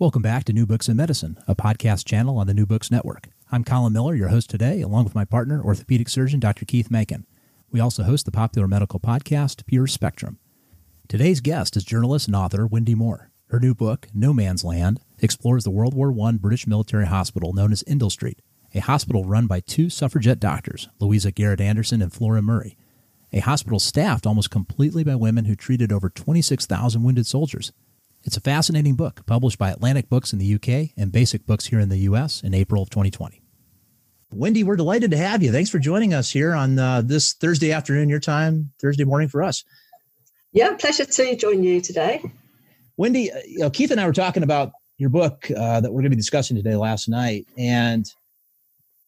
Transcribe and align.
Welcome 0.00 0.22
back 0.22 0.44
to 0.44 0.54
New 0.54 0.64
Books 0.64 0.88
in 0.88 0.96
Medicine, 0.96 1.36
a 1.46 1.54
podcast 1.54 2.06
channel 2.06 2.38
on 2.38 2.46
the 2.46 2.54
New 2.54 2.64
Books 2.64 2.90
Network. 2.90 3.28
I'm 3.52 3.64
Colin 3.64 3.92
Miller, 3.92 4.14
your 4.14 4.28
host 4.28 4.48
today, 4.48 4.80
along 4.80 5.04
with 5.04 5.14
my 5.14 5.26
partner, 5.26 5.62
orthopedic 5.62 6.08
surgeon 6.08 6.40
Dr. 6.40 6.64
Keith 6.64 6.90
Mankin. 6.90 7.26
We 7.70 7.80
also 7.80 8.04
host 8.04 8.24
the 8.24 8.30
popular 8.30 8.66
medical 8.66 8.98
podcast, 8.98 9.66
Pure 9.66 9.88
Spectrum. 9.88 10.38
Today's 11.06 11.42
guest 11.42 11.76
is 11.76 11.84
journalist 11.84 12.28
and 12.28 12.34
author 12.34 12.66
Wendy 12.66 12.94
Moore. 12.94 13.30
Her 13.48 13.60
new 13.60 13.74
book, 13.74 14.08
No 14.14 14.32
Man's 14.32 14.64
Land, 14.64 15.00
explores 15.18 15.64
the 15.64 15.70
World 15.70 15.92
War 15.92 16.14
I 16.18 16.32
British 16.32 16.66
military 16.66 17.04
hospital 17.04 17.52
known 17.52 17.70
as 17.70 17.84
Endell 17.86 18.10
Street, 18.10 18.40
a 18.74 18.80
hospital 18.80 19.26
run 19.26 19.46
by 19.46 19.60
two 19.60 19.90
suffragette 19.90 20.40
doctors, 20.40 20.88
Louisa 20.98 21.30
Garrett 21.30 21.60
Anderson 21.60 22.00
and 22.00 22.10
Flora 22.10 22.40
Murray. 22.40 22.78
A 23.34 23.40
hospital 23.40 23.78
staffed 23.78 24.26
almost 24.26 24.50
completely 24.50 25.04
by 25.04 25.14
women 25.14 25.44
who 25.44 25.54
treated 25.54 25.92
over 25.92 26.08
26,000 26.08 27.02
wounded 27.02 27.26
soldiers. 27.26 27.72
It's 28.22 28.36
a 28.36 28.40
fascinating 28.40 28.96
book 28.96 29.24
published 29.24 29.58
by 29.58 29.70
Atlantic 29.70 30.10
Books 30.10 30.32
in 30.32 30.38
the 30.38 30.54
UK 30.54 30.90
and 30.96 31.10
Basic 31.10 31.46
Books 31.46 31.66
here 31.66 31.80
in 31.80 31.88
the 31.88 31.98
US 31.98 32.42
in 32.42 32.52
April 32.52 32.82
of 32.82 32.90
2020. 32.90 33.40
Wendy, 34.32 34.62
we're 34.62 34.76
delighted 34.76 35.10
to 35.12 35.16
have 35.16 35.42
you. 35.42 35.50
Thanks 35.50 35.70
for 35.70 35.78
joining 35.78 36.12
us 36.12 36.30
here 36.30 36.54
on 36.54 36.78
uh, 36.78 37.00
this 37.00 37.32
Thursday 37.32 37.72
afternoon, 37.72 38.10
your 38.10 38.20
time, 38.20 38.72
Thursday 38.78 39.04
morning 39.04 39.28
for 39.28 39.42
us. 39.42 39.64
Yeah, 40.52 40.74
pleasure 40.74 41.06
to 41.06 41.36
join 41.36 41.64
you 41.64 41.80
today. 41.80 42.22
Wendy, 42.96 43.32
uh, 43.32 43.38
you 43.46 43.60
know, 43.60 43.70
Keith 43.70 43.90
and 43.90 44.00
I 44.00 44.06
were 44.06 44.12
talking 44.12 44.42
about 44.42 44.72
your 44.98 45.08
book 45.08 45.50
uh, 45.50 45.80
that 45.80 45.90
we're 45.90 46.02
going 46.02 46.04
to 46.04 46.10
be 46.10 46.16
discussing 46.16 46.56
today 46.56 46.76
last 46.76 47.08
night, 47.08 47.46
and 47.56 48.04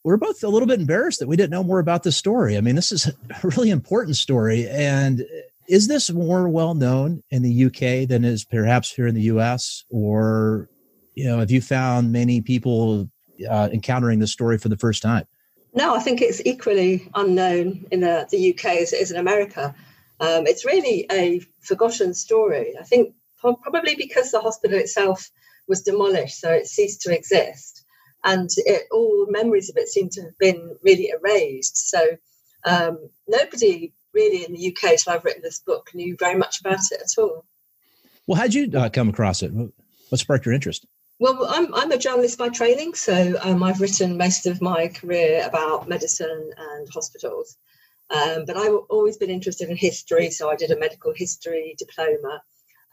we're 0.04 0.16
both 0.16 0.42
a 0.42 0.48
little 0.48 0.66
bit 0.66 0.80
embarrassed 0.80 1.20
that 1.20 1.28
we 1.28 1.36
didn't 1.36 1.50
know 1.50 1.62
more 1.62 1.80
about 1.80 2.02
this 2.02 2.16
story. 2.16 2.56
I 2.56 2.62
mean, 2.62 2.76
this 2.76 2.90
is 2.90 3.08
a 3.08 3.14
really 3.42 3.70
important 3.70 4.16
story, 4.16 4.66
and 4.68 5.24
is 5.72 5.88
this 5.88 6.10
more 6.12 6.50
well 6.50 6.74
known 6.74 7.22
in 7.30 7.42
the 7.42 7.64
UK 7.64 8.06
than 8.06 8.26
is 8.26 8.44
perhaps 8.44 8.92
here 8.92 9.06
in 9.06 9.14
the 9.14 9.22
US? 9.22 9.84
Or, 9.88 10.68
you 11.14 11.24
know, 11.24 11.38
have 11.38 11.50
you 11.50 11.62
found 11.62 12.12
many 12.12 12.42
people 12.42 13.08
uh, 13.48 13.70
encountering 13.72 14.18
this 14.18 14.30
story 14.30 14.58
for 14.58 14.68
the 14.68 14.76
first 14.76 15.02
time? 15.02 15.24
No, 15.72 15.96
I 15.96 16.00
think 16.00 16.20
it's 16.20 16.42
equally 16.44 17.08
unknown 17.14 17.86
in 17.90 18.00
the, 18.00 18.28
the 18.30 18.52
UK 18.52 18.82
as 18.82 18.92
it 18.92 19.00
is 19.00 19.10
in 19.12 19.16
America. 19.16 19.74
Um, 20.20 20.46
it's 20.46 20.66
really 20.66 21.06
a 21.10 21.40
forgotten 21.62 22.12
story. 22.12 22.74
I 22.78 22.82
think 22.82 23.14
probably 23.40 23.94
because 23.94 24.30
the 24.30 24.40
hospital 24.40 24.78
itself 24.78 25.30
was 25.66 25.80
demolished, 25.80 26.38
so 26.38 26.50
it 26.50 26.66
ceased 26.66 27.00
to 27.02 27.16
exist, 27.16 27.82
and 28.22 28.50
it, 28.58 28.82
all 28.92 29.26
memories 29.30 29.70
of 29.70 29.78
it 29.78 29.88
seem 29.88 30.10
to 30.10 30.22
have 30.22 30.38
been 30.38 30.76
really 30.82 31.10
erased. 31.18 31.88
So 31.88 32.18
um, 32.64 33.08
nobody 33.26 33.94
really 34.14 34.44
in 34.44 34.52
the 34.52 34.68
UK 34.68 34.96
till 34.98 35.12
I've 35.12 35.24
written 35.24 35.42
this 35.42 35.60
book 35.60 35.90
knew 35.94 36.16
very 36.18 36.36
much 36.36 36.60
about 36.60 36.80
it 36.90 37.00
at 37.00 37.22
all. 37.22 37.44
Well, 38.26 38.38
how'd 38.38 38.54
you 38.54 38.70
uh, 38.76 38.88
come 38.88 39.08
across 39.08 39.42
it? 39.42 39.52
What 39.52 40.18
sparked 40.18 40.46
your 40.46 40.54
interest? 40.54 40.86
Well, 41.18 41.46
I'm, 41.48 41.72
I'm 41.74 41.92
a 41.92 41.98
journalist 41.98 42.38
by 42.38 42.48
training, 42.48 42.94
so 42.94 43.36
um, 43.42 43.62
I've 43.62 43.80
written 43.80 44.16
most 44.16 44.46
of 44.46 44.60
my 44.60 44.88
career 44.88 45.44
about 45.46 45.88
medicine 45.88 46.50
and 46.56 46.88
hospitals. 46.92 47.56
Um, 48.10 48.44
but 48.44 48.56
I've 48.56 48.74
always 48.90 49.16
been 49.16 49.30
interested 49.30 49.70
in 49.70 49.76
history, 49.76 50.30
so 50.30 50.50
I 50.50 50.56
did 50.56 50.70
a 50.70 50.78
medical 50.78 51.12
history 51.14 51.74
diploma. 51.78 52.42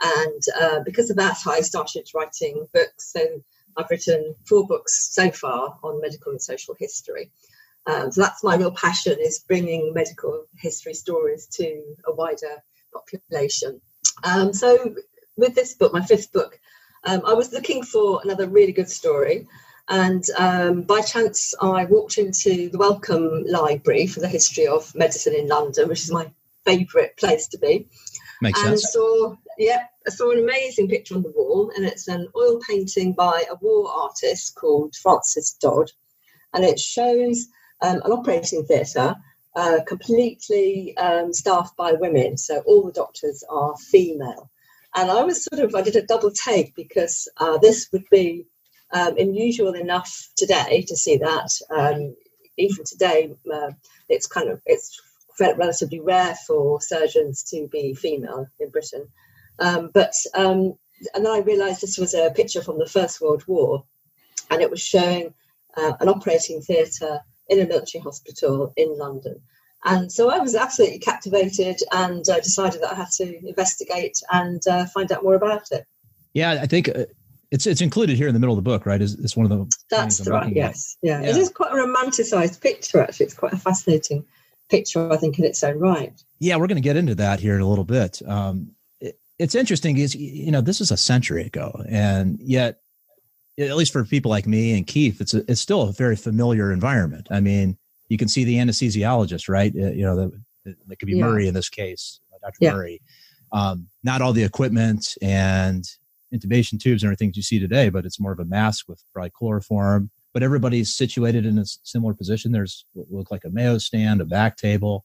And 0.02 0.42
uh, 0.60 0.80
because 0.86 1.10
of 1.10 1.18
that, 1.18 1.38
I 1.46 1.62
started 1.62 2.08
writing 2.16 2.68
books. 2.74 3.12
So 3.12 3.44
I've 3.76 3.90
written 3.90 4.36
four 4.48 4.66
books 4.66 5.10
so 5.12 5.32
far 5.32 5.78
on 5.84 6.02
medical 6.02 6.32
and 6.32 6.42
social 6.42 6.76
history. 6.80 7.32
Um, 7.90 8.12
so 8.12 8.22
that's 8.22 8.44
my 8.44 8.56
real 8.56 8.72
passion 8.72 9.18
is 9.20 9.40
bringing 9.40 9.94
medical 9.94 10.46
history 10.56 10.94
stories 10.94 11.48
to 11.54 11.82
a 12.06 12.14
wider 12.14 12.62
population. 12.94 13.82
Um, 14.24 14.54
so 14.54 14.96
with 15.38 15.56
this 15.56 15.74
book, 15.74 15.92
my 15.92 16.06
fifth 16.06 16.32
book, 16.32 16.60
um, 17.04 17.24
I 17.26 17.34
was 17.34 17.52
looking 17.52 17.84
for 17.84 18.22
another 18.24 18.48
really 18.48 18.74
good 18.74 18.90
story. 18.90 19.48
And 19.88 20.24
um, 20.38 20.84
by 20.84 21.02
chance, 21.02 21.56
I 21.60 21.86
walked 21.86 22.20
into 22.20 22.70
the 22.70 22.78
Wellcome 22.78 23.46
Library 23.48 24.06
for 24.06 24.20
the 24.20 24.28
History 24.28 24.68
of 24.68 24.94
Medicine 24.94 25.34
in 25.34 25.48
London, 25.48 25.90
which 25.90 26.04
is 26.04 26.12
my 26.12 26.30
favourite 26.66 27.18
place 27.18 27.48
to 27.48 27.58
be. 27.58 27.88
Makes 28.42 28.60
and 28.60 28.80
sense. 28.80 28.94
saw, 28.94 29.36
yeah, 29.58 29.86
I 30.08 30.12
saw 30.12 30.30
an 30.30 30.40
amazing 30.40 30.90
picture 30.90 31.16
on 31.16 31.24
the 31.24 31.34
wall, 31.36 31.72
and 31.76 31.86
it's 31.86 32.08
an 32.08 32.28
oil 32.36 32.60
painting 32.70 33.14
by 33.14 33.46
a 33.50 33.56
war 33.56 33.90
artist 33.92 34.54
called 34.54 34.96
Francis 34.96 35.58
Dodd, 35.60 35.92
and 36.54 36.64
it 36.64 36.80
shows 36.80 37.48
um, 37.82 38.02
an 38.04 38.12
operating 38.12 38.66
theatre 38.66 39.16
uh, 39.56 39.80
completely 39.88 40.96
um, 40.98 41.34
staffed 41.34 41.76
by 41.76 41.94
women. 41.94 42.38
So 42.38 42.60
all 42.66 42.86
the 42.86 42.92
doctors 42.92 43.44
are 43.50 43.76
female. 43.78 44.50
And 44.96 45.12
I 45.12 45.24
was 45.24 45.44
sort 45.44 45.62
of, 45.62 45.76
I 45.76 45.82
did 45.82 45.96
a 45.96 46.02
double 46.06 46.32
take 46.32 46.76
because 46.76 47.28
uh, 47.38 47.58
this 47.58 47.90
would 47.92 48.06
be 48.10 48.46
um, 48.92 49.18
unusual 49.18 49.74
enough 49.74 50.12
today 50.36 50.84
to 50.88 50.96
see 50.96 51.18
that. 51.18 51.50
Um, 51.70 52.16
even 52.58 52.86
today, 52.86 53.32
uh, 53.54 53.72
it's 54.08 54.28
kind 54.28 54.50
of, 54.50 54.62
it's 54.66 55.00
relatively 55.40 56.00
rare 56.00 56.36
for 56.48 56.82
surgeons 56.82 57.44
to 57.44 57.68
be 57.72 57.94
female 57.94 58.48
in 58.60 58.70
Britain. 58.70 59.08
Um, 59.60 59.92
but, 59.94 60.14
um, 60.34 60.74
and 61.14 61.26
then 61.26 61.32
I 61.32 61.40
realised 61.40 61.82
this 61.82 61.98
was 61.98 62.14
a 62.14 62.32
picture 62.32 62.62
from 62.62 62.80
the 62.80 62.86
First 62.86 63.22
World 63.22 63.44
War 63.48 63.86
and 64.50 64.62
it 64.62 64.72
was 64.72 64.82
showing 64.82 65.34
uh, 65.78 65.94
an 66.00 66.10
operating 66.10 66.62
theatre 66.62 67.20
in 67.50 67.60
a 67.60 67.68
military 67.68 68.02
hospital 68.02 68.74
in 68.78 68.98
London. 68.98 69.42
And 69.86 70.12
so 70.12 70.30
I 70.30 70.40
was 70.40 70.56
absolutely 70.56 71.00
captivated 71.00 71.78
and 71.92 72.28
uh, 72.28 72.40
decided 72.40 72.82
that 72.82 72.92
I 72.92 72.96
had 72.96 73.12
to 73.18 73.48
investigate 73.48 74.22
and 74.32 74.62
uh, 74.68 74.86
find 74.88 75.12
out 75.12 75.24
more 75.24 75.36
about 75.36 75.72
it. 75.72 75.86
Yeah, 76.34 76.60
I 76.62 76.68
think 76.68 76.90
uh, 76.90 77.06
it's 77.52 77.66
it's 77.66 77.82
included 77.82 78.18
here 78.18 78.28
in 78.28 78.34
the 78.34 78.40
middle 78.40 78.58
of 78.58 78.64
the 78.64 78.70
book, 78.70 78.86
right? 78.86 79.02
Is 79.02 79.14
it's 79.16 79.36
one 79.36 79.50
of 79.50 79.58
the 79.58 79.72
that's 79.90 80.28
right. 80.28 80.54
Yes, 80.54 80.98
yeah. 81.02 81.22
yeah. 81.22 81.30
It 81.30 81.38
is 81.38 81.50
quite 81.50 81.72
a 81.72 81.76
romanticized 81.76 82.62
picture. 82.62 83.02
Actually, 83.02 83.28
it's 83.28 83.36
quite 83.36 83.54
a 83.54 83.58
fascinating 83.58 84.26
picture, 84.70 85.12
I 85.12 85.18
think, 85.18 85.40
in 85.40 85.46
its 85.46 85.64
own 85.64 85.80
right. 85.80 86.14
Yeah, 86.40 86.58
we're 86.58 86.68
going 86.68 86.76
to 86.76 86.82
get 86.82 86.98
into 86.98 87.16
that 87.16 87.40
here 87.40 87.56
in 87.56 87.62
a 87.62 87.68
little 87.68 87.86
bit. 87.86 88.22
Um, 88.28 88.72
it, 89.00 89.20
it's 89.40 89.56
interesting, 89.56 89.98
is 89.98 90.14
you 90.14 90.52
know 90.52 90.62
this 90.62 90.82
is 90.82 90.92
a 90.92 90.98
century 90.98 91.46
ago, 91.46 91.84
and 91.88 92.40
yet 92.42 92.82
at 93.60 93.76
least 93.76 93.92
for 93.92 94.06
people 94.06 94.30
like 94.30 94.48
me 94.48 94.78
and 94.78 94.88
Keith, 94.88 95.20
it's 95.20 95.34
a, 95.34 95.44
it's 95.52 95.62
still 95.62 95.84
a 95.84 95.92
very 95.92 96.16
familiar 96.16 96.72
environment. 96.72 97.28
I 97.30 97.40
mean, 97.40 97.78
you 98.08 98.18
can 98.18 98.28
see 98.28 98.44
the 98.44 98.56
anesthesiologist, 98.56 99.50
right? 99.50 99.74
Uh, 99.76 99.92
you 99.92 100.04
know, 100.04 100.16
that 100.16 100.76
that 100.88 101.00
could 101.00 101.08
be 101.08 101.18
yeah. 101.18 101.26
Murray 101.26 101.48
in 101.48 101.54
this 101.54 101.70
case, 101.70 102.20
uh, 102.34 102.38
Dr. 102.42 102.58
Yeah. 102.62 102.74
Murray. 102.74 103.02
Um, 103.52 103.88
not 104.04 104.22
all 104.22 104.34
the 104.34 104.44
equipment 104.44 105.16
and 105.22 105.84
intubation 106.34 106.80
tubes 106.80 107.04
and 107.04 107.08
everything 107.08 107.32
you 107.34 107.42
see 107.42 107.60
today, 107.60 107.90
but 107.90 108.06
it's 108.06 108.20
more 108.20 108.32
of 108.32 108.40
a 108.40 108.46
mask 108.46 108.88
with 108.88 109.04
probably 109.14 109.32
chloroform. 109.32 110.12
But 110.34 110.44
everybody's 110.44 110.96
situated 110.96 111.46
in 111.46 111.58
a 111.58 111.66
similar 111.66 112.14
position. 112.14 112.52
There's 112.52 112.86
look 112.94 113.32
like 113.32 113.46
a 113.46 113.50
Mayo 113.50 113.80
stand, 113.80 114.22
a 114.22 114.26
back 114.26 114.58
table. 114.58 115.04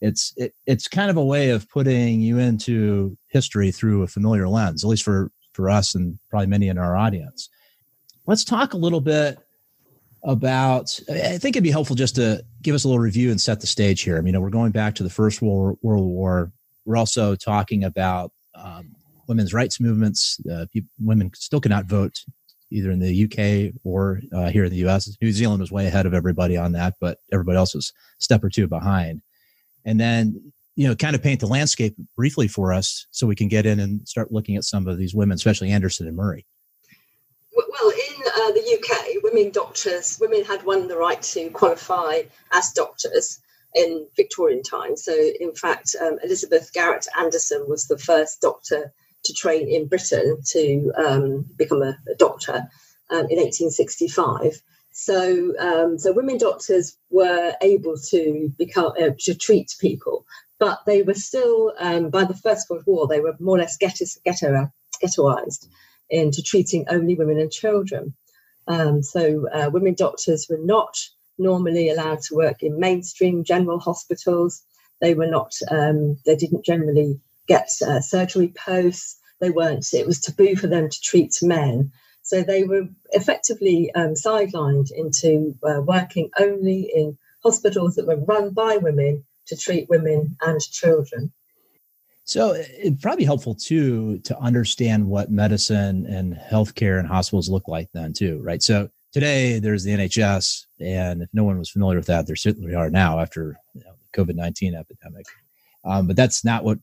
It's 0.00 0.34
it, 0.36 0.52
it's 0.66 0.88
kind 0.88 1.10
of 1.10 1.16
a 1.16 1.24
way 1.24 1.50
of 1.50 1.68
putting 1.70 2.20
you 2.20 2.38
into 2.38 3.16
history 3.28 3.70
through 3.70 4.02
a 4.02 4.08
familiar 4.08 4.48
lens, 4.48 4.82
at 4.82 4.90
least 4.90 5.04
for 5.04 5.30
for 5.52 5.70
us 5.70 5.94
and 5.94 6.18
probably 6.28 6.48
many 6.48 6.66
in 6.66 6.78
our 6.78 6.96
audience 6.96 7.48
let's 8.26 8.44
talk 8.44 8.72
a 8.72 8.78
little 8.78 9.00
bit 9.00 9.38
about 10.22 10.98
i 11.10 11.36
think 11.36 11.54
it'd 11.54 11.62
be 11.62 11.70
helpful 11.70 11.94
just 11.94 12.14
to 12.14 12.42
give 12.64 12.74
us 12.74 12.84
a 12.84 12.88
little 12.88 13.02
review 13.02 13.30
and 13.30 13.40
set 13.40 13.60
the 13.60 13.66
stage 13.66 14.00
here. 14.02 14.18
I 14.18 14.22
mean 14.22 14.40
we're 14.40 14.50
going 14.50 14.72
back 14.72 14.94
to 14.96 15.02
the 15.02 15.10
first 15.10 15.40
world, 15.42 15.78
world 15.82 16.06
war. 16.06 16.50
We're 16.86 16.96
also 16.96 17.36
talking 17.36 17.84
about 17.84 18.32
um, 18.54 18.96
women's 19.28 19.54
rights 19.54 19.80
movements. 19.80 20.40
Uh, 20.50 20.66
people, 20.72 20.88
women 20.98 21.30
still 21.34 21.60
cannot 21.60 21.84
vote 21.84 22.24
either 22.70 22.90
in 22.90 22.98
the 22.98 23.24
uk 23.24 23.74
or 23.84 24.20
uh, 24.32 24.50
here 24.50 24.64
in 24.64 24.72
the 24.72 24.78
us 24.78 25.16
new 25.20 25.30
zealand 25.30 25.60
was 25.60 25.70
way 25.70 25.86
ahead 25.86 26.06
of 26.06 26.14
everybody 26.14 26.56
on 26.56 26.72
that 26.72 26.94
but 27.00 27.18
everybody 27.30 27.56
else 27.56 27.74
was 27.74 27.92
step 28.18 28.42
or 28.42 28.48
two 28.48 28.66
behind. 28.66 29.22
And 29.84 30.00
then 30.00 30.52
you 30.74 30.88
know 30.88 30.96
kind 30.96 31.14
of 31.14 31.22
paint 31.22 31.40
the 31.40 31.46
landscape 31.46 31.94
briefly 32.16 32.48
for 32.48 32.72
us 32.72 33.06
so 33.10 33.26
we 33.26 33.36
can 33.36 33.48
get 33.48 33.66
in 33.66 33.78
and 33.78 34.08
start 34.08 34.32
looking 34.32 34.56
at 34.56 34.64
some 34.64 34.88
of 34.88 34.96
these 34.96 35.14
women 35.14 35.34
especially 35.34 35.70
anderson 35.70 36.08
and 36.08 36.16
murray. 36.16 36.46
Well, 37.54 37.90
in 37.90 38.03
uh, 38.44 38.52
the 38.52 38.78
UK, 38.78 39.22
women 39.22 39.50
doctors, 39.50 40.18
women 40.20 40.44
had 40.44 40.64
won 40.64 40.88
the 40.88 40.96
right 40.96 41.22
to 41.22 41.50
qualify 41.50 42.22
as 42.52 42.72
doctors 42.72 43.40
in 43.74 44.06
Victorian 44.16 44.62
times. 44.62 45.04
So, 45.04 45.12
in 45.14 45.54
fact, 45.54 45.96
um, 46.00 46.18
Elizabeth 46.22 46.72
Garrett 46.72 47.06
Anderson 47.18 47.64
was 47.68 47.86
the 47.86 47.98
first 47.98 48.40
doctor 48.42 48.92
to 49.24 49.32
train 49.34 49.68
in 49.68 49.88
Britain 49.88 50.38
to 50.52 50.92
um, 50.96 51.46
become 51.56 51.82
a, 51.82 51.98
a 52.10 52.14
doctor 52.18 52.68
um, 53.10 53.26
in 53.30 53.38
1865. 53.38 54.60
So, 54.92 55.54
um, 55.58 55.98
so 55.98 56.12
women 56.12 56.38
doctors 56.38 56.96
were 57.10 57.54
able 57.62 57.96
to 58.10 58.52
become 58.58 58.92
uh, 59.00 59.10
to 59.20 59.34
treat 59.34 59.74
people, 59.80 60.26
but 60.60 60.80
they 60.86 61.02
were 61.02 61.14
still 61.14 61.72
um, 61.78 62.10
by 62.10 62.24
the 62.24 62.34
First 62.34 62.70
World 62.70 62.84
War 62.86 63.08
they 63.08 63.20
were 63.20 63.34
more 63.40 63.56
or 63.56 63.60
less 63.60 63.76
ghetto, 63.78 64.04
ghetto, 64.24 64.70
ghettoized 65.02 65.66
into 66.10 66.42
treating 66.42 66.84
only 66.88 67.14
women 67.16 67.40
and 67.40 67.50
children. 67.50 68.14
Um, 68.66 69.02
so, 69.02 69.48
uh, 69.52 69.70
women 69.72 69.94
doctors 69.94 70.46
were 70.48 70.60
not 70.60 70.96
normally 71.38 71.90
allowed 71.90 72.22
to 72.22 72.34
work 72.34 72.62
in 72.62 72.78
mainstream 72.78 73.44
general 73.44 73.78
hospitals. 73.78 74.62
They 75.00 75.14
were 75.14 75.26
not. 75.26 75.52
Um, 75.70 76.18
they 76.24 76.36
didn't 76.36 76.64
generally 76.64 77.20
get 77.46 77.68
uh, 77.86 78.00
surgery 78.00 78.48
posts. 78.56 79.18
They 79.40 79.50
weren't. 79.50 79.86
It 79.92 80.06
was 80.06 80.20
taboo 80.20 80.56
for 80.56 80.66
them 80.68 80.88
to 80.88 81.00
treat 81.00 81.34
men. 81.42 81.92
So 82.22 82.42
they 82.42 82.64
were 82.64 82.88
effectively 83.10 83.92
um, 83.94 84.14
sidelined 84.14 84.90
into 84.94 85.56
uh, 85.62 85.82
working 85.82 86.30
only 86.38 86.90
in 86.94 87.18
hospitals 87.42 87.96
that 87.96 88.06
were 88.06 88.16
run 88.16 88.50
by 88.50 88.78
women 88.78 89.24
to 89.46 89.56
treat 89.56 89.90
women 89.90 90.36
and 90.40 90.60
children. 90.60 91.32
So 92.24 92.54
it'd 92.54 93.02
probably 93.02 93.24
helpful 93.24 93.54
too 93.54 94.18
to 94.20 94.38
understand 94.38 95.06
what 95.06 95.30
medicine 95.30 96.06
and 96.06 96.34
healthcare 96.34 96.98
and 96.98 97.06
hospitals 97.06 97.50
look 97.50 97.68
like 97.68 97.90
then 97.92 98.14
too, 98.14 98.40
right? 98.42 98.62
So 98.62 98.88
today 99.12 99.58
there's 99.58 99.84
the 99.84 99.92
NHS, 99.92 100.64
and 100.80 101.22
if 101.22 101.28
no 101.34 101.44
one 101.44 101.58
was 101.58 101.70
familiar 101.70 101.98
with 101.98 102.06
that, 102.06 102.26
there 102.26 102.34
certainly 102.34 102.74
are 102.74 102.88
now 102.88 103.20
after 103.20 103.56
you 103.74 103.84
know, 103.84 103.92
the 104.00 104.22
COVID 104.22 104.36
nineteen 104.36 104.74
epidemic. 104.74 105.26
Um, 105.84 106.06
but 106.06 106.16
that's 106.16 106.44
not 106.44 106.64
what 106.64 106.78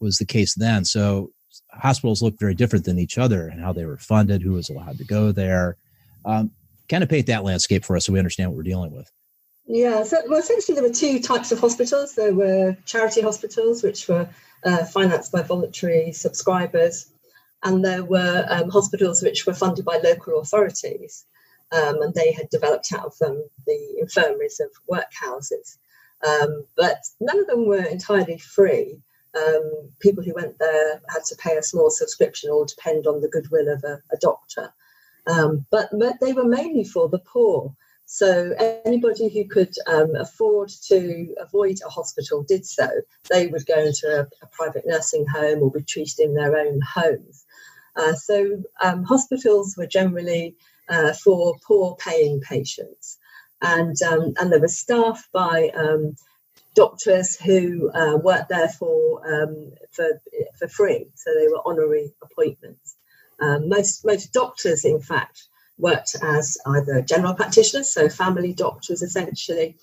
was 0.00 0.16
the 0.16 0.24
case 0.24 0.54
then. 0.54 0.84
So 0.84 1.30
hospitals 1.72 2.22
look 2.22 2.38
very 2.38 2.54
different 2.54 2.86
than 2.86 2.98
each 2.98 3.18
other 3.18 3.48
and 3.48 3.60
how 3.60 3.72
they 3.72 3.84
were 3.84 3.98
funded, 3.98 4.42
who 4.42 4.52
was 4.52 4.70
allowed 4.70 4.96
to 4.98 5.04
go 5.04 5.30
there. 5.30 5.76
Um, 6.24 6.50
kind 6.88 7.02
of 7.02 7.10
paint 7.10 7.26
that 7.26 7.44
landscape 7.44 7.84
for 7.84 7.96
us 7.96 8.06
so 8.06 8.12
we 8.12 8.18
understand 8.18 8.50
what 8.50 8.56
we're 8.56 8.62
dealing 8.62 8.92
with. 8.92 9.10
Yeah, 9.66 10.04
so 10.04 10.22
well, 10.28 10.38
essentially 10.38 10.74
there 10.74 10.84
were 10.84 10.94
two 10.94 11.20
types 11.20 11.50
of 11.52 11.58
hospitals. 11.58 12.14
There 12.14 12.34
were 12.34 12.76
charity 12.84 13.20
hospitals, 13.20 13.82
which 13.82 14.08
were 14.08 14.28
uh, 14.64 14.84
financed 14.84 15.32
by 15.32 15.42
voluntary 15.42 16.12
subscribers, 16.12 17.12
and 17.64 17.84
there 17.84 18.04
were 18.04 18.46
um, 18.48 18.70
hospitals 18.70 19.22
which 19.22 19.44
were 19.46 19.54
funded 19.54 19.84
by 19.84 19.98
local 19.98 20.40
authorities, 20.40 21.26
um, 21.72 22.00
and 22.02 22.14
they 22.14 22.32
had 22.32 22.48
developed 22.50 22.92
out 22.92 23.06
of 23.06 23.14
um, 23.26 23.44
the 23.66 23.96
infirmaries 23.98 24.60
of 24.60 24.70
workhouses. 24.88 25.78
Um, 26.26 26.64
but 26.76 26.98
none 27.20 27.40
of 27.40 27.46
them 27.46 27.66
were 27.66 27.84
entirely 27.84 28.38
free 28.38 29.02
um, 29.36 29.90
people 30.00 30.22
who 30.22 30.34
went 30.34 30.58
there 30.58 31.00
had 31.08 31.24
to 31.24 31.36
pay 31.36 31.56
a 31.56 31.62
small 31.62 31.90
subscription 31.90 32.50
or 32.50 32.66
depend 32.66 33.06
on 33.06 33.20
the 33.20 33.28
goodwill 33.28 33.68
of 33.68 33.84
a, 33.84 34.00
a 34.12 34.16
doctor. 34.20 34.72
Um, 35.26 35.66
but, 35.70 35.88
but, 35.98 36.16
they 36.20 36.32
were 36.32 36.44
mainly 36.44 36.84
for 36.84 37.08
the 37.08 37.18
poor. 37.18 37.74
So 38.06 38.54
anybody 38.84 39.28
who 39.28 39.46
could 39.46 39.74
um, 39.86 40.14
afford 40.14 40.70
to 40.88 41.34
avoid 41.40 41.78
a 41.84 41.90
hospital 41.90 42.44
did 42.44 42.64
so. 42.64 42.88
They 43.30 43.48
would 43.48 43.66
go 43.66 43.78
into 43.78 44.06
a, 44.06 44.44
a 44.44 44.48
private 44.52 44.84
nursing 44.86 45.26
home 45.26 45.62
or 45.62 45.70
be 45.70 45.82
treated 45.82 46.20
in 46.20 46.34
their 46.34 46.56
own 46.56 46.80
homes. 46.80 47.44
Uh, 47.96 48.14
so 48.14 48.62
um, 48.82 49.04
hospitals 49.04 49.76
were 49.76 49.86
generally 49.86 50.54
uh, 50.88 51.12
for 51.12 51.56
poor 51.66 51.96
paying 51.96 52.40
patients. 52.40 53.18
And, 53.60 54.00
um, 54.02 54.34
and 54.38 54.52
they 54.52 54.58
were 54.58 54.68
staffed 54.68 55.30
by 55.32 55.70
um, 55.74 56.14
doctors 56.74 57.36
who 57.36 57.90
uh, 57.90 58.18
worked 58.18 58.50
there 58.50 58.68
for, 58.68 59.26
um, 59.26 59.72
for 59.90 60.20
for 60.58 60.68
free, 60.68 61.06
so 61.14 61.30
they 61.34 61.48
were 61.48 61.62
honorary 61.64 62.12
appointments. 62.22 62.96
Um, 63.40 63.68
most 63.68 64.04
most 64.04 64.32
doctors, 64.32 64.84
in 64.84 65.00
fact, 65.00 65.48
worked 65.78 66.16
as 66.22 66.56
either 66.66 67.02
general 67.02 67.34
practitioners, 67.34 67.92
so 67.92 68.08
family 68.08 68.52
doctors 68.52 69.02
essentially, 69.02 69.76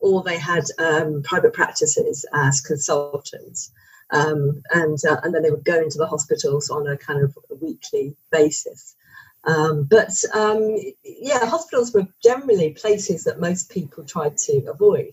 or 0.00 0.22
they 0.22 0.38
had 0.38 0.64
um, 0.78 1.22
private 1.22 1.52
practices 1.52 2.24
as 2.32 2.60
consultants. 2.60 3.72
Um, 4.10 4.62
and 4.70 4.98
uh, 5.04 5.20
and 5.22 5.34
then 5.34 5.42
they 5.42 5.50
would 5.50 5.64
go 5.64 5.82
into 5.82 5.98
the 5.98 6.06
hospitals 6.06 6.70
on 6.70 6.86
a 6.86 6.96
kind 6.96 7.22
of 7.22 7.36
weekly 7.60 8.16
basis. 8.30 8.96
Um, 9.44 9.84
but 9.84 10.12
um, 10.34 10.76
yeah, 11.04 11.44
hospitals 11.46 11.92
were 11.92 12.06
generally 12.22 12.70
places 12.70 13.24
that 13.24 13.40
most 13.40 13.70
people 13.70 14.04
tried 14.04 14.36
to 14.38 14.70
avoid. 14.70 15.12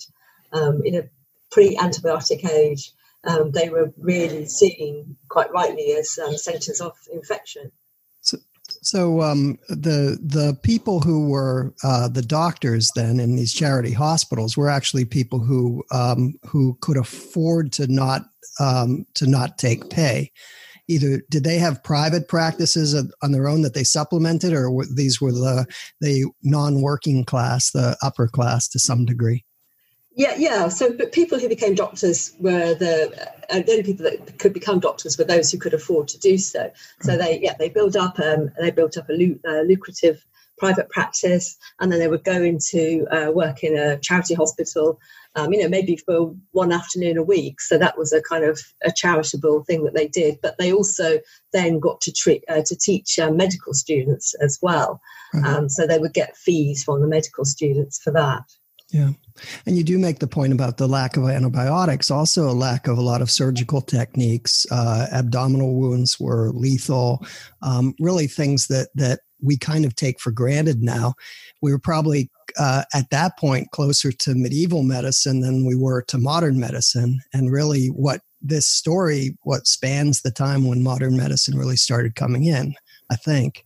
Um, 0.54 0.82
in 0.86 0.96
a 0.96 1.10
pre-antibiotic 1.52 2.50
age, 2.50 2.92
um, 3.26 3.52
they 3.52 3.70
were 3.70 3.94
really 3.98 4.46
seen 4.46 5.18
quite 5.30 5.52
rightly 5.52 5.94
as 5.94 6.18
centres 6.42 6.82
of 6.82 6.94
infection. 7.12 7.72
So, 8.86 9.24
um, 9.24 9.58
the 9.68 10.20
the 10.22 10.56
people 10.62 11.00
who 11.00 11.28
were 11.28 11.74
uh, 11.84 12.08
the 12.08 12.22
doctors 12.22 12.92
then 12.96 13.20
in 13.20 13.36
these 13.36 13.52
charity 13.52 13.92
hospitals 13.92 14.56
were 14.56 14.70
actually 14.70 15.06
people 15.06 15.40
who 15.40 15.84
um, 15.92 16.36
who 16.44 16.78
could 16.82 16.96
afford 16.96 17.72
to 17.74 17.88
not 17.88 18.22
um, 18.60 19.08
to 19.16 19.26
not 19.26 19.58
take 19.58 19.90
pay. 19.90 20.32
Either 20.88 21.24
did 21.32 21.44
they 21.44 21.58
have 21.58 21.84
private 21.84 22.28
practices 22.28 22.94
on 23.24 23.32
their 23.32 23.48
own 23.48 23.64
that 23.64 23.74
they 23.74 23.84
supplemented, 23.84 24.54
or 24.54 24.70
were, 24.70 24.86
these 24.94 25.20
were 25.20 25.32
the 25.32 25.66
the 26.00 26.26
non-working 26.44 27.26
class, 27.26 27.72
the 27.72 27.98
upper 28.04 28.28
class 28.28 28.68
to 28.68 28.78
some 28.78 29.04
degree? 29.04 29.45
Yeah, 30.16 30.36
yeah. 30.38 30.70
So, 30.70 30.94
but 30.94 31.12
people 31.12 31.40
who 31.40 31.50
became 31.50 31.76
doctors 31.76 32.34
were 32.40 32.74
the 32.74 33.12
uh, 33.50 33.60
the 33.60 33.72
only 33.72 33.84
people 33.84 34.06
that 34.06 34.40
could 34.40 34.54
become 34.54 34.80
doctors 34.80 35.18
were 35.18 35.26
those 35.26 35.52
who 35.52 35.58
could 35.58 35.74
afford 35.74 36.08
to 36.10 36.20
do 36.20 36.38
so. 36.38 36.72
So 37.02 37.14
hmm. 37.14 37.20
they, 37.20 37.40
yeah, 37.42 37.56
they 37.60 37.70
built 37.70 37.96
up 37.98 38.18
um, 38.20 38.50
they 38.60 38.72
built 38.72 38.98
up 38.98 39.10
a 39.10 39.14
lu- 39.14 39.40
uh, 39.48 39.62
lucrative 39.62 40.26
private 40.58 40.90
practice, 40.90 41.58
and 41.82 41.92
then 41.92 42.00
they 42.00 42.08
would 42.08 42.24
go 42.24 42.42
into 42.42 43.06
uh, 43.12 43.30
work 43.32 43.62
in 43.62 43.78
a 43.78 43.98
charity 43.98 44.34
hospital. 44.34 45.00
Um, 45.38 45.52
you 45.52 45.62
know, 45.62 45.68
maybe 45.68 45.98
for 45.98 46.34
one 46.52 46.72
afternoon 46.72 47.18
a 47.18 47.24
week. 47.24 47.60
So 47.60 47.78
that 47.78 47.98
was 47.98 48.14
a 48.14 48.22
kind 48.22 48.46
of 48.46 48.62
a 48.86 48.92
charitable 48.94 49.66
thing 49.66 49.84
that 49.84 49.94
they 49.94 50.08
did. 50.08 50.40
But 50.42 50.58
they 50.58 50.72
also 50.72 51.20
then 51.52 51.80
got 51.80 52.00
to 52.02 52.14
treat 52.14 52.46
uh, 52.48 52.62
to 52.66 52.76
teach 52.78 53.20
uh, 53.20 53.32
medical 53.32 53.74
students 53.74 54.34
as 54.36 54.60
well. 54.62 55.02
Mm-hmm. 55.34 55.46
Um, 55.46 55.68
so 55.68 55.86
they 55.86 56.00
would 56.00 56.14
get 56.14 56.38
fees 56.38 56.86
from 56.86 57.02
the 57.02 57.08
medical 57.08 57.44
students 57.44 58.00
for 58.02 58.12
that. 58.12 58.44
Yeah. 58.96 59.10
And 59.66 59.76
you 59.76 59.84
do 59.84 60.00
make 60.00 60.20
the 60.20 60.28
point 60.28 60.54
about 60.54 60.78
the 60.78 60.88
lack 60.88 61.18
of 61.18 61.26
antibiotics, 61.26 62.10
also 62.10 62.50
a 62.50 62.56
lack 62.56 62.88
of 62.88 62.98
a 62.98 63.02
lot 63.02 63.22
of 63.22 63.30
surgical 63.30 63.82
techniques. 63.82 64.66
Uh, 64.72 65.08
abdominal 65.12 65.76
wounds 65.76 66.18
were 66.18 66.52
lethal, 66.54 67.26
um, 67.62 67.94
really 68.00 68.28
things 68.28 68.68
that, 68.68 68.88
that 68.96 69.20
we 69.42 69.58
kind 69.58 69.84
of 69.84 69.98
take 69.98 70.22
for 70.22 70.32
granted 70.32 70.82
now. 70.82 71.16
We 71.62 71.74
were 71.74 71.80
probably 71.80 72.32
uh, 72.58 72.84
at 72.94 73.10
that 73.10 73.38
point 73.38 73.70
closer 73.72 74.14
to 74.14 74.34
medieval 74.34 74.82
medicine 74.82 75.42
than 75.42 75.66
we 75.66 75.76
were 75.76 76.02
to 76.04 76.18
modern 76.18 76.58
medicine. 76.58 77.20
And 77.34 77.52
really, 77.52 77.88
what 77.88 78.22
this 78.42 78.66
story, 78.66 79.38
what 79.44 79.68
spans 79.68 80.22
the 80.22 80.32
time 80.32 80.66
when 80.66 80.84
modern 80.84 81.18
medicine 81.18 81.58
really 81.58 81.76
started 81.76 82.16
coming 82.16 82.46
in, 82.46 82.76
I 83.12 83.18
think. 83.18 83.66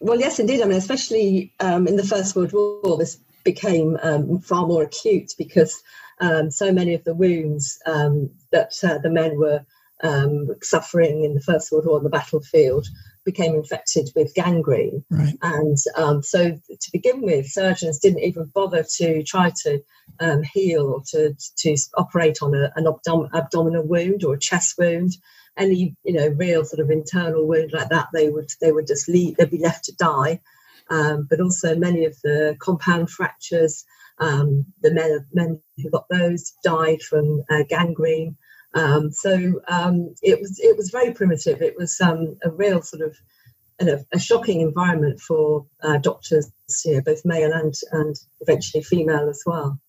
Well, 0.00 0.18
yes, 0.18 0.40
indeed. 0.40 0.62
I 0.62 0.64
mean, 0.64 0.78
especially 0.78 1.54
um, 1.60 1.86
in 1.86 1.94
the 1.94 2.04
First 2.04 2.34
World 2.34 2.52
War, 2.52 2.98
this 2.98 3.20
became 3.52 3.96
um, 4.02 4.40
far 4.40 4.66
more 4.66 4.82
acute 4.82 5.32
because 5.38 5.82
um, 6.20 6.50
so 6.50 6.70
many 6.70 6.92
of 6.92 7.02
the 7.04 7.14
wounds 7.14 7.78
um, 7.86 8.30
that 8.52 8.72
uh, 8.84 8.98
the 8.98 9.08
men 9.08 9.38
were 9.38 9.64
um, 10.02 10.48
suffering 10.60 11.24
in 11.24 11.32
the 11.34 11.40
First 11.40 11.72
World 11.72 11.86
War 11.86 11.96
on 11.96 12.04
the 12.04 12.10
battlefield 12.10 12.86
became 13.24 13.54
infected 13.54 14.10
with 14.14 14.34
gangrene. 14.34 15.02
Right. 15.10 15.34
And 15.40 15.78
um, 15.96 16.22
so, 16.22 16.50
to 16.50 16.92
begin 16.92 17.22
with, 17.22 17.46
surgeons 17.46 17.98
didn't 17.98 18.22
even 18.22 18.50
bother 18.54 18.84
to 18.96 19.22
try 19.22 19.50
to 19.62 19.82
um, 20.20 20.42
heal 20.42 20.84
or 20.86 21.02
to, 21.12 21.34
to 21.58 21.76
operate 21.96 22.38
on 22.42 22.54
a, 22.54 22.70
an 22.76 22.86
abdom- 22.86 23.30
abdominal 23.32 23.86
wound 23.86 24.24
or 24.24 24.34
a 24.34 24.38
chest 24.38 24.74
wound. 24.78 25.12
Any 25.56 25.96
you 26.04 26.12
know 26.12 26.28
real 26.28 26.64
sort 26.64 26.80
of 26.80 26.90
internal 26.90 27.46
wound 27.46 27.72
like 27.72 27.88
that, 27.88 28.08
they 28.12 28.28
would 28.28 28.50
they 28.60 28.72
would 28.72 28.86
just 28.86 29.08
leave. 29.08 29.36
They'd 29.36 29.50
be 29.50 29.58
left 29.58 29.86
to 29.86 29.96
die 29.96 30.40
um, 30.90 31.26
but 31.28 31.40
also 31.40 31.76
many 31.76 32.04
of 32.04 32.16
the 32.22 32.56
compound 32.60 33.10
fractures. 33.10 33.84
Um, 34.20 34.66
the 34.82 34.92
men, 34.92 35.26
men 35.32 35.60
who 35.76 35.90
got 35.90 36.06
those 36.10 36.52
died 36.64 37.02
from 37.02 37.44
uh, 37.50 37.62
gangrene. 37.68 38.36
Um, 38.74 39.12
so 39.12 39.60
um, 39.68 40.14
it 40.22 40.40
was 40.40 40.58
it 40.58 40.76
was 40.76 40.90
very 40.90 41.12
primitive. 41.12 41.62
It 41.62 41.76
was 41.76 42.00
um, 42.00 42.36
a 42.42 42.50
real 42.50 42.82
sort 42.82 43.02
of 43.02 43.16
a, 43.80 44.04
a 44.12 44.18
shocking 44.18 44.60
environment 44.60 45.20
for 45.20 45.66
uh, 45.82 45.98
doctors, 45.98 46.50
you 46.84 46.94
know, 46.94 47.00
both 47.02 47.24
male 47.24 47.52
and 47.52 47.74
and 47.92 48.16
eventually 48.40 48.82
female 48.82 49.28
as 49.28 49.42
well. 49.46 49.80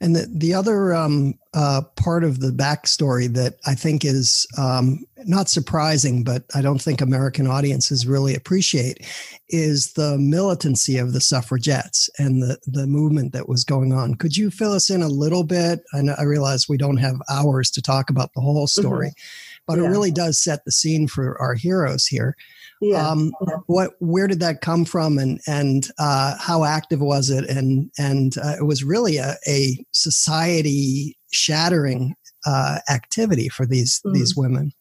And 0.00 0.14
the, 0.14 0.28
the 0.30 0.52
other 0.52 0.94
um, 0.94 1.38
uh, 1.54 1.80
part 1.96 2.22
of 2.22 2.40
the 2.40 2.50
backstory 2.50 3.32
that 3.32 3.54
I 3.66 3.74
think 3.74 4.04
is 4.04 4.46
um, 4.58 5.04
not 5.24 5.48
surprising, 5.48 6.22
but 6.22 6.44
I 6.54 6.60
don't 6.60 6.80
think 6.80 7.00
American 7.00 7.46
audiences 7.46 8.06
really 8.06 8.34
appreciate 8.34 9.06
is 9.48 9.94
the 9.94 10.18
militancy 10.18 10.98
of 10.98 11.14
the 11.14 11.20
suffragettes 11.20 12.10
and 12.18 12.42
the, 12.42 12.58
the 12.66 12.86
movement 12.86 13.32
that 13.32 13.48
was 13.48 13.64
going 13.64 13.92
on. 13.92 14.16
Could 14.16 14.36
you 14.36 14.50
fill 14.50 14.72
us 14.72 14.90
in 14.90 15.00
a 15.00 15.08
little 15.08 15.44
bit? 15.44 15.80
I, 15.94 16.02
know, 16.02 16.14
I 16.18 16.24
realize 16.24 16.68
we 16.68 16.76
don't 16.76 16.98
have 16.98 17.16
hours 17.30 17.70
to 17.70 17.82
talk 17.82 18.10
about 18.10 18.34
the 18.34 18.42
whole 18.42 18.66
story, 18.66 19.08
mm-hmm. 19.08 19.45
But 19.66 19.78
yeah. 19.78 19.84
it 19.84 19.88
really 19.88 20.10
does 20.10 20.42
set 20.42 20.64
the 20.64 20.72
scene 20.72 21.08
for 21.08 21.40
our 21.40 21.54
heroes 21.54 22.06
here. 22.06 22.36
Yeah. 22.80 23.08
Um, 23.08 23.32
what? 23.66 23.92
Where 24.00 24.26
did 24.26 24.40
that 24.40 24.60
come 24.60 24.84
from, 24.84 25.18
and 25.18 25.40
and 25.46 25.88
uh, 25.98 26.36
how 26.38 26.64
active 26.64 27.00
was 27.00 27.30
it? 27.30 27.48
And 27.48 27.90
and 27.98 28.36
uh, 28.38 28.56
it 28.58 28.64
was 28.66 28.84
really 28.84 29.16
a, 29.16 29.34
a 29.48 29.84
society 29.92 31.16
shattering 31.32 32.14
uh, 32.46 32.78
activity 32.90 33.48
for 33.48 33.66
these 33.66 34.00
mm. 34.04 34.12
these 34.12 34.36
women. 34.36 34.72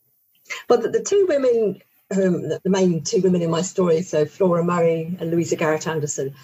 But 0.68 0.84
the, 0.84 0.90
the 0.90 1.04
two 1.04 1.26
women, 1.28 1.82
um, 2.12 2.50
the 2.50 2.60
main 2.66 3.04
two 3.04 3.22
women 3.22 3.42
in 3.42 3.50
my 3.50 3.62
story, 3.62 4.02
so 4.02 4.26
Flora 4.26 4.64
Murray 4.64 5.16
and 5.20 5.32
Louisa 5.32 5.56
Garrett 5.56 5.88
Anderson, 5.88 6.36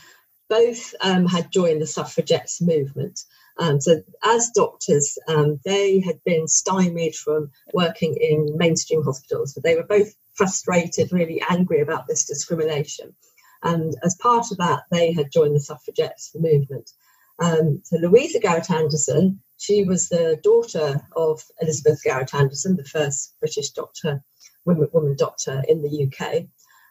both 0.49 0.93
um, 1.01 1.25
had 1.25 1.51
joined 1.51 1.81
the 1.81 1.87
suffragettes 1.87 2.61
movement. 2.61 3.21
Um, 3.61 3.79
so, 3.79 4.01
as 4.23 4.49
doctors, 4.55 5.19
um, 5.27 5.59
they 5.63 5.99
had 5.99 6.19
been 6.23 6.47
stymied 6.47 7.15
from 7.15 7.51
working 7.75 8.15
in 8.19 8.57
mainstream 8.57 9.03
hospitals, 9.03 9.53
but 9.53 9.61
they 9.61 9.75
were 9.75 9.83
both 9.83 10.15
frustrated, 10.33 11.13
really 11.13 11.43
angry 11.47 11.79
about 11.79 12.07
this 12.07 12.25
discrimination. 12.25 13.13
And 13.61 13.95
as 14.03 14.15
part 14.15 14.49
of 14.49 14.57
that, 14.57 14.85
they 14.89 15.13
had 15.13 15.31
joined 15.31 15.55
the 15.55 15.59
suffragettes 15.59 16.31
movement. 16.33 16.89
Um, 17.37 17.83
so, 17.83 17.97
Louisa 17.97 18.39
Garrett 18.39 18.71
Anderson, 18.71 19.39
she 19.59 19.83
was 19.83 20.09
the 20.09 20.39
daughter 20.41 20.99
of 21.15 21.43
Elizabeth 21.61 22.01
Garrett 22.03 22.33
Anderson, 22.33 22.77
the 22.77 22.83
first 22.83 23.35
British 23.39 23.69
doctor, 23.69 24.23
woman, 24.65 24.89
woman 24.91 25.15
doctor 25.15 25.61
in 25.67 25.83
the 25.83 26.07
UK. 26.07 26.45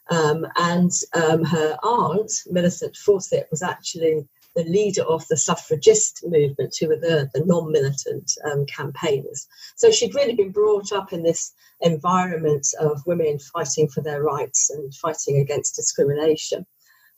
Um, 0.08 0.46
and 0.54 0.92
um, 1.14 1.42
her 1.42 1.76
aunt, 1.82 2.30
Millicent 2.46 2.94
Fawcett, 2.94 3.48
was 3.50 3.60
actually 3.60 4.28
the 4.56 4.64
leader 4.64 5.02
of 5.02 5.26
the 5.28 5.36
suffragist 5.36 6.24
movement, 6.24 6.74
who 6.78 6.88
were 6.88 6.96
the, 6.96 7.30
the 7.34 7.44
non 7.44 7.70
militant 7.70 8.32
um, 8.44 8.66
campaigners. 8.66 9.46
So 9.76 9.90
she'd 9.90 10.14
really 10.14 10.34
been 10.34 10.52
brought 10.52 10.92
up 10.92 11.12
in 11.12 11.22
this 11.22 11.52
environment 11.80 12.66
of 12.80 13.02
women 13.06 13.38
fighting 13.38 13.88
for 13.88 14.02
their 14.02 14.22
rights 14.22 14.70
and 14.70 14.94
fighting 14.94 15.38
against 15.38 15.76
discrimination. 15.76 16.66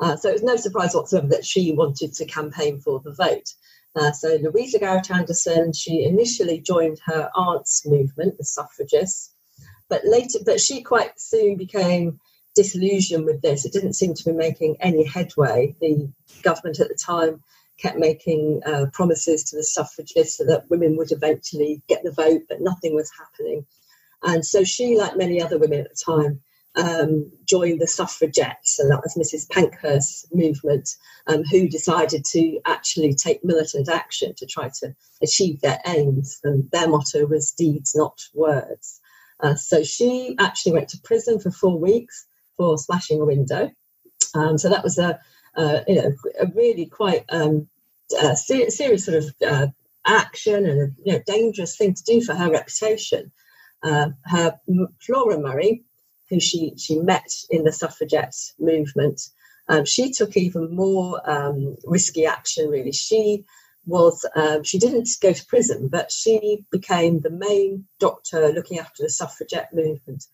Uh, 0.00 0.16
so 0.16 0.28
it 0.28 0.34
was 0.34 0.42
no 0.42 0.56
surprise 0.56 0.94
whatsoever 0.94 1.28
that 1.28 1.44
she 1.44 1.72
wanted 1.72 2.12
to 2.14 2.26
campaign 2.26 2.80
for 2.80 3.00
the 3.04 3.14
vote. 3.14 3.54
Uh, 3.94 4.10
so 4.12 4.38
Louisa 4.42 4.78
Garrett 4.78 5.10
Anderson, 5.10 5.72
she 5.72 6.04
initially 6.04 6.60
joined 6.60 6.98
her 7.04 7.30
aunt's 7.36 7.86
movement, 7.86 8.38
the 8.38 8.44
suffragists, 8.44 9.34
but 9.88 10.04
later, 10.04 10.38
but 10.44 10.60
she 10.60 10.82
quite 10.82 11.20
soon 11.20 11.56
became 11.56 12.18
disillusioned 12.54 13.24
with 13.24 13.42
this. 13.42 13.64
It 13.64 13.72
didn't 13.72 13.94
seem 13.94 14.14
to 14.14 14.24
be 14.24 14.32
making 14.32 14.76
any 14.80 15.04
headway. 15.04 15.74
The 15.80 16.10
government 16.42 16.80
at 16.80 16.88
the 16.88 16.94
time 16.94 17.42
kept 17.78 17.98
making 17.98 18.60
uh, 18.64 18.86
promises 18.92 19.44
to 19.44 19.56
the 19.56 19.64
suffragists 19.64 20.38
that 20.38 20.70
women 20.70 20.96
would 20.96 21.12
eventually 21.12 21.82
get 21.88 22.02
the 22.02 22.12
vote, 22.12 22.42
but 22.48 22.60
nothing 22.60 22.94
was 22.94 23.10
happening. 23.18 23.66
And 24.22 24.44
so 24.44 24.62
she, 24.64 24.96
like 24.96 25.16
many 25.16 25.42
other 25.42 25.58
women 25.58 25.80
at 25.80 25.90
the 25.90 26.04
time, 26.04 26.40
um, 26.74 27.30
joined 27.46 27.80
the 27.80 27.86
suffragettes, 27.86 28.78
and 28.78 28.90
that 28.90 29.02
was 29.02 29.14
Mrs. 29.14 29.48
Pankhurst's 29.50 30.26
movement, 30.32 30.88
um, 31.26 31.42
who 31.44 31.68
decided 31.68 32.24
to 32.32 32.60
actually 32.64 33.14
take 33.14 33.44
militant 33.44 33.88
action 33.88 34.34
to 34.36 34.46
try 34.46 34.70
to 34.80 34.94
achieve 35.22 35.60
their 35.60 35.80
aims. 35.86 36.40
And 36.44 36.70
their 36.70 36.88
motto 36.88 37.26
was 37.26 37.50
deeds, 37.52 37.94
not 37.94 38.20
words. 38.32 39.00
Uh, 39.40 39.54
so 39.54 39.82
she 39.82 40.36
actually 40.38 40.72
went 40.72 40.88
to 40.90 41.00
prison 41.02 41.40
for 41.40 41.50
four 41.50 41.78
weeks 41.78 42.26
for 42.62 42.78
smashing 42.78 43.20
a 43.20 43.24
window. 43.24 43.70
Um, 44.34 44.56
so 44.56 44.68
that 44.68 44.84
was 44.84 44.98
a, 44.98 45.18
you 45.88 45.96
know 45.96 46.12
a 46.40 46.46
really 46.54 46.86
quite 46.86 47.24
um, 47.28 47.68
ser- 48.08 48.70
serious 48.70 49.04
sort 49.04 49.18
of 49.18 49.34
uh, 49.46 49.66
action 50.06 50.66
and 50.66 50.80
a 50.80 50.86
you 51.04 51.12
know, 51.12 51.22
dangerous 51.26 51.76
thing 51.76 51.94
to 51.94 52.04
do 52.04 52.22
for 52.22 52.34
her 52.34 52.50
reputation. 52.50 53.32
Uh, 53.82 54.10
her 54.24 54.60
Flora 55.00 55.38
Murray, 55.40 55.82
who 56.30 56.38
she 56.38 56.74
she 56.76 57.00
met 57.00 57.28
in 57.50 57.64
the 57.64 57.72
suffragette 57.72 58.36
movement, 58.60 59.20
um, 59.68 59.84
she 59.84 60.12
took 60.12 60.36
even 60.36 60.74
more 60.74 61.20
um, 61.28 61.76
risky 61.84 62.26
action. 62.26 62.70
Really, 62.70 62.92
she 62.92 63.44
was 63.86 64.24
um, 64.36 64.62
she 64.62 64.78
didn't 64.78 65.08
go 65.20 65.32
to 65.32 65.46
prison, 65.46 65.88
but 65.88 66.12
she 66.12 66.64
became 66.70 67.20
the 67.20 67.36
main 67.48 67.86
doctor 67.98 68.52
looking 68.52 68.78
after 68.78 69.02
the 69.02 69.10
suffragette 69.10 69.74
movement 69.74 70.26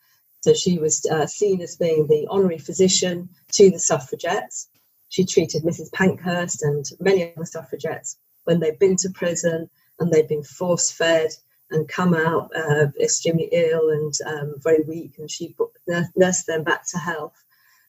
so 0.49 0.55
she 0.55 0.79
was 0.79 1.05
uh, 1.05 1.27
seen 1.27 1.61
as 1.61 1.77
being 1.77 2.07
the 2.07 2.27
honorary 2.31 2.57
physician 2.57 3.29
to 3.53 3.71
the 3.71 3.79
suffragettes. 3.79 4.71
She 5.11 5.27
treated 5.27 5.63
Mrs. 5.63 5.93
Pankhurst 5.93 6.63
and 6.63 6.87
many 7.01 7.35
other 7.37 7.45
suffragettes 7.45 8.17
when 8.45 8.59
they'd 8.59 8.79
been 8.79 8.97
to 8.97 9.11
prison 9.11 9.69
and 9.99 10.11
they'd 10.11 10.27
been 10.27 10.43
force 10.43 10.91
fed 10.91 11.29
and 11.71 11.87
come 11.87 12.15
out 12.15 12.51
uh, 12.57 12.87
extremely 12.99 13.51
ill 13.53 13.91
and 13.91 14.15
um, 14.25 14.55
very 14.61 14.83
weak, 14.85 15.19
and 15.19 15.31
she 15.31 15.55
nursed 16.17 16.47
them 16.47 16.65
back 16.65 16.89
to 16.89 16.99
health. 16.99 17.45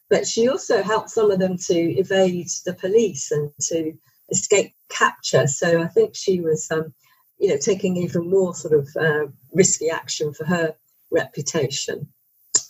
But 0.10 0.28
she 0.28 0.50
also 0.50 0.84
helped 0.84 1.12
some 1.12 1.32
of 1.32 1.40
them 1.40 1.56
to 1.68 1.74
evade 1.74 2.50
the 2.66 2.74
police 2.74 3.32
and 3.32 3.52
to 3.70 3.94
escape 4.32 4.74
capture. 4.90 5.48
So 5.48 5.82
I 5.82 5.88
think 5.88 6.14
she 6.14 6.42
was, 6.42 6.70
um, 6.72 6.94
you 7.38 7.48
know, 7.48 7.58
taking 7.58 7.96
even 7.96 8.30
more 8.30 8.54
sort 8.54 8.74
of 8.74 8.90
uh, 9.00 9.28
risky 9.54 9.90
action 9.90 10.34
for 10.34 10.44
her 10.44 10.76
reputation. 11.10 12.10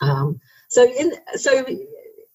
Um, 0.02 0.40
so, 0.68 0.84
in, 0.84 1.14
so 1.36 1.64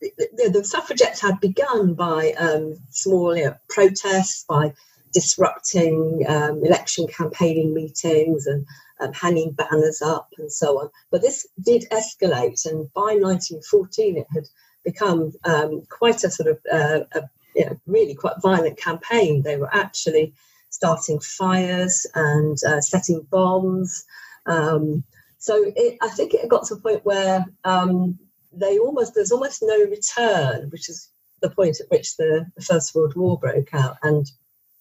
the, 0.01 0.51
the, 0.53 0.65
suffragettes 0.65 1.21
had 1.21 1.41
begun 1.41 1.95
by 1.95 2.33
um, 2.33 2.77
small 2.91 3.37
you 3.37 3.47
know, 3.47 3.57
protests, 3.69 4.45
by 4.49 4.75
disrupting 5.13 6.25
um, 6.29 6.65
election 6.65 7.07
campaigning 7.07 7.73
meetings 7.73 8.47
and 8.47 8.67
um, 9.01 9.13
hanging 9.13 9.53
banners 9.53 10.03
up 10.03 10.29
and 10.39 10.51
so 10.53 10.81
on. 10.81 10.91
But 11.11 11.23
this 11.23 11.47
did 11.65 11.87
escalate, 11.91 12.67
and 12.67 12.93
by 12.93 13.17
1914 13.17 14.19
it 14.19 14.27
had 14.33 14.45
become 14.85 15.33
um, 15.45 15.83
quite 15.89 16.25
a 16.25 16.31
sort 16.31 16.51
of 16.51 16.59
uh, 16.71 17.05
a, 17.13 17.23
you 17.55 17.67
know, 17.67 17.81
really 17.87 18.15
quite 18.15 18.43
violent 18.43 18.77
campaign. 18.77 19.43
They 19.43 19.57
were 19.57 19.75
actually 19.75 20.35
starting 20.71 21.21
fires 21.21 22.07
and 22.15 22.59
uh, 22.67 22.81
setting 22.81 23.27
bombs. 23.31 24.05
Um, 24.47 25.05
so 25.45 25.63
it, 25.77 25.99
I 26.01 26.09
think 26.09 26.33
it 26.33 26.49
got 26.49 26.65
to 26.69 26.75
a 26.75 26.81
point 26.81 27.05
where 27.05 27.45
um, 27.65 28.19
they 28.51 28.79
almost 28.79 29.15
there's 29.15 29.31
almost 29.31 29.63
no 29.63 29.79
return, 29.79 30.71
which 30.71 30.89
is 30.89 31.11
the 31.43 31.51
point 31.51 31.81
at 31.81 31.91
which 31.91 32.17
the, 32.17 32.47
the 32.57 32.65
First 32.65 32.95
World 32.95 33.15
War 33.15 33.39
broke 33.39 33.75
out, 33.75 33.99
and 34.03 34.27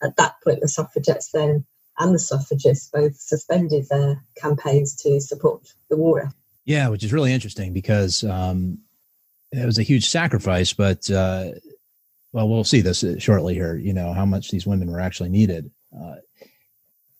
at 0.01 0.15
that 0.15 0.35
point 0.41 0.61
the 0.61 0.69
suffragettes 0.69 1.31
then 1.33 1.65
and 1.99 2.15
the 2.15 2.19
suffragists 2.19 2.89
both 2.93 3.17
suspended 3.17 3.87
their 3.89 4.23
campaigns 4.37 4.95
to 5.01 5.19
support 5.19 5.67
the 5.89 5.97
war. 5.97 6.21
Effort. 6.21 6.33
Yeah, 6.63 6.87
which 6.87 7.03
is 7.03 7.11
really 7.11 7.33
interesting 7.33 7.73
because 7.73 8.23
um, 8.23 8.77
it 9.51 9.65
was 9.65 9.79
a 9.79 9.83
huge 9.83 10.07
sacrifice, 10.07 10.71
but 10.71 11.11
uh, 11.11 11.49
well, 12.31 12.47
we'll 12.47 12.63
see 12.63 12.79
this 12.79 13.03
shortly 13.19 13.53
here. 13.53 13.75
You 13.75 13.91
know 13.91 14.13
how 14.13 14.25
much 14.25 14.49
these 14.49 14.65
women 14.65 14.89
were 14.89 15.01
actually 15.01 15.29
needed. 15.29 15.71
Uh, 15.93 16.15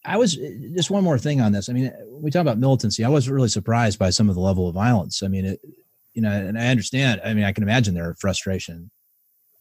I 0.06 0.18
was 0.18 0.36
just 0.36 0.92
one 0.92 1.04
more 1.04 1.18
thing 1.18 1.40
on 1.40 1.52
this. 1.52 1.70
I 1.70 1.74
mean, 1.74 1.92
we 2.10 2.30
talk 2.30 2.42
about 2.42 2.58
militancy. 2.58 3.04
I 3.04 3.10
was 3.10 3.30
really 3.30 3.48
surprised 3.48 3.98
by 3.98 4.10
some 4.10 4.30
of 4.30 4.36
the 4.36 4.42
level 4.42 4.68
of 4.68 4.76
violence. 4.76 5.24
I 5.24 5.28
mean, 5.28 5.46
it, 5.46 5.62
you 6.14 6.22
know, 6.22 6.32
and 6.32 6.60
I 6.60 6.68
understand. 6.68 7.22
I 7.24 7.34
mean, 7.34 7.46
I 7.46 7.54
can 7.54 7.64
imagine 7.64 7.94
their 7.94 8.14
frustration. 8.16 8.92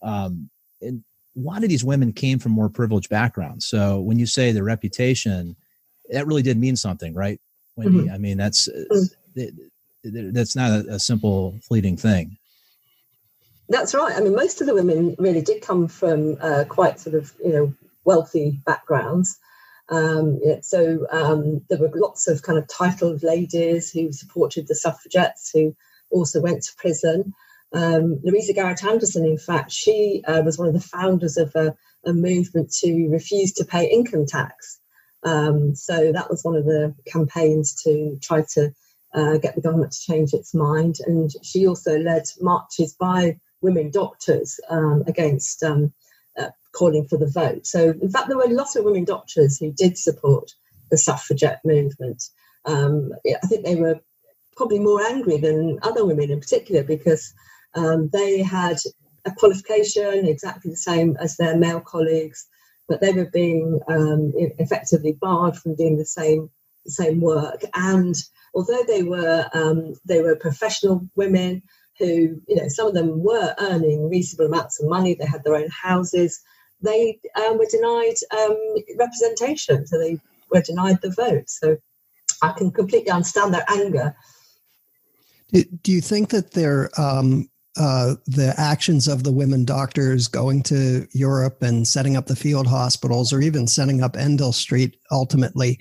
Um, 0.03 0.51
and 0.81 1.05
a 1.37 1.41
lot 1.41 1.63
of 1.63 1.69
these 1.69 1.85
women 1.85 2.13
came 2.13 2.39
from 2.39 2.53
more 2.53 2.69
privileged 2.69 3.09
backgrounds. 3.09 3.67
So 3.67 4.01
when 4.01 4.19
you 4.19 4.27
say 4.27 4.53
the 4.53 4.65
reputation, 4.65 5.57
that 6.11 6.27
really 6.27 6.43
did 6.43 6.59
mean 6.59 6.77
something, 6.77 7.15
right? 7.15 7.41
Wendy, 7.77 8.01
mm-hmm. 8.01 8.15
I 8.15 8.19
mean, 8.19 8.37
that's 8.37 8.69
mm-hmm. 8.69 10.31
that's 10.33 10.57
not 10.57 10.71
a, 10.71 10.95
a 10.95 10.99
simple, 10.99 11.59
fleeting 11.63 11.97
thing. 11.97 12.37
That's 13.69 13.95
right. 13.95 14.15
I 14.15 14.21
mean, 14.21 14.35
most 14.35 14.61
of 14.61 14.67
the 14.67 14.75
women 14.75 15.15
really 15.19 15.41
did 15.41 15.63
come 15.63 15.89
from 15.89 16.37
uh, 16.41 16.65
quite 16.69 17.01
sort 17.01 17.15
of 17.15 17.33
you 17.43 17.53
know 17.53 17.75
wealthy 18.05 18.61
backgrounds. 18.67 19.39
Um, 19.89 20.41
so 20.63 21.07
um, 21.11 21.63
there 21.69 21.79
were 21.79 21.91
lots 21.95 22.29
of 22.29 22.43
kind 22.43 22.59
of 22.59 22.69
titled 22.69 23.23
ladies 23.23 23.91
who 23.91 24.13
supported 24.13 24.67
the 24.67 24.75
suffragettes 24.75 25.51
who 25.53 25.77
also 26.11 26.41
went 26.41 26.63
to 26.63 26.77
prison. 26.77 27.35
Um, 27.73 28.21
Louisa 28.23 28.53
Garrett 28.53 28.85
Anderson, 28.85 29.25
in 29.25 29.39
fact, 29.39 29.73
she 29.73 30.23
uh, 30.27 30.43
was 30.43 30.59
one 30.59 30.69
of 30.69 30.75
the 30.75 30.81
founders 30.81 31.37
of 31.37 31.55
a, 31.55 31.75
a, 32.05 32.13
movement 32.13 32.71
to 32.81 33.09
refuse 33.09 33.53
to 33.55 33.65
pay 33.65 33.91
income 33.91 34.27
tax. 34.27 34.79
Um, 35.23 35.75
so 35.75 36.13
that 36.13 36.29
was 36.29 36.45
one 36.45 36.57
of 36.57 36.65
the 36.65 36.95
campaigns 37.07 37.83
to 37.85 38.19
try 38.21 38.45
to 38.55 38.75
uh, 39.15 39.39
get 39.39 39.55
the 39.55 39.61
government 39.61 39.93
to 39.93 40.01
change 40.01 40.35
its 40.35 40.55
mind. 40.55 40.97
And 41.07 41.31
she 41.43 41.67
also 41.67 41.99
led 41.99 42.25
marches 42.41 42.95
by 42.95 43.39
women 43.63 43.91
doctors 43.91 44.61
um, 44.69 45.05
against 45.07 45.63
um, 45.63 45.93
calling 46.73 47.07
for 47.07 47.19
the 47.19 47.27
vote. 47.27 47.67
So, 47.67 47.91
in 47.91 48.11
fact, 48.11 48.29
there 48.29 48.37
were 48.37 48.45
a 48.45 48.49
lot 48.55 48.77
of 48.77 48.85
women 48.85 49.05
doctors 49.05 49.59
who 49.59 49.73
did 49.73 49.99
support 49.99 50.51
the 50.91 50.99
suffragette 50.99 51.61
movement. 51.65 52.23
Um, 52.65 53.13
I 53.27 53.47
think 53.47 53.65
they 53.65 53.77
were 53.77 54.01
probably 54.57 54.79
more 54.79 55.03
angry 55.03 55.39
than 55.39 55.79
other 55.83 56.05
women 56.05 56.31
in 56.31 56.41
particular 56.41 56.83
because 56.83 57.33
um, 57.75 58.11
they 58.13 58.43
had 58.43 58.77
a 59.25 59.33
qualification 59.33 60.27
exactly 60.27 60.71
the 60.71 60.77
same 60.77 61.17
as 61.21 61.37
their 61.37 61.57
male 61.57 61.81
colleagues, 61.81 62.47
but 62.89 63.01
they 63.01 63.13
were 63.13 63.31
being 63.33 63.81
um, 63.89 64.33
effectively 64.37 65.13
barred 65.13 65.57
from 65.57 65.75
doing 65.75 65.97
the 65.97 66.07
same 66.07 66.51
the 66.85 66.91
same 66.91 67.21
work, 67.21 67.63
and 67.75 68.17
although 68.55 68.83
they 68.89 69.05
were 69.05 69.49
um, 69.55 69.95
they 70.05 70.21
were 70.21 70.35
professional 70.35 71.09
women 71.15 71.63
who, 71.99 72.41
you 72.49 72.57
know, 72.57 72.69
some 72.69 72.89
of 72.89 72.95
them 72.95 73.23
were 73.23 73.55
earning 73.59 74.09
reasonable 74.09 74.47
amounts 74.47 74.81
of 74.81 74.89
money. 74.89 75.15
They 75.15 75.27
had 75.27 75.45
their 75.45 75.57
own 75.57 75.69
houses. 75.71 76.43
They 76.83 77.21
um, 77.37 77.59
were 77.59 77.67
denied 77.71 78.15
um, 78.37 78.59
representation, 78.99 79.87
so 79.87 79.99
they 79.99 80.21
were 80.51 80.63
denied 80.63 81.01
the 81.01 81.11
vote. 81.11 81.49
So 81.49 81.77
I 82.43 82.53
can 82.53 82.71
completely 82.71 83.11
understand 83.11 83.55
their 83.55 83.65
anger. 83.71 84.17
Do 85.53 85.93
you 85.93 86.01
think 86.01 86.31
that 86.31 86.53
they're 86.53 86.91
um, 86.99 87.49
uh, 87.79 88.17
the 88.27 88.55
actions 88.59 89.09
of 89.09 89.23
the 89.23 89.33
women 89.33 89.65
doctors 89.65 90.29
going 90.29 90.63
to 90.65 91.07
Europe 91.13 91.63
and 91.63 91.87
setting 91.87 92.17
up 92.17 92.27
the 92.27 92.37
field 92.37 92.67
hospitals, 92.67 93.33
or 93.33 93.41
even 93.41 93.67
setting 93.67 94.03
up 94.03 94.15
Endell 94.15 94.53
Street 94.53 94.97
ultimately, 95.11 95.79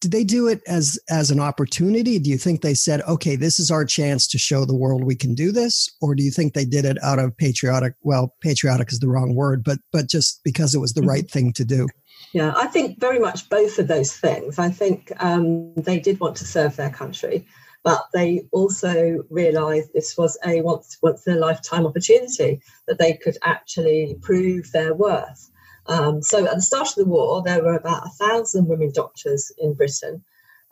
did 0.00 0.12
they 0.12 0.24
do 0.24 0.46
it 0.46 0.60
as 0.66 0.98
as 1.10 1.30
an 1.30 1.40
opportunity? 1.40 2.18
Do 2.18 2.30
you 2.30 2.38
think 2.38 2.62
they 2.62 2.74
said, 2.74 3.02
"Okay, 3.02 3.36
this 3.36 3.58
is 3.58 3.70
our 3.70 3.84
chance 3.84 4.26
to 4.28 4.38
show 4.38 4.64
the 4.64 4.76
world 4.76 5.04
we 5.04 5.16
can 5.16 5.34
do 5.34 5.52
this," 5.52 5.88
or 6.00 6.14
do 6.14 6.22
you 6.22 6.30
think 6.30 6.54
they 6.54 6.64
did 6.64 6.84
it 6.84 7.02
out 7.02 7.18
of 7.18 7.36
patriotic? 7.36 7.94
Well, 8.02 8.34
patriotic 8.40 8.92
is 8.92 9.00
the 9.00 9.08
wrong 9.08 9.34
word, 9.34 9.64
but 9.64 9.78
but 9.92 10.08
just 10.08 10.40
because 10.44 10.74
it 10.74 10.80
was 10.80 10.92
the 10.92 11.00
mm-hmm. 11.00 11.10
right 11.10 11.30
thing 11.30 11.52
to 11.54 11.64
do. 11.64 11.88
Yeah, 12.32 12.52
I 12.56 12.66
think 12.66 13.00
very 13.00 13.18
much 13.18 13.48
both 13.48 13.78
of 13.78 13.88
those 13.88 14.12
things. 14.12 14.58
I 14.58 14.70
think 14.70 15.12
um, 15.20 15.74
they 15.74 15.98
did 15.98 16.20
want 16.20 16.36
to 16.36 16.44
serve 16.44 16.76
their 16.76 16.90
country 16.90 17.46
but 17.84 18.06
they 18.12 18.42
also 18.52 19.22
realised 19.30 19.92
this 19.92 20.16
was 20.18 20.36
a 20.44 20.60
once 20.62 20.98
once 21.02 21.26
in 21.26 21.36
a 21.36 21.40
lifetime 21.40 21.86
opportunity 21.86 22.60
that 22.86 22.98
they 22.98 23.14
could 23.14 23.38
actually 23.42 24.16
prove 24.20 24.70
their 24.72 24.94
worth. 24.94 25.50
Um, 25.88 26.22
so 26.22 26.46
at 26.46 26.54
the 26.54 26.62
start 26.62 26.88
of 26.88 26.94
the 26.96 27.06
war, 27.06 27.42
there 27.42 27.62
were 27.62 27.74
about 27.74 28.06
a 28.06 28.10
thousand 28.10 28.66
women 28.68 28.92
doctors 28.92 29.50
in 29.58 29.72
Britain. 29.72 30.22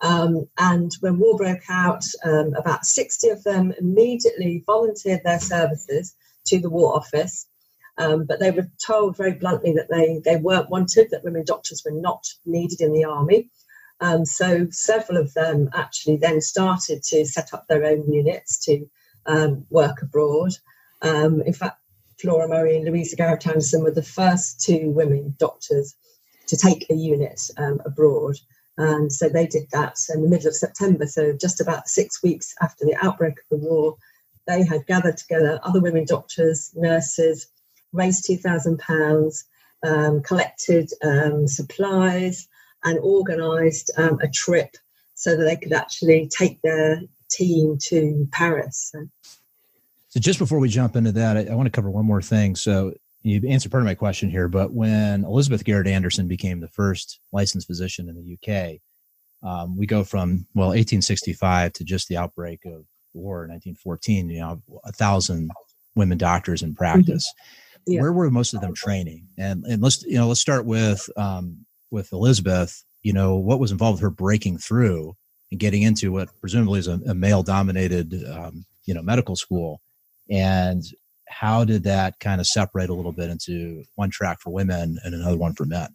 Um, 0.02 0.46
and 0.58 0.92
when 1.00 1.18
war 1.18 1.38
broke 1.38 1.70
out, 1.70 2.04
um, 2.22 2.52
about 2.54 2.84
60 2.84 3.30
of 3.30 3.42
them 3.42 3.72
immediately 3.80 4.62
volunteered 4.66 5.22
their 5.24 5.40
services 5.40 6.14
to 6.48 6.60
the 6.60 6.68
War 6.68 6.94
Office. 6.94 7.46
Um, 7.98 8.26
but 8.26 8.40
they 8.40 8.50
were 8.50 8.68
told 8.86 9.16
very 9.16 9.32
bluntly 9.32 9.72
that 9.72 9.88
they, 9.90 10.20
they 10.22 10.36
weren't 10.36 10.68
wanted, 10.68 11.08
that 11.10 11.24
women 11.24 11.44
doctors 11.46 11.82
were 11.82 11.98
not 11.98 12.26
needed 12.44 12.82
in 12.82 12.92
the 12.92 13.04
army. 13.04 13.48
Um, 14.00 14.26
so 14.26 14.66
several 14.70 15.16
of 15.16 15.32
them 15.32 15.70
actually 15.72 16.18
then 16.18 16.42
started 16.42 17.02
to 17.04 17.24
set 17.24 17.54
up 17.54 17.66
their 17.66 17.86
own 17.86 18.12
units 18.12 18.58
to 18.66 18.86
um, 19.24 19.64
work 19.70 20.02
abroad. 20.02 20.52
In 21.02 21.54
fact, 21.54 21.80
Flora 22.20 22.48
Murray 22.48 22.76
and 22.76 22.86
Louisa 22.86 23.16
Garrett 23.16 23.46
Anderson 23.46 23.82
were 23.82 23.90
the 23.90 24.02
first 24.02 24.60
two 24.60 24.90
women 24.90 25.34
doctors 25.38 25.94
to 26.46 26.56
take 26.56 26.88
a 26.90 26.94
unit 26.94 27.40
um, 27.58 27.80
abroad. 27.84 28.36
And 28.78 29.12
so 29.12 29.28
they 29.28 29.46
did 29.46 29.68
that 29.72 29.96
in 30.14 30.22
the 30.22 30.28
middle 30.28 30.48
of 30.48 30.54
September, 30.54 31.06
so 31.06 31.32
just 31.32 31.60
about 31.60 31.88
six 31.88 32.22
weeks 32.22 32.54
after 32.60 32.84
the 32.84 32.96
outbreak 33.02 33.38
of 33.38 33.48
the 33.50 33.66
war. 33.66 33.96
They 34.46 34.64
had 34.64 34.86
gathered 34.86 35.16
together 35.16 35.58
other 35.62 35.80
women 35.80 36.04
doctors, 36.04 36.70
nurses, 36.74 37.48
raised 37.92 38.28
£2,000, 38.28 39.44
um, 39.82 40.22
collected 40.22 40.90
um, 41.02 41.48
supplies, 41.48 42.48
and 42.84 42.98
organised 43.00 43.90
um, 43.96 44.18
a 44.20 44.28
trip 44.28 44.76
so 45.14 45.36
that 45.36 45.44
they 45.44 45.56
could 45.56 45.72
actually 45.72 46.28
take 46.28 46.60
their 46.62 47.00
team 47.30 47.78
to 47.80 48.28
Paris. 48.30 48.92
So. 48.92 49.08
So 50.16 50.20
just 50.20 50.38
before 50.38 50.58
we 50.58 50.70
jump 50.70 50.96
into 50.96 51.12
that, 51.12 51.36
I, 51.36 51.44
I 51.44 51.54
want 51.54 51.66
to 51.66 51.70
cover 51.70 51.90
one 51.90 52.06
more 52.06 52.22
thing. 52.22 52.56
So 52.56 52.94
you 53.20 53.46
answered 53.46 53.70
part 53.70 53.82
of 53.82 53.86
my 53.86 53.94
question 53.94 54.30
here, 54.30 54.48
but 54.48 54.72
when 54.72 55.24
Elizabeth 55.24 55.62
Garrett 55.62 55.86
Anderson 55.86 56.26
became 56.26 56.60
the 56.60 56.68
first 56.68 57.20
licensed 57.32 57.66
physician 57.66 58.08
in 58.08 58.14
the 58.16 58.38
UK, 58.38 58.80
um, 59.46 59.76
we 59.76 59.84
go 59.84 60.04
from 60.04 60.46
well 60.54 60.68
1865 60.68 61.74
to 61.74 61.84
just 61.84 62.08
the 62.08 62.16
outbreak 62.16 62.64
of 62.64 62.86
war 63.12 63.44
in 63.44 63.50
1914. 63.50 64.30
You 64.30 64.40
know, 64.40 64.62
a 64.86 64.92
thousand 64.92 65.50
women 65.96 66.16
doctors 66.16 66.62
in 66.62 66.74
practice. 66.74 67.30
Mm-hmm. 67.30 67.92
Yeah. 67.92 68.00
Where 68.00 68.12
were 68.14 68.30
most 68.30 68.54
of 68.54 68.62
them 68.62 68.72
training? 68.72 69.28
And 69.36 69.66
and 69.66 69.82
let's 69.82 70.02
you 70.02 70.16
know 70.16 70.28
let's 70.28 70.40
start 70.40 70.64
with 70.64 71.10
um, 71.18 71.66
with 71.90 72.10
Elizabeth, 72.14 72.82
you 73.02 73.12
know, 73.12 73.36
what 73.36 73.60
was 73.60 73.70
involved 73.70 73.96
with 73.96 74.02
her 74.02 74.10
breaking 74.10 74.56
through 74.56 75.14
and 75.50 75.60
getting 75.60 75.82
into 75.82 76.10
what 76.10 76.30
presumably 76.40 76.78
is 76.78 76.88
a, 76.88 77.00
a 77.06 77.14
male 77.14 77.42
dominated, 77.42 78.24
um, 78.30 78.64
you 78.86 78.94
know, 78.94 79.02
medical 79.02 79.36
school. 79.36 79.82
And 80.30 80.82
how 81.28 81.64
did 81.64 81.84
that 81.84 82.18
kind 82.20 82.40
of 82.40 82.46
separate 82.46 82.90
a 82.90 82.94
little 82.94 83.12
bit 83.12 83.30
into 83.30 83.84
one 83.94 84.10
track 84.10 84.40
for 84.40 84.52
women 84.52 84.98
and 85.04 85.14
another 85.14 85.36
one 85.36 85.54
for 85.54 85.64
men? 85.64 85.94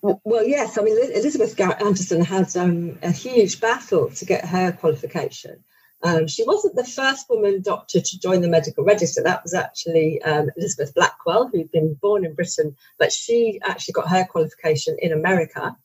Well, 0.00 0.44
yes. 0.44 0.78
I 0.78 0.82
mean, 0.82 0.96
Elizabeth 0.96 1.56
Garrett 1.56 1.82
Anderson 1.82 2.24
had 2.24 2.56
um, 2.56 2.98
a 3.02 3.10
huge 3.10 3.60
battle 3.60 4.10
to 4.10 4.24
get 4.24 4.44
her 4.44 4.72
qualification. 4.72 5.64
Um, 6.04 6.26
she 6.26 6.44
wasn't 6.44 6.74
the 6.74 6.84
first 6.84 7.30
woman 7.30 7.62
doctor 7.62 8.00
to 8.00 8.18
join 8.18 8.40
the 8.40 8.48
medical 8.48 8.84
register. 8.84 9.22
That 9.22 9.44
was 9.44 9.54
actually 9.54 10.20
um, 10.22 10.50
Elizabeth 10.56 10.94
Blackwell, 10.94 11.48
who'd 11.48 11.70
been 11.70 11.94
born 11.94 12.24
in 12.24 12.34
Britain, 12.34 12.76
but 12.98 13.12
she 13.12 13.60
actually 13.62 13.92
got 13.92 14.08
her 14.08 14.24
qualification 14.24 14.96
in 15.00 15.12
America. 15.12 15.76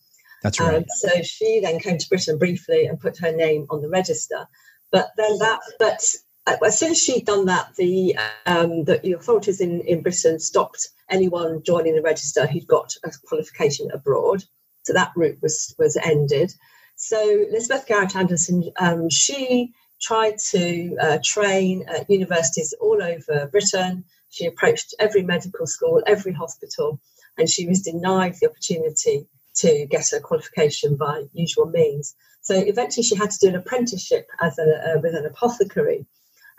That's 0.41 0.59
right. 0.59 0.77
Um, 0.77 0.85
so 0.87 1.21
she 1.21 1.59
then 1.59 1.79
came 1.79 1.99
to 1.99 2.09
Britain 2.09 2.39
briefly 2.39 2.85
and 2.85 2.99
put 2.99 3.19
her 3.19 3.31
name 3.31 3.67
on 3.69 3.81
the 3.81 3.89
register. 3.89 4.47
But 4.91 5.11
then 5.17 5.37
that, 5.39 5.59
but 5.77 6.03
as 6.47 6.79
soon 6.79 6.91
as 6.91 7.01
she'd 7.01 7.25
done 7.25 7.45
that, 7.45 7.75
the 7.75 8.17
um, 8.45 8.85
the, 8.85 9.15
authorities 9.15 9.61
in, 9.61 9.81
in 9.81 10.01
Britain 10.01 10.39
stopped 10.39 10.89
anyone 11.09 11.61
joining 11.63 11.95
the 11.95 12.01
register 12.01 12.47
who'd 12.47 12.67
got 12.67 12.93
a 13.03 13.11
qualification 13.25 13.89
abroad. 13.91 14.43
So 14.83 14.93
that 14.93 15.11
route 15.15 15.39
was 15.41 15.75
was 15.77 15.97
ended. 15.97 16.53
So 16.95 17.19
Elizabeth 17.19 17.85
Garrett 17.85 18.15
Anderson, 18.15 18.71
um, 18.79 19.09
she 19.09 19.73
tried 20.01 20.37
to 20.51 20.95
uh, 20.99 21.19
train 21.23 21.85
at 21.87 22.09
universities 22.09 22.73
all 22.79 23.01
over 23.01 23.47
Britain. 23.51 24.05
She 24.29 24.45
approached 24.45 24.95
every 24.99 25.23
medical 25.23 25.67
school, 25.67 26.01
every 26.07 26.33
hospital, 26.33 26.99
and 27.37 27.49
she 27.49 27.67
was 27.67 27.81
denied 27.81 28.35
the 28.39 28.49
opportunity 28.49 29.27
to 29.55 29.85
get 29.87 30.09
her 30.11 30.19
qualification 30.19 30.95
by 30.95 31.23
usual 31.33 31.65
means. 31.65 32.15
So 32.41 32.55
eventually, 32.55 33.03
she 33.03 33.15
had 33.15 33.31
to 33.31 33.39
do 33.39 33.49
an 33.49 33.55
apprenticeship 33.55 34.29
as 34.39 34.57
a, 34.57 34.63
uh, 34.63 34.99
with 35.01 35.15
an 35.15 35.25
apothecary. 35.25 36.05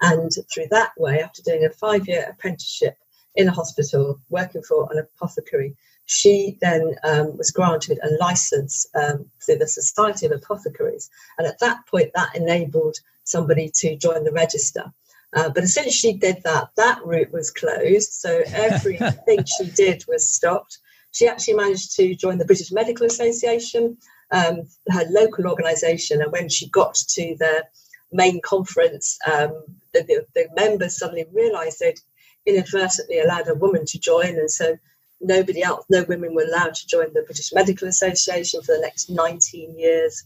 And 0.00 0.30
through 0.52 0.68
that 0.70 0.92
way, 0.96 1.20
after 1.20 1.42
doing 1.42 1.64
a 1.64 1.70
five 1.70 2.06
year 2.06 2.26
apprenticeship 2.30 2.96
in 3.34 3.48
a 3.48 3.52
hospital, 3.52 4.20
working 4.28 4.62
for 4.62 4.88
an 4.92 4.98
apothecary, 4.98 5.76
she 6.06 6.56
then 6.60 6.94
um, 7.04 7.36
was 7.36 7.50
granted 7.50 7.98
a 8.02 8.14
license 8.18 8.86
um, 8.94 9.26
through 9.44 9.58
the 9.58 9.68
Society 9.68 10.26
of 10.26 10.32
Apothecaries. 10.32 11.10
And 11.36 11.46
at 11.46 11.58
that 11.60 11.86
point, 11.86 12.12
that 12.14 12.34
enabled 12.34 12.96
somebody 13.24 13.70
to 13.76 13.96
join 13.96 14.24
the 14.24 14.32
register. 14.32 14.92
Uh, 15.34 15.50
but 15.50 15.62
as 15.62 15.74
soon 15.74 15.86
as 15.86 15.94
she 15.94 16.14
did 16.14 16.42
that, 16.44 16.70
that 16.76 17.04
route 17.04 17.32
was 17.32 17.50
closed. 17.50 18.12
So 18.12 18.42
everything 18.46 19.44
she 19.44 19.70
did 19.76 20.04
was 20.08 20.32
stopped. 20.34 20.78
She 21.12 21.28
actually 21.28 21.54
managed 21.54 21.94
to 21.96 22.14
join 22.14 22.38
the 22.38 22.46
British 22.46 22.72
Medical 22.72 23.06
Association, 23.06 23.98
um, 24.30 24.62
her 24.88 25.04
local 25.10 25.46
organisation. 25.46 26.22
And 26.22 26.32
when 26.32 26.48
she 26.48 26.70
got 26.70 26.94
to 26.94 27.36
the 27.38 27.64
main 28.12 28.40
conference, 28.40 29.18
um, 29.26 29.62
the, 29.92 30.02
the, 30.02 30.26
the, 30.34 30.48
members 30.56 30.98
suddenly 30.98 31.26
realised 31.32 31.78
they'd 31.78 32.00
inadvertently 32.46 33.20
allowed 33.20 33.48
a 33.48 33.54
woman 33.54 33.84
to 33.86 33.98
join. 33.98 34.36
And 34.36 34.50
so 34.50 34.76
nobody 35.20 35.62
else, 35.62 35.84
no 35.90 36.04
women 36.04 36.34
were 36.34 36.44
allowed 36.44 36.74
to 36.74 36.86
join 36.86 37.12
the 37.12 37.22
British 37.22 37.52
Medical 37.52 37.88
Association 37.88 38.62
for 38.62 38.74
the 38.74 38.82
next 38.82 39.10
19 39.10 39.78
years. 39.78 40.24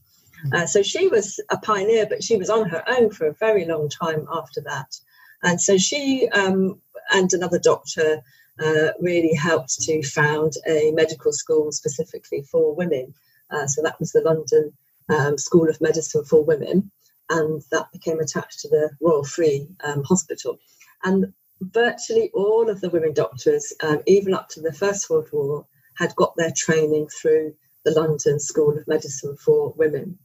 Uh, 0.53 0.67
so 0.67 0.83
she 0.83 1.09
was 1.09 1.41
a 1.51 1.59
pioneer, 1.59 2.07
but 2.07 2.23
she 2.23 2.37
was 2.37 2.51
on 2.51 2.69
her 2.69 2.83
own 2.89 3.11
for 3.11 3.27
a 3.27 3.35
very 3.35 3.65
long 3.65 3.89
time 3.89 4.27
after 4.33 4.61
that. 4.63 4.99
And 5.43 5.61
so 5.61 5.77
she 5.77 6.29
um, 6.29 6.81
and 7.13 7.33
another 7.33 7.59
doctor 7.59 8.23
uh, 8.63 8.89
really 9.01 9.35
helped 9.35 9.81
to 9.83 10.03
found 10.03 10.53
a 10.67 10.93
medical 10.93 11.33
school 11.33 11.73
specifically 11.73 12.43
for 12.43 12.75
women. 12.75 13.15
Uh, 13.51 13.67
so 13.67 13.83
that 13.83 13.99
was 13.99 14.13
the 14.13 14.21
London 14.21 14.73
um, 15.09 15.37
School 15.39 15.69
of 15.69 15.81
Medicine 15.81 16.25
for 16.25 16.43
Women, 16.45 16.91
and 17.33 17.63
that 17.71 17.91
became 17.93 18.21
attached 18.21 18.61
to 18.61 18.69
the 18.69 18.91
Royal 19.01 19.25
Free 19.25 19.67
um, 19.83 20.05
Hospital. 20.05 20.59
And 21.03 21.33
virtually 21.61 22.31
all 22.35 22.69
of 22.69 22.81
the 22.81 22.91
women 22.91 23.15
doctors, 23.15 23.73
um, 23.83 24.03
even 24.07 24.35
up 24.35 24.49
to 24.51 24.61
the 24.61 24.73
First 24.73 25.09
World 25.09 25.29
War, 25.33 25.67
had 25.97 26.15
got 26.15 26.35
their 26.37 26.53
training 26.55 27.09
through 27.09 27.55
the 27.85 27.93
London 27.93 28.39
School 28.39 28.77
of 28.77 28.87
Medicine 28.87 29.37
for 29.37 29.73
Women. 29.77 30.19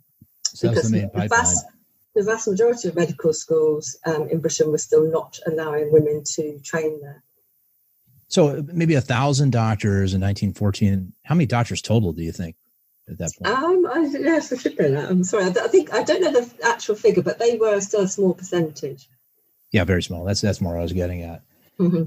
So 0.44 0.70
because 0.70 0.92
the, 0.92 1.10
the, 1.14 1.28
vast, 1.28 1.66
the 2.14 2.24
vast 2.24 2.48
majority 2.48 2.90
of 2.90 2.96
medical 2.96 3.34
schools 3.34 3.98
um, 4.06 4.28
in 4.30 4.42
Britain 4.42 4.72
were 4.72 4.78
still 4.78 5.10
not 5.10 5.40
allowing 5.48 5.92
women 5.92 6.24
to 6.36 6.60
train 6.60 7.00
there. 7.02 7.24
So 8.28 8.66
maybe 8.74 8.96
a 8.96 9.02
thousand 9.02 9.52
doctors 9.52 10.14
in 10.14 10.20
1914. 10.20 11.14
How 11.24 11.36
many 11.36 11.46
doctors 11.46 11.82
total 11.82 12.12
do 12.12 12.22
you 12.22 12.34
think 12.34 12.58
at 13.10 13.18
that 13.18 13.32
point? 13.38 13.56
Um, 13.56 13.86
I, 13.86 14.00
yes, 14.20 14.52
I 14.52 14.58
should 14.58 14.78
know 14.78 14.92
that. 14.92 15.10
I'm 15.10 15.24
sorry. 15.24 15.46
I 15.46 15.68
think 15.68 15.94
I 15.94 16.04
don't 16.04 16.22
know 16.22 16.32
the 16.32 16.50
actual 16.66 16.96
figure, 16.96 17.24
but 17.24 17.40
they 17.40 17.58
were 17.58 17.80
still 17.80 18.02
a 18.02 18.08
small 18.08 18.34
percentage. 18.34 19.10
Yeah, 19.72 19.84
very 19.84 20.04
small. 20.04 20.26
That's 20.26 20.42
that's 20.42 20.62
more 20.62 20.78
I 20.78 20.82
was 20.82 20.94
getting 20.94 21.24
at. 21.24 21.42
Mm-hmm. 21.80 22.04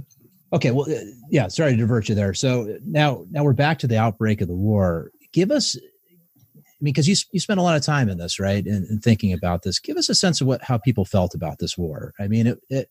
Okay, 0.52 0.70
well, 0.70 0.90
uh, 0.90 1.00
yeah. 1.30 1.48
Sorry 1.48 1.72
to 1.72 1.76
divert 1.76 2.08
you 2.08 2.14
there. 2.14 2.34
So 2.34 2.78
now 2.84 3.24
now 3.30 3.44
we're 3.44 3.52
back 3.52 3.78
to 3.80 3.86
the 3.86 3.98
outbreak 3.98 4.40
of 4.40 4.48
the 4.48 4.54
war. 4.54 5.10
Give 5.32 5.50
us 5.50 5.76
I 5.76 6.82
mean, 6.84 6.94
because 6.94 7.08
you 7.08 7.16
you 7.32 7.40
spent 7.40 7.60
a 7.60 7.62
lot 7.62 7.76
of 7.76 7.82
time 7.82 8.08
in 8.08 8.18
this, 8.18 8.40
right, 8.40 8.64
and, 8.64 8.86
and, 8.86 9.02
thinking 9.02 9.32
about 9.32 9.62
this. 9.62 9.78
Give 9.78 9.98
us 9.98 10.08
a 10.08 10.14
sense 10.14 10.40
of 10.40 10.46
what 10.46 10.64
how 10.64 10.78
people 10.78 11.04
felt 11.04 11.34
about 11.34 11.58
this 11.58 11.76
war. 11.76 12.14
I 12.18 12.26
mean, 12.26 12.46
it, 12.46 12.58
it 12.70 12.90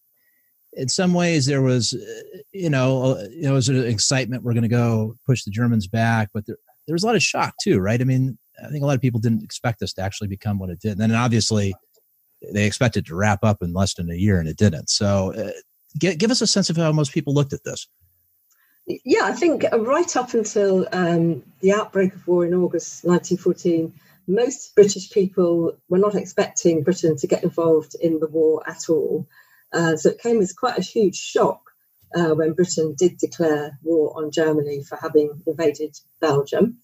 in 0.74 0.88
some 0.88 1.13
ways 1.13 1.48
there 1.48 1.63
was, 1.63 1.95
uh, 1.95 2.38
you 2.54 2.69
know, 2.69 3.17
it 3.17 3.50
was 3.50 3.67
an 3.69 3.84
excitement. 3.86 4.43
We're 4.43 4.54
going 4.54 4.62
to 4.62 4.69
go 4.69 5.15
push 5.26 5.43
the 5.43 5.52
Germans 5.52 5.88
back, 5.88 6.30
but 6.34 6.45
there 6.45 6.58
there 6.89 6.95
was 6.95 7.04
a 7.04 7.06
lot 7.06 7.15
of 7.15 7.21
shock 7.21 7.54
too, 7.62 7.78
right? 7.78 8.02
I 8.02 8.04
mean, 8.04 8.36
I 8.65 8.69
think 8.69 8.84
a 8.84 8.88
lot 8.88 8.95
of 8.95 9.02
people 9.02 9.19
didn't 9.19 9.43
expect 9.43 9.80
this 9.80 9.93
to 9.93 10.02
actually 10.02 10.28
become 10.28 10.58
what 10.58 10.71
it 10.71 10.80
did. 10.80 10.93
And 10.93 11.02
then 11.02 11.12
obviously 11.13 11.75
they 12.52 12.65
expected 12.65 13.06
to 13.06 13.15
wrap 13.15 13.43
up 13.43 13.62
in 13.62 13.73
less 13.73 13.93
than 13.93 14.10
a 14.10 14.15
year, 14.15 14.39
and 14.39 14.49
it 14.49 14.58
didn't. 14.58 14.89
So, 14.89 15.34
uh, 15.34 15.52
give 15.99 16.17
give 16.17 16.32
us 16.32 16.41
a 16.41 16.47
sense 16.47 16.69
of 16.71 16.78
how 16.78 16.91
most 16.91 17.13
people 17.13 17.34
looked 17.34 17.54
at 17.54 17.63
this. 17.63 17.88
Yeah, 19.06 19.25
I 19.25 19.34
think 19.34 19.65
uh, 19.71 19.80
right 19.80 20.15
up 20.15 20.34
until 20.34 20.88
um, 20.91 21.43
the 21.62 21.73
outbreak 21.73 22.15
of 22.15 22.28
war 22.28 22.43
in 22.43 22.56
August 22.56 23.06
1914, 23.06 23.93
most 24.28 24.73
British 24.73 25.12
people 25.12 25.78
were 25.89 25.99
not 25.99 26.15
expecting 26.15 26.82
Britain 26.82 27.15
to 27.17 27.28
get 27.28 27.43
involved 27.43 27.95
in 28.02 28.19
the 28.19 28.28
war 28.28 28.63
at 28.67 28.89
all. 28.89 29.28
Uh, 29.71 29.95
so 29.95 30.10
it 30.10 30.21
came 30.21 30.41
as 30.41 30.54
quite 30.54 30.80
a 30.80 30.82
huge 30.82 31.15
shock 31.15 31.68
uh, 32.15 32.34
when 32.36 32.54
Britain 32.54 32.95
did 32.98 33.17
declare 33.17 33.78
war 33.84 34.13
on 34.17 34.32
Germany 34.32 34.84
for 34.84 34.98
having 34.98 35.41
invaded 35.45 35.98
Belgium. 36.19 36.78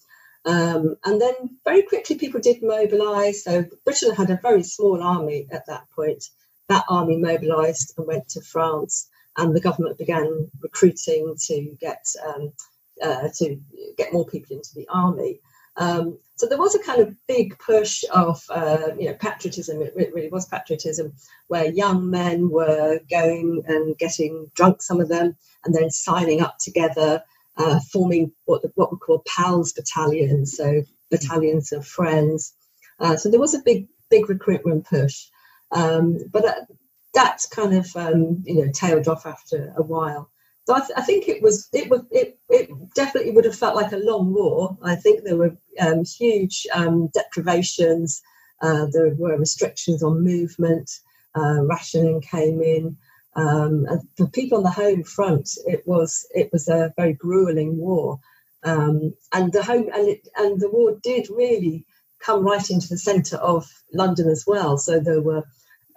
Um, 0.45 0.95
and 1.03 1.19
then 1.19 1.33
very 1.63 1.81
quickly 1.81 2.17
people 2.17 2.39
did 2.39 2.61
mobilise. 2.61 3.43
So 3.43 3.65
Britain 3.83 4.13
had 4.13 4.29
a 4.29 4.39
very 4.41 4.63
small 4.63 5.01
army 5.01 5.47
at 5.51 5.65
that 5.67 5.89
point. 5.95 6.23
That 6.69 6.85
army 6.87 7.17
mobilised 7.17 7.93
and 7.97 8.07
went 8.07 8.29
to 8.29 8.41
France 8.41 9.09
and 9.37 9.55
the 9.55 9.61
government 9.61 9.97
began 9.97 10.49
recruiting 10.61 11.35
to 11.47 11.77
get 11.79 12.05
um, 12.25 12.53
uh, 13.01 13.29
to 13.35 13.59
get 13.97 14.13
more 14.13 14.25
people 14.25 14.55
into 14.55 14.69
the 14.75 14.87
army. 14.89 15.41
Um, 15.77 16.17
so 16.35 16.47
there 16.47 16.57
was 16.57 16.75
a 16.75 16.83
kind 16.83 17.01
of 17.01 17.15
big 17.27 17.57
push 17.59 18.03
of 18.13 18.43
uh, 18.49 18.89
you 18.99 19.07
know 19.07 19.15
patriotism. 19.15 19.81
It 19.81 19.93
really 19.95 20.29
was 20.29 20.47
patriotism, 20.47 21.13
where 21.47 21.71
young 21.71 22.09
men 22.09 22.49
were 22.49 22.99
going 23.09 23.63
and 23.67 23.97
getting 23.97 24.51
drunk, 24.53 24.81
some 24.81 24.99
of 24.99 25.09
them, 25.09 25.35
and 25.63 25.73
then 25.73 25.89
signing 25.89 26.41
up 26.41 26.57
together, 26.59 27.23
uh, 27.57 27.79
forming 27.91 28.31
what 28.45 28.63
what 28.75 28.91
we 28.91 28.97
call 28.97 29.23
pals 29.25 29.73
battalions, 29.73 30.55
so 30.55 30.83
battalions 31.09 31.71
of 31.71 31.87
friends. 31.87 32.53
Uh, 32.99 33.15
so 33.15 33.29
there 33.29 33.39
was 33.39 33.53
a 33.53 33.63
big 33.63 33.87
big 34.09 34.29
recruitment 34.29 34.85
push. 34.85 35.27
Um, 35.71 36.17
but 36.31 36.45
uh, 36.45 36.65
that 37.13 37.45
kind 37.49 37.73
of 37.73 37.95
um, 37.95 38.43
you 38.45 38.65
know 38.65 38.71
tailed 38.73 39.07
off 39.07 39.25
after 39.25 39.73
a 39.77 39.83
while. 39.83 40.29
So 40.65 40.73
I, 40.73 40.79
th- 40.79 40.97
I, 40.97 41.01
think 41.01 41.27
it 41.27 41.43
was 41.43 41.69
it 41.73 41.89
was 41.89 42.01
it, 42.09 42.39
it 42.49 42.69
definitely 42.95 43.31
would 43.31 43.45
have 43.45 43.55
felt 43.55 43.75
like 43.75 43.91
a 43.91 43.97
long 43.97 44.33
war. 44.33 44.77
I 44.81 44.95
think 44.95 45.23
there 45.23 45.37
were 45.37 45.55
um, 45.79 46.03
huge 46.03 46.65
um, 46.73 47.07
deprivations. 47.13 48.21
Uh, 48.61 48.87
there 48.91 49.13
were 49.15 49.37
restrictions 49.37 50.01
on 50.01 50.23
movement. 50.23 50.89
Uh, 51.35 51.63
rationing 51.65 52.21
came 52.21 52.61
in. 52.61 52.97
Um, 53.35 53.85
and 53.89 54.01
for 54.17 54.27
people 54.27 54.57
on 54.57 54.63
the 54.63 54.69
home 54.69 55.03
front, 55.03 55.49
it 55.67 55.83
was 55.85 56.25
it 56.33 56.49
was 56.51 56.67
a 56.67 56.93
very 56.97 57.13
grueling 57.13 57.77
war. 57.77 58.19
Um, 58.63 59.13
and 59.33 59.53
the 59.53 59.61
home 59.61 59.89
and 59.93 60.07
it, 60.07 60.27
and 60.35 60.59
the 60.59 60.69
war 60.69 60.97
did 61.03 61.29
really 61.29 61.85
come 62.19 62.43
right 62.43 62.69
into 62.71 62.87
the 62.87 62.97
centre 62.97 63.37
of 63.37 63.69
London 63.93 64.29
as 64.29 64.45
well. 64.47 64.77
So 64.77 64.99
there 64.99 65.21
were 65.21 65.43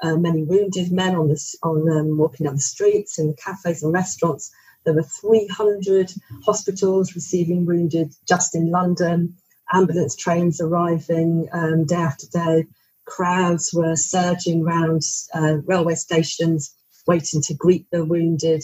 uh, 0.02 0.16
many 0.16 0.44
wounded 0.44 0.92
men 0.92 1.16
on 1.16 1.28
this 1.28 1.56
on 1.62 1.90
um, 1.90 2.18
walking 2.18 2.46
down 2.46 2.56
the 2.56 2.61
streets 2.61 3.18
in 3.18 3.28
the 3.28 3.34
cafes 3.34 3.82
and 3.82 3.92
restaurants. 3.92 4.50
There 4.84 4.94
were 4.94 5.02
300 5.02 6.12
hospitals 6.44 7.14
receiving 7.14 7.66
wounded 7.66 8.14
just 8.26 8.54
in 8.54 8.70
London. 8.70 9.37
Ambulance 9.72 10.16
trains 10.16 10.61
arriving 10.61 11.48
um, 11.52 11.84
day 11.84 11.96
after 11.96 12.26
day. 12.26 12.66
Crowds 13.04 13.70
were 13.74 13.96
surging 13.96 14.62
around 14.62 15.02
uh, 15.34 15.58
railway 15.66 15.94
stations, 15.94 16.74
waiting 17.06 17.42
to 17.42 17.54
greet 17.54 17.87
the 17.90 18.04
wounded. 18.04 18.62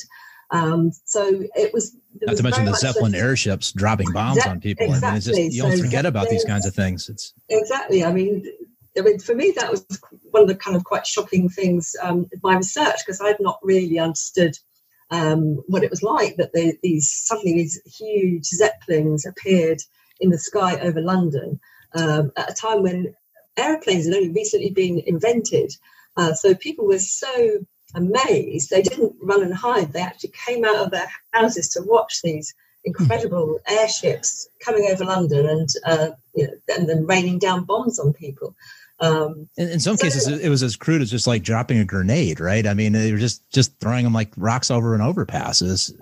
Um, 0.50 0.92
so 1.04 1.42
it 1.56 1.72
was. 1.72 1.96
Not 2.22 2.36
to 2.36 2.42
mention 2.42 2.64
the 2.64 2.74
Zeppelin 2.74 3.14
a, 3.14 3.18
airships 3.18 3.72
dropping 3.72 4.12
bombs 4.12 4.46
on 4.46 4.60
people. 4.60 4.86
Exactly. 4.86 5.06
I 5.06 5.10
mean, 5.10 5.16
it's 5.16 5.26
just, 5.26 5.54
you 5.54 5.62
don't 5.62 5.76
so 5.76 5.82
forget 5.82 6.06
about 6.06 6.28
these 6.28 6.44
kinds 6.44 6.64
of 6.64 6.74
things. 6.74 7.08
It's 7.08 7.34
exactly. 7.48 8.04
I 8.04 8.12
mean, 8.12 8.46
I 8.96 9.00
mean, 9.00 9.18
for 9.18 9.34
me, 9.34 9.52
that 9.56 9.70
was 9.70 9.84
one 10.34 10.42
of 10.42 10.48
the 10.48 10.56
kind 10.56 10.76
of 10.76 10.82
quite 10.82 11.06
shocking 11.06 11.48
things 11.48 11.94
um, 12.02 12.26
in 12.32 12.40
my 12.42 12.56
research 12.56 12.96
because 13.06 13.20
I'd 13.20 13.40
not 13.40 13.60
really 13.62 14.00
understood 14.00 14.58
um, 15.10 15.62
what 15.68 15.84
it 15.84 15.90
was 15.90 16.02
like 16.02 16.36
that 16.36 16.52
they, 16.52 16.76
these 16.82 17.10
suddenly 17.10 17.54
these 17.54 17.80
huge 17.86 18.44
zeppelins 18.44 19.24
appeared 19.24 19.78
in 20.20 20.30
the 20.30 20.38
sky 20.38 20.76
over 20.80 21.00
London 21.00 21.60
um, 21.94 22.32
at 22.36 22.50
a 22.50 22.54
time 22.54 22.82
when 22.82 23.14
aeroplanes 23.56 24.06
had 24.06 24.16
only 24.16 24.30
recently 24.30 24.70
been 24.70 25.00
invented. 25.06 25.72
Uh, 26.16 26.32
so 26.32 26.52
people 26.54 26.86
were 26.86 26.98
so 26.98 27.60
amazed 27.94 28.70
they 28.70 28.82
didn't 28.82 29.14
run 29.22 29.44
and 29.44 29.54
hide. 29.54 29.92
They 29.92 30.00
actually 30.00 30.32
came 30.46 30.64
out 30.64 30.84
of 30.84 30.90
their 30.90 31.06
houses 31.32 31.68
to 31.70 31.82
watch 31.82 32.22
these 32.22 32.52
incredible 32.84 33.60
airships 33.68 34.48
coming 34.64 34.88
over 34.90 35.04
London 35.04 35.46
and 35.46 35.68
uh, 35.86 36.08
you 36.34 36.48
know, 36.48 36.52
and 36.76 36.88
then 36.88 37.06
raining 37.06 37.38
down 37.38 37.64
bombs 37.64 38.00
on 38.00 38.12
people. 38.12 38.56
Um, 39.00 39.48
in, 39.56 39.70
in, 39.70 39.80
some 39.80 39.96
so, 39.96 40.04
cases, 40.04 40.28
it 40.28 40.48
was 40.48 40.62
as 40.62 40.76
crude 40.76 41.02
as 41.02 41.10
just 41.10 41.26
like 41.26 41.42
dropping 41.42 41.78
a 41.78 41.84
grenade, 41.84 42.38
right? 42.38 42.64
I 42.64 42.74
mean, 42.74 42.92
they 42.92 43.10
were 43.10 43.18
just 43.18 43.48
just 43.50 43.78
throwing 43.80 44.04
them 44.04 44.12
like 44.12 44.30
rocks 44.36 44.70
over 44.70 44.94
an 44.94 45.00
overpasses. 45.00 45.92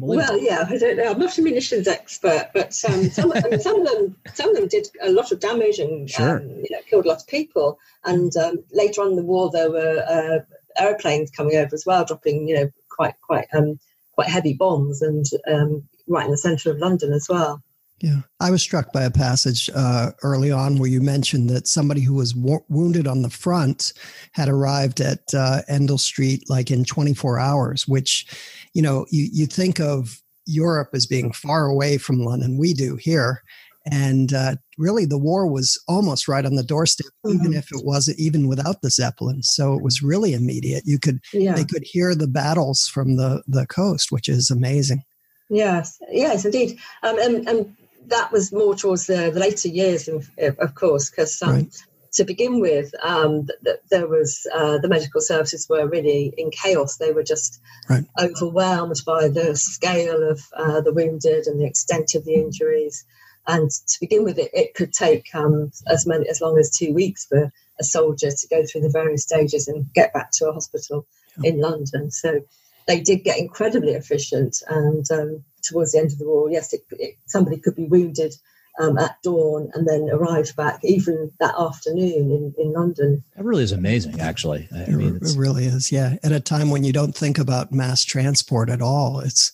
Well, 0.00 0.38
yeah, 0.38 0.66
I 0.68 0.76
don't 0.76 0.98
know. 0.98 1.10
I'm 1.10 1.18
not 1.18 1.36
a 1.38 1.42
munitions 1.42 1.88
expert, 1.88 2.50
but 2.52 2.78
um, 2.88 3.08
some, 3.10 3.32
I 3.32 3.40
mean, 3.48 3.58
some 3.60 3.80
of 3.80 3.86
them 3.86 4.16
some 4.34 4.50
of 4.50 4.56
them 4.56 4.68
did 4.68 4.86
a 5.00 5.10
lot 5.10 5.32
of 5.32 5.40
damage 5.40 5.78
and 5.78 6.08
sure. 6.08 6.40
um, 6.40 6.48
you 6.48 6.68
know 6.70 6.78
killed 6.88 7.06
a 7.06 7.08
lot 7.08 7.22
of 7.22 7.26
people. 7.26 7.78
And 8.04 8.36
um, 8.36 8.62
later 8.70 9.00
on 9.00 9.10
in 9.10 9.16
the 9.16 9.22
war, 9.22 9.50
there 9.50 9.70
were 9.70 10.04
uh, 10.06 10.82
airplanes 10.82 11.30
coming 11.30 11.56
over 11.56 11.74
as 11.74 11.86
well, 11.86 12.04
dropping 12.04 12.48
you 12.48 12.54
know 12.56 12.70
quite 12.90 13.14
quite 13.22 13.46
um, 13.54 13.80
quite 14.12 14.28
heavy 14.28 14.52
bombs 14.52 15.00
and 15.00 15.24
um, 15.50 15.88
right 16.06 16.26
in 16.26 16.30
the 16.30 16.36
centre 16.36 16.70
of 16.70 16.78
London 16.78 17.14
as 17.14 17.28
well. 17.30 17.62
Yeah, 18.02 18.22
I 18.40 18.50
was 18.50 18.62
struck 18.62 18.92
by 18.92 19.04
a 19.04 19.12
passage 19.12 19.70
uh, 19.76 20.10
early 20.24 20.50
on 20.50 20.78
where 20.78 20.90
you 20.90 21.00
mentioned 21.00 21.48
that 21.50 21.68
somebody 21.68 22.00
who 22.00 22.14
was 22.14 22.34
wo- 22.34 22.64
wounded 22.68 23.06
on 23.06 23.22
the 23.22 23.30
front 23.30 23.92
had 24.32 24.48
arrived 24.48 25.00
at 25.00 25.20
uh, 25.32 25.60
Endell 25.70 26.00
Street 26.00 26.42
like 26.50 26.72
in 26.72 26.84
24 26.84 27.38
hours, 27.38 27.86
which, 27.86 28.26
you 28.74 28.82
know, 28.82 29.06
you, 29.10 29.28
you 29.32 29.46
think 29.46 29.78
of 29.78 30.20
Europe 30.46 30.88
as 30.94 31.06
being 31.06 31.32
far 31.32 31.66
away 31.66 31.96
from 31.96 32.18
London. 32.18 32.58
We 32.58 32.74
do 32.74 32.96
here. 32.96 33.44
And 33.86 34.32
uh, 34.32 34.56
really, 34.78 35.04
the 35.04 35.18
war 35.18 35.46
was 35.46 35.80
almost 35.86 36.26
right 36.26 36.44
on 36.44 36.56
the 36.56 36.64
doorstep, 36.64 37.06
mm-hmm. 37.24 37.36
even 37.36 37.54
if 37.54 37.70
it 37.70 37.84
wasn't, 37.84 38.18
even 38.18 38.48
without 38.48 38.82
the 38.82 38.90
Zeppelins. 38.90 39.48
So 39.52 39.74
it 39.74 39.82
was 39.82 40.02
really 40.02 40.32
immediate. 40.32 40.82
You 40.86 40.98
could, 40.98 41.20
yeah. 41.32 41.54
they 41.54 41.64
could 41.64 41.84
hear 41.84 42.16
the 42.16 42.28
battles 42.28 42.88
from 42.88 43.16
the 43.16 43.42
the 43.46 43.66
coast, 43.66 44.10
which 44.10 44.28
is 44.28 44.50
amazing. 44.50 45.04
Yes, 45.48 45.98
yes, 46.10 46.44
indeed. 46.44 46.78
Um, 47.02 47.18
and, 47.18 47.48
and 47.48 47.76
that 48.06 48.32
was 48.32 48.52
more 48.52 48.74
towards 48.74 49.06
the, 49.06 49.30
the 49.32 49.40
later 49.40 49.68
years, 49.68 50.08
of, 50.08 50.28
of 50.38 50.74
course, 50.74 51.10
because 51.10 51.40
um, 51.42 51.50
right. 51.50 51.76
to 52.12 52.24
begin 52.24 52.60
with, 52.60 52.92
um, 53.02 53.46
th- 53.46 53.58
th- 53.64 53.80
there 53.90 54.06
was 54.06 54.46
uh, 54.54 54.78
the 54.78 54.88
medical 54.88 55.20
services 55.20 55.68
were 55.68 55.88
really 55.88 56.32
in 56.36 56.50
chaos. 56.50 56.96
They 56.96 57.12
were 57.12 57.22
just 57.22 57.60
right. 57.88 58.04
overwhelmed 58.20 59.00
by 59.06 59.28
the 59.28 59.56
scale 59.56 60.28
of 60.28 60.42
uh, 60.56 60.80
the 60.80 60.92
wounded 60.92 61.46
and 61.46 61.60
the 61.60 61.66
extent 61.66 62.14
of 62.14 62.24
the 62.24 62.34
injuries. 62.34 63.04
And 63.46 63.70
to 63.70 64.00
begin 64.00 64.24
with, 64.24 64.38
it, 64.38 64.50
it 64.52 64.74
could 64.74 64.92
take 64.92 65.34
um, 65.34 65.72
as 65.86 66.06
many 66.06 66.28
as 66.28 66.40
long 66.40 66.58
as 66.58 66.76
two 66.76 66.92
weeks 66.94 67.26
for 67.26 67.50
a 67.80 67.84
soldier 67.84 68.30
to 68.30 68.48
go 68.48 68.64
through 68.64 68.82
the 68.82 68.90
various 68.90 69.22
stages 69.22 69.66
and 69.68 69.92
get 69.94 70.12
back 70.12 70.30
to 70.34 70.48
a 70.48 70.52
hospital 70.52 71.06
yeah. 71.38 71.50
in 71.50 71.60
London. 71.60 72.10
So 72.10 72.40
they 72.86 73.00
did 73.00 73.24
get 73.24 73.38
incredibly 73.38 73.92
efficient 73.92 74.62
and 74.68 75.10
um, 75.10 75.44
towards 75.62 75.92
the 75.92 75.98
end 75.98 76.12
of 76.12 76.18
the 76.18 76.26
war, 76.26 76.50
yes, 76.50 76.72
it, 76.72 76.82
it, 76.92 77.16
somebody 77.26 77.58
could 77.58 77.76
be 77.76 77.84
wounded 77.84 78.34
um, 78.80 78.98
at 78.98 79.20
dawn 79.22 79.70
and 79.74 79.86
then 79.86 80.08
arrive 80.10 80.54
back 80.56 80.80
even 80.82 81.30
that 81.40 81.54
afternoon 81.58 82.30
in, 82.30 82.54
in 82.58 82.72
London. 82.72 83.22
That 83.36 83.44
really 83.44 83.64
is 83.64 83.72
amazing, 83.72 84.20
actually. 84.20 84.68
I 84.74 84.90
mean, 84.90 85.16
it 85.16 85.34
really 85.36 85.66
is. 85.66 85.92
Yeah, 85.92 86.16
at 86.22 86.32
a 86.32 86.40
time 86.40 86.70
when 86.70 86.84
you 86.84 86.92
don't 86.92 87.14
think 87.14 87.38
about 87.38 87.72
mass 87.72 88.02
transport 88.04 88.70
at 88.70 88.82
all, 88.82 89.20
it's 89.20 89.52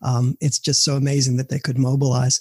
um, 0.00 0.36
it's 0.40 0.58
just 0.58 0.84
so 0.84 0.96
amazing 0.96 1.36
that 1.36 1.48
they 1.48 1.58
could 1.58 1.78
mobilize. 1.78 2.40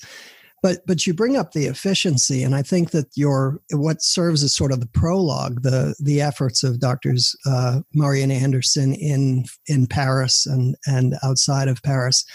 But 0.62 0.86
but 0.86 1.08
you 1.08 1.14
bring 1.14 1.38
up 1.38 1.54
the 1.54 1.66
efficiency, 1.66 2.44
and 2.44 2.54
I 2.54 2.62
think 2.62 2.92
that 2.92 3.08
your 3.16 3.60
what 3.72 4.04
serves 4.04 4.44
as 4.44 4.56
sort 4.56 4.72
of 4.72 4.80
the 4.80 4.88
prologue, 4.88 5.64
the 5.64 5.96
the 6.00 6.22
efforts 6.22 6.64
of 6.64 6.80
doctors 6.80 7.36
uh, 7.46 7.82
and 7.96 8.32
Anderson 8.32 8.94
in 8.94 9.46
in 9.66 9.88
Paris 9.88 10.46
and 10.46 10.76
and 10.86 11.16
outside 11.24 11.68
of 11.68 11.82
Paris 11.82 12.26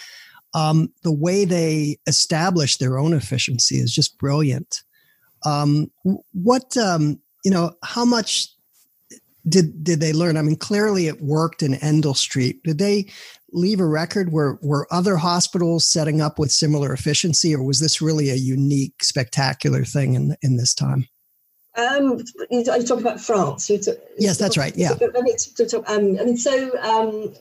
um, 0.57 0.91
the 1.03 1.13
way 1.13 1.45
they 1.45 1.99
establish 2.07 2.79
their 2.79 2.99
own 2.99 3.13
efficiency 3.13 3.77
is 3.77 3.93
just 3.93 4.19
brilliant. 4.19 4.83
Um, 5.45 5.91
what 6.33 6.77
um, 6.79 7.21
you 7.45 7.51
know, 7.51 7.73
how 7.85 8.07
much 8.07 8.49
did 9.47 9.85
did 9.85 10.01
they 10.01 10.15
learn? 10.15 10.39
I 10.39 10.43
mean, 10.43 10.57
clearly 10.57 11.09
it 11.09 11.21
worked 11.21 11.63
in 11.63 11.75
Endell 11.75 12.17
Street. 12.17 12.63
Did 12.65 12.79
they 12.79 13.07
leave 13.53 13.81
a 13.81 13.87
record? 13.87 14.33
Were 14.33 14.59
were 14.63 14.87
other 14.91 15.17
hospitals 15.17 15.87
setting 15.87 16.21
up 16.21 16.39
with 16.39 16.53
similar 16.53 16.93
efficiency, 16.93 17.55
or 17.55 17.63
was 17.63 17.81
this 17.81 18.01
really 18.01 18.31
a 18.31 18.35
unique, 18.35 19.03
spectacular 19.03 19.85
thing 19.85 20.15
in 20.15 20.37
in 20.43 20.57
this 20.57 20.75
time? 20.75 21.09
Um, 21.77 22.19
you, 22.51 22.65
you 22.65 22.85
talk 22.87 23.01
about 23.01 23.21
France. 23.21 23.67
Talk, 23.67 23.97
yes, 24.19 24.39
that's 24.39 24.57
right. 24.57 24.75
Yeah. 24.77 24.93
I 24.93 25.21
mean, 25.21 25.37
to, 25.37 25.67
to, 25.67 25.79
um, 25.93 26.19
I 26.19 26.25
mean, 26.25 26.39
so 26.39 26.79
um, 26.81 27.35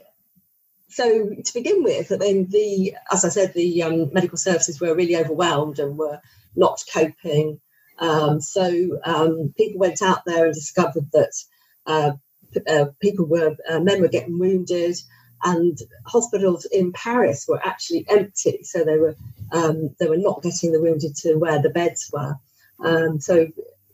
so 0.90 1.30
to 1.30 1.54
begin 1.54 1.84
with, 1.84 2.12
I 2.12 2.18
mean, 2.18 2.48
the 2.50 2.96
as 3.12 3.24
I 3.24 3.30
said, 3.30 3.54
the 3.54 3.84
um, 3.84 4.14
medical 4.14 4.38
services 4.38 4.80
were 4.80 4.94
really 4.94 5.16
overwhelmed 5.16 5.80
and 5.80 5.98
were 5.98 6.20
not 6.56 6.84
coping. 6.94 7.60
Um, 8.00 8.42
so 8.42 9.00
um, 9.06 9.54
people 9.58 9.80
went 9.80 10.02
out 10.02 10.24
there 10.26 10.46
and 10.46 10.54
discovered 10.54 11.10
that 11.14 11.32
uh, 11.86 12.12
uh, 12.68 12.86
people 13.02 13.26
were 13.26 13.56
uh, 13.70 13.80
men 13.80 14.02
were 14.02 14.10
getting 14.10 14.38
wounded, 14.38 14.98
and 15.46 15.78
hospitals 16.06 16.66
in 16.66 16.92
Paris 16.92 17.46
were 17.48 17.66
actually 17.66 18.06
empty. 18.10 18.64
So 18.64 18.84
they 18.84 18.98
were 18.98 19.16
um, 19.52 19.96
they 20.00 20.08
were 20.08 20.18
not 20.18 20.42
getting 20.42 20.72
the 20.72 20.82
wounded 20.82 21.16
to 21.18 21.36
where 21.36 21.62
the 21.62 21.70
beds 21.70 22.10
were. 22.12 22.36
Um, 22.84 23.22
so 23.22 23.48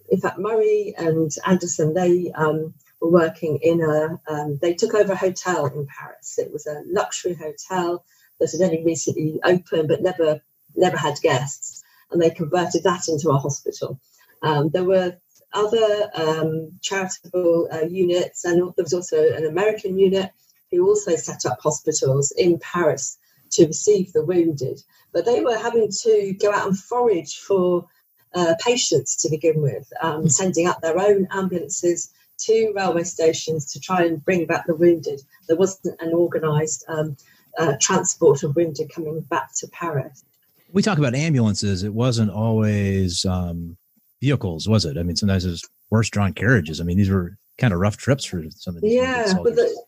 in 0.09 0.19
fact, 0.19 0.39
Murray 0.39 0.95
and 0.97 1.29
Anderson 1.45 1.93
they 1.93 2.31
um, 2.33 2.73
were 3.01 3.11
working 3.11 3.59
in 3.61 3.81
a 3.81 4.19
um, 4.31 4.59
they 4.61 4.73
took 4.73 4.95
over 4.95 5.13
a 5.13 5.17
hotel 5.17 5.65
in 5.65 5.85
Paris. 5.85 6.39
It 6.39 6.51
was 6.51 6.65
a 6.65 6.81
luxury 6.87 7.33
hotel 7.33 8.05
that 8.39 8.51
had 8.51 8.61
only 8.61 8.83
recently 8.83 9.39
opened 9.43 9.89
but 9.89 10.01
never 10.01 10.41
never 10.75 10.97
had 10.97 11.19
guests, 11.21 11.83
and 12.11 12.21
they 12.21 12.29
converted 12.29 12.83
that 12.83 13.09
into 13.09 13.29
a 13.29 13.37
hospital. 13.37 13.99
Um, 14.41 14.69
there 14.69 14.85
were 14.85 15.17
other 15.53 16.09
um, 16.15 16.79
charitable 16.81 17.67
uh, 17.69 17.81
units, 17.81 18.45
and 18.45 18.57
there 18.57 18.83
was 18.85 18.93
also 18.93 19.33
an 19.33 19.45
American 19.45 19.99
unit 19.99 20.31
who 20.71 20.87
also 20.87 21.15
set 21.15 21.45
up 21.45 21.59
hospitals 21.61 22.31
in 22.31 22.59
Paris 22.59 23.17
to 23.51 23.67
receive 23.67 24.13
the 24.13 24.23
wounded. 24.23 24.81
But 25.13 25.25
they 25.25 25.41
were 25.41 25.57
having 25.57 25.89
to 26.03 26.33
go 26.39 26.51
out 26.51 26.67
and 26.67 26.77
forage 26.77 27.37
for 27.37 27.85
uh, 28.33 28.55
patients 28.63 29.17
to 29.17 29.29
begin 29.29 29.61
with, 29.61 29.91
um, 30.01 30.21
hmm. 30.21 30.27
sending 30.27 30.67
up 30.67 30.81
their 30.81 30.97
own 30.99 31.27
ambulances 31.31 32.11
to 32.39 32.73
railway 32.75 33.03
stations 33.03 33.71
to 33.71 33.79
try 33.79 34.03
and 34.03 34.23
bring 34.23 34.45
back 34.45 34.65
the 34.65 34.75
wounded. 34.75 35.21
There 35.47 35.57
wasn't 35.57 36.01
an 36.01 36.13
organised 36.13 36.85
um, 36.87 37.17
uh, 37.57 37.73
transport 37.79 38.43
of 38.43 38.55
wounded 38.55 38.91
coming 38.93 39.19
back 39.21 39.49
to 39.57 39.67
Paris. 39.67 40.23
We 40.71 40.81
talk 40.81 40.97
about 40.97 41.13
ambulances. 41.13 41.83
It 41.83 41.93
wasn't 41.93 42.31
always 42.31 43.25
um, 43.25 43.77
vehicles, 44.21 44.67
was 44.67 44.85
it? 44.85 44.97
I 44.97 45.03
mean, 45.03 45.17
sometimes 45.17 45.45
it 45.45 45.49
was 45.49 45.69
horse 45.89 46.09
drawn 46.09 46.33
carriages. 46.33 46.79
I 46.79 46.85
mean, 46.85 46.97
these 46.97 47.09
were 47.09 47.37
kind 47.57 47.73
of 47.73 47.79
rough 47.79 47.97
trips 47.97 48.23
for 48.23 48.43
some 48.55 48.75
of 48.75 48.81
these. 48.81 48.93
Yeah, 48.93 49.33
but 49.43 49.55
the, 49.55 49.83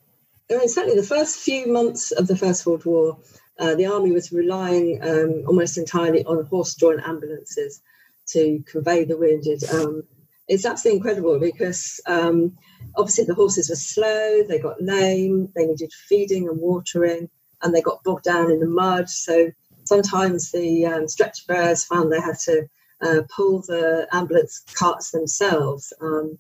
I 0.52 0.58
mean, 0.58 0.68
certainly 0.68 1.00
the 1.00 1.08
first 1.08 1.40
few 1.40 1.72
months 1.72 2.12
of 2.12 2.28
the 2.28 2.36
First 2.36 2.66
World 2.66 2.86
War, 2.86 3.18
uh, 3.60 3.76
the 3.76 3.86
army 3.86 4.12
was 4.12 4.32
relying 4.32 5.00
um, 5.02 5.44
almost 5.48 5.78
entirely 5.78 6.26
on 6.26 6.46
horse 6.46 6.76
drawn 6.76 7.00
ambulances 7.00 7.82
to 8.28 8.64
convey 8.68 9.06
the 9.06 9.18
wounded. 9.18 9.64
Um, 9.72 10.04
it's 10.48 10.66
absolutely 10.66 10.98
incredible 10.98 11.40
because 11.40 12.02
um, 12.06 12.58
obviously 12.96 13.26
the 13.26 13.36
horses 13.36 13.70
were 13.70 13.76
slow, 13.76 14.44
they 14.44 14.60
got 14.60 14.82
lame, 14.82 15.50
they 15.56 15.66
needed 15.66 15.92
feeding 15.94 16.50
and 16.50 16.60
watering, 16.60 17.30
and 17.62 17.74
they 17.74 17.82
got 17.82 18.04
bogged 18.04 18.26
down 18.26 18.52
in 18.52 18.60
the 18.60 18.68
mud. 18.68 19.10
So 19.10 19.52
sometimes 19.86 20.52
the 20.52 20.86
um, 20.86 21.08
stretcher 21.08 21.44
bearers 21.48 21.86
found 21.86 22.12
they 22.12 22.20
had 22.20 22.40
to 22.46 22.68
uh, 23.02 23.22
pull 23.34 23.62
the 23.62 24.08
ambulance 24.12 24.64
carts 24.74 25.12
themselves. 25.12 25.94
Um, 26.02 26.38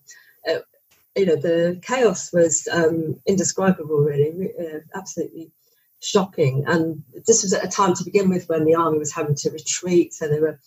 uh, 0.49 0.59
you 1.15 1.25
know, 1.25 1.35
the 1.35 1.79
chaos 1.81 2.33
was 2.33 2.67
um, 2.71 3.19
indescribable, 3.27 3.97
really, 3.97 4.51
uh, 4.59 4.79
absolutely 4.95 5.51
shocking. 6.01 6.63
And 6.67 7.03
this 7.27 7.43
was 7.43 7.53
at 7.53 7.65
a 7.65 7.67
time 7.67 7.93
to 7.95 8.03
begin 8.03 8.29
with 8.29 8.49
when 8.49 8.65
the 8.65 8.75
army 8.75 8.99
was 8.99 9.13
having 9.13 9.35
to 9.35 9.51
retreat, 9.51 10.13
so 10.13 10.27
they 10.27 10.39
were 10.39 10.59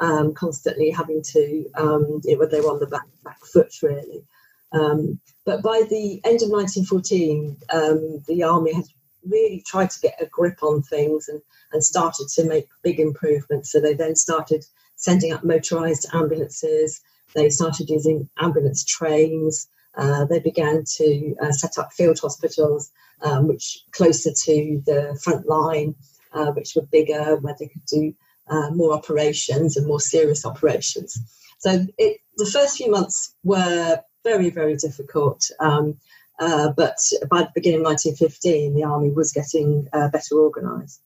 um, 0.00 0.34
constantly 0.34 0.90
having 0.90 1.22
to, 1.32 1.70
um, 1.74 2.20
you 2.24 2.38
know, 2.38 2.46
they 2.46 2.60
were 2.60 2.72
on 2.72 2.80
the 2.80 2.86
back, 2.86 3.06
back 3.24 3.44
foot, 3.44 3.72
really. 3.82 4.24
Um, 4.72 5.20
but 5.46 5.62
by 5.62 5.82
the 5.88 6.20
end 6.24 6.42
of 6.42 6.50
1914, 6.50 7.56
um, 7.72 8.22
the 8.26 8.42
army 8.42 8.74
had 8.74 8.84
really 9.26 9.62
tried 9.66 9.90
to 9.90 10.00
get 10.00 10.20
a 10.20 10.26
grip 10.26 10.62
on 10.62 10.82
things 10.82 11.28
and, 11.28 11.40
and 11.72 11.82
started 11.82 12.28
to 12.34 12.44
make 12.44 12.68
big 12.82 12.98
improvements. 13.00 13.72
So 13.72 13.80
they 13.80 13.94
then 13.94 14.16
started 14.16 14.64
sending 14.96 15.32
up 15.32 15.44
motorized 15.44 16.06
ambulances. 16.12 17.00
They 17.34 17.50
started 17.50 17.88
using 17.88 18.28
ambulance 18.38 18.84
trains. 18.84 19.68
Uh, 19.96 20.24
they 20.24 20.40
began 20.40 20.84
to 20.96 21.34
uh, 21.42 21.52
set 21.52 21.78
up 21.78 21.92
field 21.92 22.18
hospitals, 22.20 22.90
um, 23.22 23.48
which 23.48 23.84
closer 23.92 24.30
to 24.44 24.82
the 24.86 25.18
front 25.22 25.46
line, 25.46 25.94
uh, 26.32 26.50
which 26.52 26.72
were 26.74 26.86
bigger, 26.90 27.36
where 27.36 27.54
they 27.58 27.68
could 27.68 27.84
do 27.86 28.14
uh, 28.48 28.70
more 28.70 28.92
operations 28.92 29.76
and 29.76 29.86
more 29.86 30.00
serious 30.00 30.44
operations. 30.44 31.18
So 31.58 31.86
it, 31.98 32.20
the 32.36 32.46
first 32.46 32.76
few 32.76 32.90
months 32.90 33.34
were 33.44 34.00
very, 34.24 34.50
very 34.50 34.76
difficult. 34.76 35.48
Um, 35.60 35.98
uh, 36.40 36.72
but 36.76 36.96
by 37.30 37.42
the 37.42 37.52
beginning 37.54 37.80
of 37.80 37.86
1915, 37.86 38.74
the 38.74 38.82
army 38.82 39.10
was 39.10 39.32
getting 39.32 39.86
better 39.92 40.34
organised. 40.34 41.00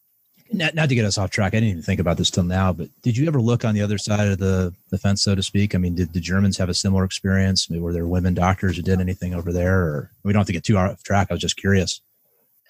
Not, 0.51 0.75
not, 0.75 0.89
to 0.89 0.95
get 0.95 1.05
us 1.05 1.19
off 1.19 1.31
track, 1.31 1.53
I 1.53 1.57
didn't 1.57 1.71
even 1.71 1.83
think 1.83 2.01
about 2.01 2.17
this 2.17 2.31
till 2.31 2.43
now, 2.43 2.73
but 2.73 2.89
did 3.03 3.17
you 3.17 3.27
ever 3.27 3.41
look 3.41 3.65
on 3.65 3.75
the 3.75 3.83
other 3.83 3.99
side 3.99 4.29
of 4.29 4.39
the, 4.39 4.75
the 4.91 4.97
fence, 4.97 5.23
so 5.23 5.35
to 5.35 5.43
speak? 5.43 5.75
I 5.75 5.79
mean, 5.79 5.95
did 5.95 6.15
the 6.15 6.21
Germans 6.21 6.57
have 6.57 6.71
a 6.71 6.75
similar 6.75 7.05
experience? 7.05 7.67
I 7.69 7.75
mean, 7.75 7.83
were 7.83 7.93
there 7.93 8.07
women 8.07 8.35
doctors 8.35 8.77
who 8.77 8.83
did 8.83 9.01
anything 9.01 9.35
over 9.35 9.53
there? 9.53 9.79
Or 9.79 10.11
we 10.25 10.33
don't 10.33 10.41
have 10.41 10.47
to 10.47 10.53
get 10.55 10.65
too 10.65 10.79
off 10.79 11.03
track. 11.03 11.29
I 11.31 11.35
was 11.35 11.43
just 11.43 11.59
curious. 11.59 12.01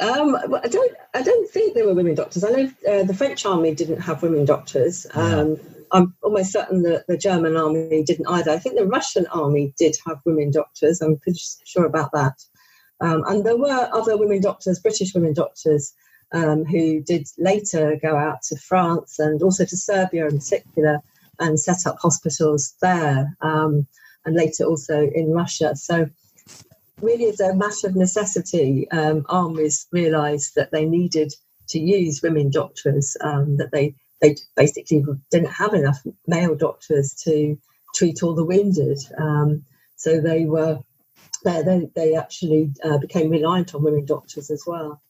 Um, 0.01 0.37
I 0.37 0.69
don't. 0.69 0.93
I 1.15 1.23
don't 1.23 1.51
think 1.51 1.75
there 1.75 1.87
were 1.87 1.95
women 1.95 2.15
doctors. 2.15 2.45
I 2.45 2.51
know 2.51 2.71
uh, 2.89 3.03
the 3.03 3.15
French 3.15 3.45
army 3.45 3.75
didn't 3.75 4.01
have 4.01 4.23
women 4.23 4.45
doctors. 4.45 5.07
Um, 5.15 5.51
yeah. 5.51 5.57
I'm 5.91 6.15
almost 6.23 6.53
certain 6.53 6.83
that 6.83 7.07
the 7.09 7.17
German 7.17 7.57
army 7.57 8.05
didn't 8.05 8.29
either. 8.29 8.53
I 8.53 8.59
think 8.59 8.77
the 8.77 8.87
Russian 8.87 9.27
army 9.29 9.75
did 9.77 9.97
have 10.07 10.21
women 10.25 10.51
doctors. 10.51 11.01
I'm 11.01 11.19
pretty 11.19 11.41
sure 11.65 11.85
about 11.85 12.13
that. 12.13 12.35
Um, 13.01 13.25
and 13.27 13.45
there 13.45 13.57
were 13.57 13.89
other 13.93 14.17
women 14.17 14.41
doctors, 14.41 14.81
British 14.81 15.15
women 15.15 15.33
doctors, 15.33 15.93
um, 16.33 16.65
who 16.65 17.01
did 17.01 17.27
later 17.39 17.99
go 18.01 18.17
out 18.17 18.43
to 18.43 18.57
France 18.57 19.19
and 19.19 19.43
also 19.43 19.65
to 19.65 19.77
Serbia 19.77 20.27
in 20.27 20.39
particular 20.39 21.01
and 21.39 21.59
set 21.59 21.87
up 21.87 21.99
hospitals 22.01 22.75
there, 22.83 23.37
um, 23.41 23.87
and 24.25 24.35
later 24.35 24.65
also 24.65 25.09
in 25.15 25.31
Russia. 25.31 25.75
So, 25.77 26.09
really, 27.01 27.27
as 27.27 27.41
a 27.41 27.55
matter 27.55 27.87
of 27.87 27.97
necessity, 27.97 28.91
um, 28.91 29.25
armies 29.29 29.87
realised 29.93 30.55
that 30.57 30.73
they 30.73 30.85
needed 30.85 31.33
to 31.69 31.79
use 31.79 32.23
women 32.23 32.51
doctors, 32.51 33.17
um, 33.21 33.57
that 33.59 33.71
they, 33.71 33.95
they 34.21 34.37
basically 34.57 35.05
didn't 35.31 35.53
have 35.53 35.75
enough 35.75 36.01
male 36.27 36.57
doctors 36.57 37.15
to 37.25 37.57
treat 37.95 38.23
all 38.23 38.35
the 38.35 38.45
wounded. 38.45 38.99
Um, 39.17 39.65
so, 39.97 40.21
they 40.21 40.45
were 40.45 40.81
they, 41.45 41.89
they, 41.95 42.15
actually 42.17 42.73
uh, 42.85 42.99
became 42.99 43.31
reliant 43.31 43.75
on 43.75 43.83
women 43.83 44.05
doctors 44.05 44.51
as 44.51 44.65
well. 44.67 45.01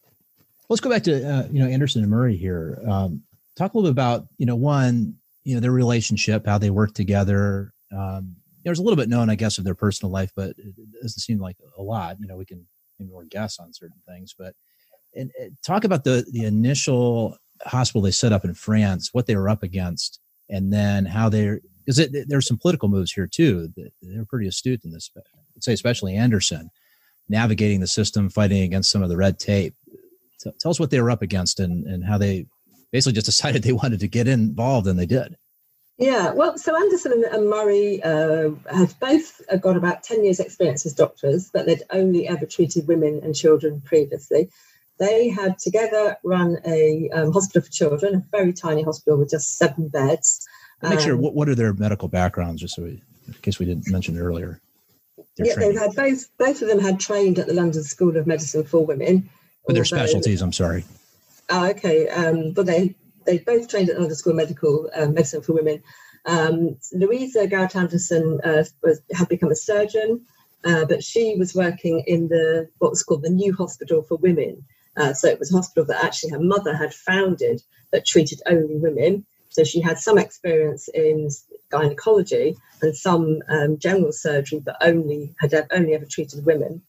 Let's 0.69 0.81
go 0.81 0.91
back 0.91 1.03
to 1.05 1.29
uh, 1.29 1.49
you 1.51 1.61
know 1.61 1.69
Anderson 1.69 2.03
and 2.03 2.11
Murray 2.11 2.37
here. 2.37 2.83
Um, 2.87 3.23
talk 3.57 3.75
a 3.75 3.77
little 3.77 3.91
bit 3.91 3.93
about 3.93 4.27
you 4.37 4.47
know 4.47 4.57
one 4.57 5.15
you 5.45 5.55
know 5.55 5.61
their 5.61 5.73
relationship, 5.73 6.47
how 6.47 6.59
they 6.59 6.71
work 6.71 6.95
together. 6.95 7.73
Um, 7.97 8.37
there's 8.65 8.79
a 8.79 8.83
little 8.83 8.97
bit 8.97 9.09
known, 9.09 9.31
I 9.31 9.35
guess, 9.35 9.57
of 9.57 9.65
their 9.65 9.75
personal 9.75 10.13
life, 10.13 10.31
but 10.37 10.51
it 10.59 10.75
doesn't 11.03 11.21
seem 11.21 11.39
like 11.39 11.57
a 11.79 11.83
lot. 11.83 12.17
You 12.21 12.27
know, 12.27 12.37
we 12.37 12.45
can 12.45 12.67
maybe 12.99 13.11
more 13.11 13.25
guess 13.25 13.59
on 13.59 13.73
certain 13.73 13.97
things, 14.07 14.35
but 14.39 14.55
and, 15.15 15.31
and 15.41 15.57
talk 15.65 15.85
about 15.85 16.05
the 16.05 16.27
the 16.31 16.45
initial 16.45 17.37
hospital 17.65 18.03
they 18.03 18.11
set 18.11 18.33
up 18.33 18.45
in 18.45 18.55
France, 18.55 19.11
what 19.13 19.27
they 19.27 19.37
were 19.37 19.49
up 19.49 19.63
against, 19.63 20.21
and 20.51 20.73
then 20.73 21.07
how 21.07 21.29
they 21.29 21.61
because 21.85 22.07
there's 22.27 22.47
some 22.47 22.59
political 22.59 22.89
moves 22.89 23.13
here 23.13 23.27
too. 23.27 23.73
They're 24.03 24.27
pretty 24.27 24.49
astute 24.49 24.85
in 24.85 24.91
this. 24.91 25.11
I'd 25.17 25.65
say 25.65 25.73
especially 25.73 26.15
Anderson, 26.15 26.71
navigating 27.29 27.81
the 27.81 27.87
system, 27.87 28.29
fighting 28.29 28.63
against 28.63 28.91
some 28.91 29.03
of 29.03 29.09
the 29.09 29.17
red 29.17 29.39
tape 29.39 29.75
tell 30.39 30.71
us 30.71 30.81
what 30.81 30.91
they 30.91 31.01
were 31.01 31.11
up 31.11 31.23
against 31.23 31.61
and, 31.61 31.87
and 31.87 32.05
how 32.05 32.19
they 32.19 32.47
basically 32.93 33.15
just 33.15 33.27
decided 33.27 33.63
they 33.63 33.73
wanted 33.73 34.01
to 34.01 34.09
get 34.09 34.29
involved 34.29 34.87
and 34.87 34.99
they 34.99 35.07
did. 35.07 35.37
Yeah, 35.99 36.31
well, 36.31 36.57
so 36.57 36.77
Anderson 36.77 37.25
and, 37.33 37.51
Murray 37.51 38.01
uh, 38.05 38.51
had 38.73 38.95
both 39.01 39.43
uh, 39.51 39.57
got 39.57 39.77
about 39.77 40.05
10 40.05 40.25
years' 40.25 40.39
experience 40.39 40.87
as 40.87 40.95
doctors, 40.95 41.51
but 41.53 41.67
they'd 41.67 41.83
only 41.91 42.29
ever 42.29 42.47
treated 42.47 42.87
women 42.87 43.21
and 43.25 43.35
children 43.35 43.81
previously. 43.81 44.49
They 45.01 45.29
had 45.29 45.59
together 45.59 46.17
run 46.23 46.59
a 46.65 47.11
um, 47.11 47.33
hospital 47.33 47.63
for 47.63 47.71
children, 47.71 48.15
a 48.15 48.25
very 48.31 48.53
tiny 48.53 48.85
hospital 48.85 49.19
with 49.19 49.31
just 49.31 49.59
seven 49.59 49.89
beds. 49.89 50.47
Make 50.83 50.93
um, 50.93 50.99
sure, 51.01 51.17
what, 51.17 51.35
what 51.35 51.49
are 51.49 51.57
their 51.57 51.75
medical 51.75 52.07
backgrounds, 52.07 52.61
just 52.61 52.77
so 52.77 52.83
we, 52.83 53.03
in 53.27 53.35
case 53.43 53.59
we 53.59 53.67
didn't 53.67 53.91
mention 53.91 54.17
earlier? 54.19 54.61
Yeah, 55.37 55.55
they 55.57 55.75
had 55.75 55.97
both, 55.97 56.27
both 56.39 56.63
of 56.63 56.69
them 56.69 56.79
had 56.79 57.01
trained 57.01 57.41
at 57.41 57.49
the 57.49 57.55
London 57.55 57.83
School 57.83 58.17
of 58.17 58.27
Medicine 58.27 58.65
for 58.65 58.87
Women 58.87 59.29
with 59.69 59.77
their 59.77 59.85
specialties. 59.85 60.43
I'm 60.43 60.53
sorry. 60.53 60.85
Oh, 61.51 61.69
okay. 61.71 62.09
Um, 62.09 62.53
but 62.53 62.67
they 62.67 62.97
they 63.25 63.39
both 63.39 63.69
trained 63.69 63.91
at 63.91 63.99
London 63.99 64.17
School 64.17 64.33
of 64.33 64.39
Medical 64.39 64.91
uh, 64.95 65.07
Medicine 65.07 65.43
for 65.43 65.53
Women. 65.53 65.83
Um, 66.27 66.77
Louisa 66.93 67.47
Garrett 67.47 67.77
Anderson 67.77 68.41
uh, 68.43 68.65
was, 68.83 69.01
had 69.15 69.29
become 69.29 69.53
a 69.53 69.57
surgeon. 69.57 70.27
uh, 70.65 70.85
but 70.85 71.05
she 71.05 71.37
was 71.37 71.55
working 71.55 72.03
in 72.07 72.29
the 72.29 72.69
what 72.79 72.91
was 72.91 73.03
called 73.03 73.23
the 73.23 73.31
New 73.31 73.55
Hospital 73.55 74.03
for 74.03 74.17
Women. 74.17 74.65
Uh, 74.97 75.13
so 75.13 75.29
it 75.29 75.39
was 75.39 75.53
a 75.53 75.57
hospital 75.57 75.85
that 75.85 76.05
actually 76.05 76.31
her 76.31 76.41
mother 76.41 76.75
had 76.75 76.93
founded 76.93 77.63
that 77.93 78.05
treated 78.05 78.43
only 78.47 78.77
women. 78.77 79.25
So 79.51 79.65
she 79.65 79.81
had 79.81 79.99
some 79.99 80.19
experience 80.19 80.89
in 80.89 81.31
gynecology 81.71 82.57
and 82.83 82.97
some 82.97 83.41
um, 83.49 83.79
general 83.79 84.13
surgery, 84.13 84.61
but 84.61 84.77
only 84.81 85.35
had 85.41 85.55
only 85.71 85.95
ever 85.95 86.05
treated 86.05 86.45
women. 86.45 86.83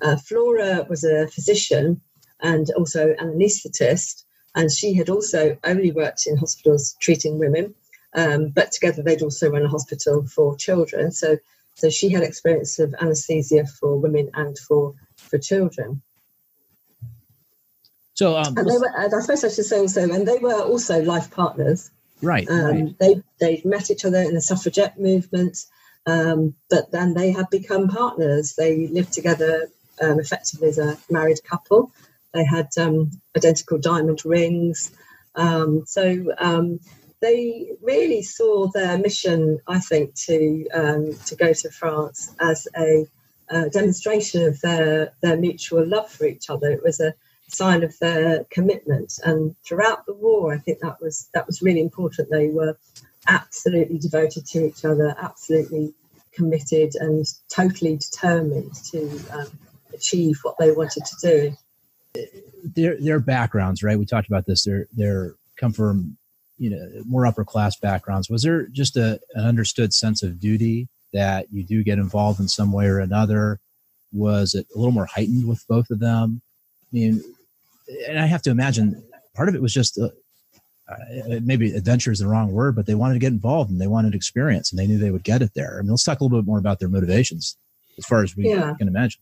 Uh, 0.00 0.16
Flora 0.16 0.86
was 0.88 1.04
a 1.04 1.26
physician 1.28 2.00
and 2.40 2.70
also 2.76 3.14
an 3.18 3.30
anaesthetist, 3.30 4.24
and 4.54 4.70
she 4.70 4.94
had 4.94 5.08
also 5.10 5.58
only 5.64 5.92
worked 5.92 6.26
in 6.26 6.36
hospitals 6.36 6.96
treating 7.00 7.38
women. 7.38 7.74
Um, 8.14 8.48
but 8.48 8.72
together 8.72 9.02
they'd 9.02 9.22
also 9.22 9.50
run 9.50 9.66
a 9.66 9.68
hospital 9.68 10.26
for 10.26 10.56
children. 10.56 11.12
So, 11.12 11.36
so 11.74 11.90
she 11.90 12.08
had 12.08 12.22
experience 12.22 12.78
of 12.78 12.94
anaesthesia 13.00 13.66
for 13.66 13.98
women 13.98 14.30
and 14.34 14.58
for 14.58 14.94
for 15.16 15.38
children. 15.38 16.02
So, 18.14 18.34
um, 18.36 18.56
and 18.56 18.68
they 18.68 18.78
were, 18.78 18.92
and 18.96 19.14
I 19.14 19.20
suppose 19.20 19.44
I 19.44 19.48
should 19.50 19.66
say 19.66 19.78
also, 19.78 20.02
and 20.02 20.26
they 20.26 20.38
were 20.38 20.62
also 20.62 21.02
life 21.02 21.30
partners. 21.30 21.90
Right. 22.22 22.48
Um, 22.48 22.64
right. 22.64 22.98
They 22.98 23.22
they 23.38 23.62
met 23.64 23.90
each 23.90 24.06
other 24.06 24.22
in 24.22 24.34
the 24.34 24.40
suffragette 24.40 24.98
movement, 24.98 25.58
um, 26.06 26.54
but 26.70 26.90
then 26.92 27.12
they 27.12 27.32
had 27.32 27.50
become 27.50 27.88
partners. 27.88 28.54
They 28.54 28.86
lived 28.86 29.12
together 29.12 29.68
um, 30.00 30.18
effectively 30.18 30.68
as 30.68 30.78
a 30.78 30.96
married 31.10 31.44
couple. 31.44 31.92
They 32.32 32.44
had 32.44 32.68
um, 32.78 33.10
identical 33.36 33.78
diamond 33.78 34.24
rings. 34.24 34.92
Um, 35.34 35.84
so 35.86 36.34
um, 36.38 36.80
they 37.20 37.70
really 37.82 38.22
saw 38.22 38.68
their 38.68 38.98
mission, 38.98 39.60
I 39.66 39.80
think, 39.80 40.14
to 40.26 41.14
to 41.26 41.36
go 41.36 41.52
to 41.52 41.70
France 41.70 42.34
as 42.40 42.68
a, 42.76 43.06
a 43.48 43.70
demonstration 43.70 44.44
of 44.44 44.60
their 44.60 45.12
their 45.22 45.36
mutual 45.36 45.86
love 45.86 46.10
for 46.10 46.26
each 46.26 46.50
other. 46.50 46.70
It 46.70 46.82
was 46.82 47.00
a 47.00 47.14
sign 47.48 47.82
of 47.82 47.98
their 47.98 48.44
commitment. 48.50 49.18
And 49.24 49.54
throughout 49.64 50.06
the 50.06 50.14
war, 50.14 50.52
I 50.52 50.58
think 50.58 50.80
that 50.80 51.00
was 51.00 51.28
that 51.34 51.46
was 51.46 51.62
really 51.62 51.80
important. 51.80 52.30
They 52.30 52.48
were 52.48 52.76
absolutely 53.26 53.98
devoted 53.98 54.46
to 54.46 54.66
each 54.66 54.84
other, 54.84 55.14
absolutely 55.18 55.94
committed, 56.32 56.94
and 56.96 57.26
totally 57.48 57.96
determined 57.96 58.74
to 58.90 59.20
um, 59.32 59.58
achieve 59.94 60.38
what 60.42 60.58
they 60.58 60.70
wanted 60.70 61.04
to 61.04 61.16
do. 61.22 61.56
Their 62.64 63.00
their 63.00 63.20
backgrounds, 63.20 63.82
right? 63.82 63.98
We 63.98 64.06
talked 64.06 64.28
about 64.28 64.46
this. 64.46 64.64
They're 64.64 64.86
they're 64.92 65.34
come 65.56 65.72
from 65.72 66.16
you 66.58 66.70
know 66.70 67.02
more 67.04 67.26
upper 67.26 67.44
class 67.44 67.76
backgrounds. 67.76 68.28
Was 68.28 68.42
there 68.42 68.66
just 68.68 68.96
a, 68.96 69.20
an 69.34 69.46
understood 69.46 69.92
sense 69.94 70.22
of 70.22 70.40
duty 70.40 70.88
that 71.12 71.46
you 71.52 71.62
do 71.62 71.84
get 71.84 71.98
involved 71.98 72.40
in 72.40 72.48
some 72.48 72.72
way 72.72 72.86
or 72.86 72.98
another? 72.98 73.60
Was 74.12 74.54
it 74.54 74.66
a 74.74 74.78
little 74.78 74.92
more 74.92 75.06
heightened 75.06 75.46
with 75.46 75.64
both 75.68 75.90
of 75.90 76.00
them? 76.00 76.40
I 76.92 76.96
mean, 76.96 77.22
and 78.08 78.18
I 78.18 78.26
have 78.26 78.42
to 78.42 78.50
imagine 78.50 79.02
part 79.34 79.48
of 79.48 79.54
it 79.54 79.62
was 79.62 79.72
just 79.72 79.98
uh, 79.98 80.08
uh, 80.88 81.40
maybe 81.42 81.72
adventure 81.72 82.12
is 82.12 82.20
the 82.20 82.28
wrong 82.28 82.52
word, 82.52 82.76
but 82.76 82.86
they 82.86 82.94
wanted 82.94 83.14
to 83.14 83.20
get 83.20 83.32
involved 83.32 83.70
and 83.70 83.80
they 83.80 83.86
wanted 83.86 84.14
experience 84.14 84.70
and 84.70 84.78
they 84.78 84.86
knew 84.86 84.98
they 84.98 85.10
would 85.10 85.24
get 85.24 85.42
it 85.42 85.52
there. 85.54 85.78
I 85.78 85.82
mean, 85.82 85.90
let's 85.90 86.04
talk 86.04 86.20
a 86.20 86.24
little 86.24 86.40
bit 86.40 86.46
more 86.46 86.58
about 86.58 86.78
their 86.78 86.88
motivations 86.88 87.56
as 87.98 88.06
far 88.06 88.22
as 88.22 88.36
we 88.36 88.50
yeah. 88.50 88.74
can 88.74 88.88
imagine. 88.88 89.20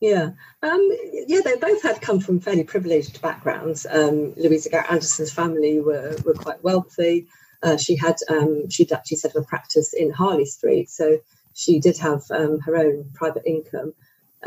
Yeah, 0.00 0.30
um, 0.62 0.90
yeah, 1.26 1.40
they 1.44 1.56
both 1.56 1.82
had 1.82 2.00
come 2.00 2.20
from 2.20 2.38
fairly 2.38 2.62
privileged 2.64 3.20
backgrounds. 3.20 3.84
Um, 3.90 4.32
Louisa 4.36 4.70
Garrett 4.70 4.92
Anderson's 4.92 5.32
family 5.32 5.80
were, 5.80 6.16
were 6.24 6.34
quite 6.34 6.62
wealthy. 6.62 7.26
Uh, 7.64 7.76
she 7.76 7.96
had 7.96 8.14
um, 8.28 8.70
she'd 8.70 8.92
actually 8.92 9.16
set 9.16 9.34
up 9.34 9.42
a 9.42 9.46
practice 9.46 9.92
in 9.92 10.12
Harley 10.12 10.44
Street, 10.44 10.88
so 10.88 11.18
she 11.54 11.80
did 11.80 11.98
have 11.98 12.22
um, 12.30 12.60
her 12.60 12.76
own 12.76 13.10
private 13.14 13.42
income. 13.44 13.92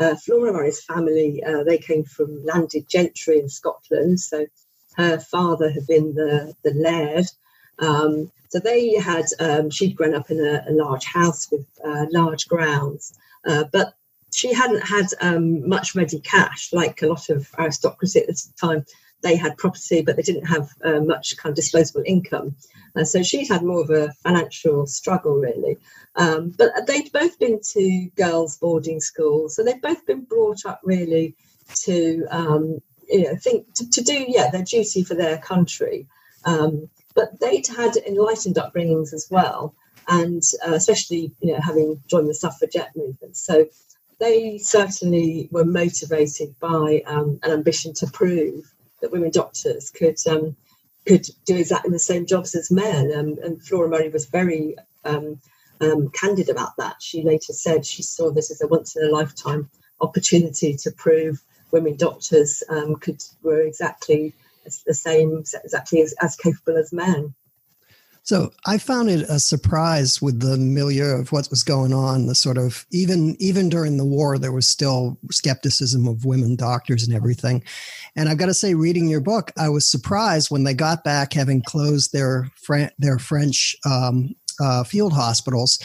Uh, 0.00 0.14
Flora 0.16 0.52
Murray's 0.52 0.82
family, 0.82 1.42
uh, 1.44 1.62
they 1.64 1.76
came 1.76 2.04
from 2.04 2.44
landed 2.44 2.88
gentry 2.88 3.38
in 3.38 3.48
Scotland. 3.48 4.18
So 4.20 4.46
her 4.96 5.18
father 5.18 5.70
had 5.70 5.86
been 5.86 6.14
the, 6.14 6.54
the 6.62 6.72
laird. 6.72 7.26
Um, 7.78 8.30
so 8.48 8.58
they 8.58 8.94
had, 8.94 9.26
um, 9.40 9.70
she'd 9.70 9.96
grown 9.96 10.14
up 10.14 10.30
in 10.30 10.38
a, 10.38 10.64
a 10.68 10.72
large 10.72 11.04
house 11.04 11.50
with 11.50 11.66
uh, 11.84 12.06
large 12.10 12.48
grounds, 12.48 13.18
uh, 13.46 13.64
but 13.72 13.94
she 14.32 14.52
hadn't 14.52 14.86
had 14.86 15.06
um, 15.20 15.68
much 15.68 15.94
ready 15.94 16.20
cash 16.20 16.72
like 16.72 17.02
a 17.02 17.06
lot 17.06 17.28
of 17.28 17.48
aristocracy 17.58 18.20
at 18.20 18.26
the 18.26 18.52
time 18.60 18.84
they 19.22 19.36
had 19.36 19.56
property, 19.56 20.02
but 20.02 20.16
they 20.16 20.22
didn't 20.22 20.46
have 20.46 20.70
uh, 20.84 21.00
much 21.00 21.36
kind 21.36 21.52
of 21.52 21.56
disposable 21.56 22.02
income. 22.04 22.56
Uh, 22.96 23.04
so 23.04 23.22
she's 23.22 23.48
had 23.48 23.62
more 23.62 23.80
of 23.80 23.90
a 23.90 24.12
financial 24.24 24.86
struggle, 24.86 25.36
really. 25.36 25.78
Um, 26.16 26.50
but 26.58 26.86
they'd 26.86 27.12
both 27.12 27.38
been 27.38 27.60
to 27.72 28.10
girls' 28.16 28.58
boarding 28.58 29.00
schools, 29.00 29.56
so 29.56 29.62
they'd 29.62 29.80
both 29.80 30.04
been 30.06 30.22
brought 30.22 30.66
up 30.66 30.80
really 30.82 31.36
to, 31.84 32.26
um, 32.30 32.80
you 33.08 33.24
know, 33.24 33.36
think 33.36 33.72
to, 33.74 33.88
to, 33.90 34.02
do, 34.02 34.24
yeah, 34.28 34.50
their 34.50 34.64
duty 34.64 35.04
for 35.04 35.14
their 35.14 35.38
country. 35.38 36.06
Um, 36.44 36.90
but 37.14 37.38
they'd 37.40 37.66
had 37.66 37.96
enlightened 37.96 38.56
upbringings 38.56 39.12
as 39.12 39.28
well, 39.30 39.74
and 40.08 40.42
uh, 40.66 40.72
especially, 40.72 41.32
you 41.40 41.52
know, 41.52 41.60
having 41.60 42.02
joined 42.08 42.28
the 42.28 42.34
suffragette 42.34 42.96
movement. 42.96 43.36
So 43.36 43.66
they 44.22 44.56
certainly 44.58 45.48
were 45.50 45.64
motivated 45.64 46.54
by 46.60 47.02
um, 47.06 47.40
an 47.42 47.50
ambition 47.50 47.92
to 47.92 48.06
prove 48.06 48.72
that 49.00 49.10
women 49.10 49.32
doctors 49.32 49.90
could 49.90 50.16
um, 50.28 50.54
could 51.04 51.26
do 51.44 51.56
exactly 51.56 51.90
the 51.90 51.98
same 51.98 52.24
jobs 52.24 52.54
as 52.54 52.70
men. 52.70 53.12
Um, 53.12 53.36
and 53.42 53.60
Flora 53.60 53.88
Murray 53.88 54.10
was 54.10 54.26
very 54.26 54.76
um, 55.04 55.40
um, 55.80 56.08
candid 56.10 56.48
about 56.48 56.76
that. 56.78 56.96
She 57.00 57.24
later 57.24 57.52
said 57.52 57.84
she 57.84 58.04
saw 58.04 58.30
this 58.30 58.52
as 58.52 58.60
a 58.60 58.68
once 58.68 58.94
in 58.94 59.04
a 59.04 59.10
lifetime 59.10 59.68
opportunity 60.00 60.76
to 60.76 60.92
prove 60.92 61.42
women 61.72 61.96
doctors 61.96 62.62
um, 62.68 62.94
could 62.94 63.20
were 63.42 63.62
exactly 63.62 64.34
the 64.86 64.94
same, 64.94 65.42
exactly 65.64 66.00
as, 66.00 66.14
as 66.20 66.36
capable 66.36 66.78
as 66.78 66.92
men. 66.92 67.34
So 68.24 68.52
I 68.66 68.78
found 68.78 69.10
it 69.10 69.28
a 69.28 69.40
surprise 69.40 70.22
with 70.22 70.40
the 70.40 70.56
milieu 70.56 71.16
of 71.16 71.32
what 71.32 71.50
was 71.50 71.64
going 71.64 71.92
on. 71.92 72.26
The 72.26 72.36
sort 72.36 72.56
of 72.56 72.86
even 72.92 73.36
even 73.40 73.68
during 73.68 73.96
the 73.96 74.04
war, 74.04 74.38
there 74.38 74.52
was 74.52 74.68
still 74.68 75.18
skepticism 75.30 76.06
of 76.06 76.24
women 76.24 76.54
doctors 76.54 77.02
and 77.02 77.14
everything. 77.14 77.64
And 78.14 78.28
I've 78.28 78.38
got 78.38 78.46
to 78.46 78.54
say, 78.54 78.74
reading 78.74 79.08
your 79.08 79.20
book, 79.20 79.50
I 79.58 79.68
was 79.68 79.86
surprised 79.86 80.50
when 80.50 80.62
they 80.62 80.74
got 80.74 81.02
back, 81.02 81.32
having 81.32 81.62
closed 81.62 82.12
their 82.12 82.48
their 82.98 83.18
French 83.18 83.74
um, 83.84 84.34
uh, 84.60 84.84
field 84.84 85.12
hospitals, 85.12 85.80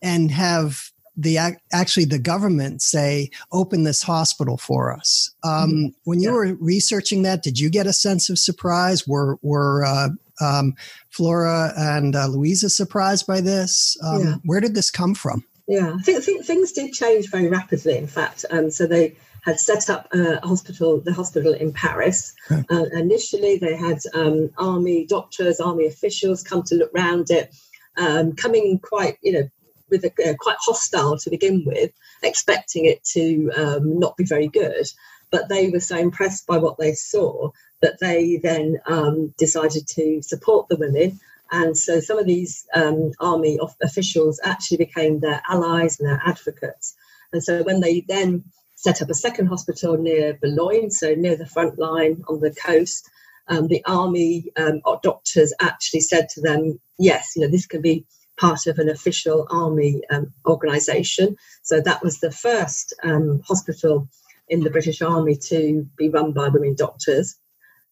and 0.00 0.30
have 0.30 0.92
the 1.14 1.38
actually 1.72 2.06
the 2.06 2.18
government 2.18 2.80
say 2.80 3.30
open 3.52 3.84
this 3.84 4.02
hospital 4.02 4.56
for 4.56 4.90
us 4.94 5.30
um, 5.44 5.70
mm-hmm. 5.70 5.86
when 6.04 6.20
you 6.20 6.30
yeah. 6.30 6.34
were 6.34 6.54
researching 6.54 7.22
that 7.22 7.42
did 7.42 7.58
you 7.58 7.68
get 7.68 7.86
a 7.86 7.92
sense 7.92 8.30
of 8.30 8.38
surprise 8.38 9.06
were 9.06 9.38
were 9.42 9.84
uh, 9.84 10.08
um, 10.42 10.74
Flora 11.10 11.72
and 11.76 12.16
uh, 12.16 12.26
Louisa 12.26 12.68
surprised 12.68 13.26
by 13.26 13.40
this? 13.40 13.96
Um, 14.02 14.22
yeah. 14.22 14.34
Where 14.44 14.60
did 14.60 14.74
this 14.74 14.90
come 14.90 15.14
from? 15.14 15.44
Yeah, 15.68 15.94
I 15.98 16.02
think, 16.02 16.44
things 16.44 16.72
did 16.72 16.92
change 16.92 17.30
very 17.30 17.48
rapidly. 17.48 17.96
In 17.96 18.06
fact, 18.06 18.44
um, 18.50 18.70
so 18.70 18.86
they 18.86 19.16
had 19.42 19.58
set 19.58 19.90
up 19.90 20.08
a 20.12 20.44
hospital, 20.46 21.00
the 21.00 21.12
hospital 21.12 21.52
in 21.52 21.72
Paris. 21.72 22.34
Uh, 22.50 22.84
initially, 22.92 23.58
they 23.58 23.76
had 23.76 23.98
um, 24.14 24.50
army 24.58 25.06
doctors, 25.06 25.60
army 25.60 25.86
officials 25.86 26.42
come 26.42 26.62
to 26.64 26.74
look 26.76 26.90
round 26.94 27.30
it, 27.30 27.54
um, 27.96 28.34
coming 28.34 28.78
quite, 28.78 29.18
you 29.22 29.32
know, 29.32 29.48
with 29.90 30.04
a 30.04 30.30
uh, 30.30 30.34
quite 30.38 30.56
hostile 30.60 31.18
to 31.18 31.30
begin 31.30 31.64
with, 31.66 31.90
expecting 32.22 32.86
it 32.86 33.02
to 33.04 33.50
um, 33.56 33.98
not 33.98 34.16
be 34.16 34.24
very 34.24 34.48
good. 34.48 34.86
But 35.30 35.48
they 35.48 35.70
were 35.70 35.80
so 35.80 35.96
impressed 35.96 36.46
by 36.46 36.58
what 36.58 36.78
they 36.78 36.92
saw 36.94 37.50
that 37.82 37.98
they 38.00 38.38
then 38.42 38.78
um, 38.86 39.34
decided 39.38 39.86
to 39.88 40.22
support 40.22 40.68
the 40.68 40.76
women. 40.76 41.20
And 41.50 41.76
so 41.76 42.00
some 42.00 42.18
of 42.18 42.26
these 42.26 42.64
um, 42.74 43.12
army 43.20 43.58
officials 43.82 44.40
actually 44.42 44.78
became 44.78 45.20
their 45.20 45.42
allies 45.48 46.00
and 46.00 46.08
their 46.08 46.22
advocates. 46.24 46.94
And 47.32 47.42
so 47.42 47.62
when 47.62 47.80
they 47.80 48.04
then 48.08 48.44
set 48.76 49.02
up 49.02 49.10
a 49.10 49.14
second 49.14 49.46
hospital 49.46 49.98
near 49.98 50.38
Boulogne, 50.40 50.90
so 50.90 51.14
near 51.14 51.36
the 51.36 51.46
front 51.46 51.78
line 51.78 52.24
on 52.28 52.40
the 52.40 52.54
coast, 52.54 53.08
um, 53.48 53.68
the 53.68 53.84
army 53.84 54.50
um, 54.56 54.80
doctors 55.02 55.52
actually 55.60 56.00
said 56.00 56.28
to 56.30 56.40
them, 56.40 56.80
yes, 56.98 57.32
you 57.36 57.42
know, 57.42 57.48
this 57.48 57.66
can 57.66 57.82
be 57.82 58.06
part 58.38 58.66
of 58.66 58.78
an 58.78 58.88
official 58.88 59.46
army 59.50 60.00
um, 60.10 60.32
organisation. 60.46 61.36
So 61.62 61.80
that 61.80 62.02
was 62.02 62.20
the 62.20 62.30
first 62.30 62.94
um, 63.02 63.42
hospital 63.46 64.08
in 64.48 64.60
the 64.60 64.70
British 64.70 65.02
Army 65.02 65.36
to 65.48 65.86
be 65.96 66.08
run 66.08 66.32
by 66.32 66.48
women 66.48 66.74
doctors. 66.74 67.36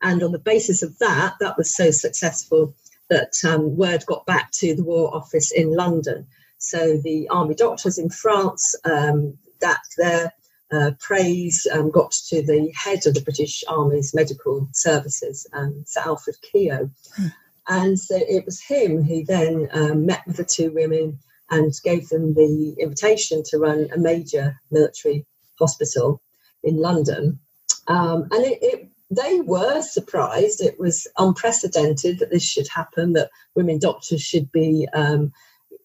And 0.02 0.22
on 0.22 0.32
the 0.32 0.38
basis 0.38 0.82
of 0.82 0.98
that, 0.98 1.34
that 1.40 1.56
was 1.56 1.74
so 1.74 1.90
successful 1.90 2.74
that 3.08 3.32
um, 3.44 3.76
word 3.76 4.04
got 4.06 4.24
back 4.26 4.50
to 4.52 4.74
the 4.74 4.84
War 4.84 5.14
Office 5.14 5.50
in 5.50 5.72
London. 5.72 6.26
So 6.58 6.98
the 7.02 7.28
army 7.28 7.54
doctors 7.54 7.98
in 7.98 8.10
France, 8.10 8.74
um, 8.84 9.36
that 9.60 9.80
their 9.98 10.32
uh, 10.72 10.92
praise 11.00 11.66
um, 11.72 11.90
got 11.90 12.12
to 12.28 12.42
the 12.42 12.72
head 12.74 13.06
of 13.06 13.14
the 13.14 13.22
British 13.22 13.64
Army's 13.66 14.14
medical 14.14 14.68
services, 14.72 15.46
um, 15.52 15.84
Sir 15.86 16.02
Alfred 16.04 16.36
Keogh. 16.42 16.90
Hmm. 17.16 17.26
And 17.68 17.98
so 17.98 18.16
it 18.16 18.44
was 18.44 18.60
him 18.60 19.02
who 19.02 19.24
then 19.24 19.68
um, 19.72 20.06
met 20.06 20.26
with 20.26 20.36
the 20.36 20.44
two 20.44 20.72
women 20.72 21.18
and 21.50 21.72
gave 21.82 22.08
them 22.08 22.34
the 22.34 22.76
invitation 22.78 23.42
to 23.46 23.58
run 23.58 23.88
a 23.92 23.98
major 23.98 24.60
military 24.70 25.26
hospital 25.58 26.22
in 26.62 26.76
London. 26.76 27.40
Um, 27.88 28.28
and 28.30 28.44
it, 28.44 28.58
it, 28.62 28.89
they 29.10 29.40
were 29.40 29.82
surprised. 29.82 30.60
It 30.60 30.78
was 30.78 31.06
unprecedented 31.18 32.18
that 32.18 32.30
this 32.30 32.44
should 32.44 32.68
happen, 32.68 33.12
that 33.14 33.30
women 33.54 33.78
doctors 33.78 34.22
should 34.22 34.50
be 34.52 34.86
um, 34.92 35.32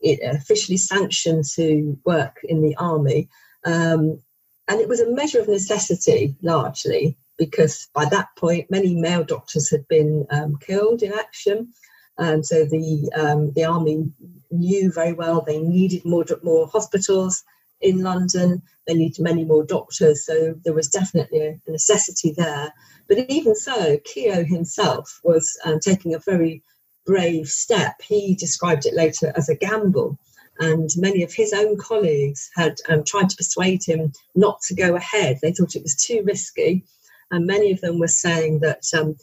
officially 0.04 0.78
sanctioned 0.78 1.46
to 1.56 1.98
work 2.06 2.40
in 2.44 2.62
the 2.62 2.76
army. 2.76 3.30
Um, 3.66 4.22
and 4.68 4.80
it 4.80 4.88
was 4.88 5.00
a 5.00 5.12
measure 5.12 5.40
of 5.40 5.48
necessity 5.48 6.36
largely 6.42 7.18
because 7.38 7.88
by 7.94 8.06
that 8.06 8.28
point 8.38 8.72
many 8.72 8.96
male 8.96 9.24
doctors 9.24 9.70
had 9.70 9.88
been 9.88 10.26
um, 10.30 10.58
killed 10.58 11.02
in 11.04 11.14
action. 11.14 11.74
And 12.18 12.46
so 12.46 12.66
the 12.66 13.12
um, 13.16 13.52
the 13.54 13.66
army 13.66 14.10
knew 14.52 14.92
very 14.92 15.14
well 15.14 15.42
they 15.42 15.60
needed 15.60 16.06
more 16.06 16.26
more 16.44 16.68
hospitals 16.68 17.44
in 17.82 18.02
London. 18.02 18.62
They 18.88 18.94
needed 18.94 19.22
many 19.22 19.44
more 19.44 19.66
doctors. 19.66 20.26
So 20.26 20.56
there 20.64 20.74
was 20.74 20.88
definitely 20.88 21.42
a 21.42 21.60
necessity 21.68 22.34
there. 22.36 22.74
But 23.08 23.20
even 23.30 23.56
so, 23.56 23.98
Keogh 24.04 24.46
himself 24.46 25.20
was 25.24 25.58
um, 25.66 25.80
taking 25.80 26.14
a 26.14 26.20
very 26.20 26.64
brave 27.06 27.48
step. 27.48 28.02
He 28.02 28.36
described 28.36 28.86
it 28.86 28.96
later 28.96 29.32
as 29.36 29.50
a 29.50 29.56
gamble 29.56 30.18
and 30.60 30.90
many 30.98 31.24
of 31.24 31.34
his 31.34 31.54
own 31.54 31.78
colleagues 31.78 32.50
had 32.56 32.78
um, 32.88 33.04
tried 33.04 33.30
to 33.30 33.38
persuade 33.38 33.84
him 33.84 34.12
not 34.36 34.62
to 34.62 34.76
go 34.76 34.96
ahead. 34.96 35.40
They 35.42 35.52
thought 35.52 35.76
it 35.76 35.84
was 35.84 35.96
too 35.96 36.24
risky, 36.26 36.86
and 37.32 37.46
many 37.46 37.72
of 37.72 37.82
them 37.82 38.00
were 38.00 38.08
saying 38.08 38.60
that 38.60 38.84
um, 38.98 39.18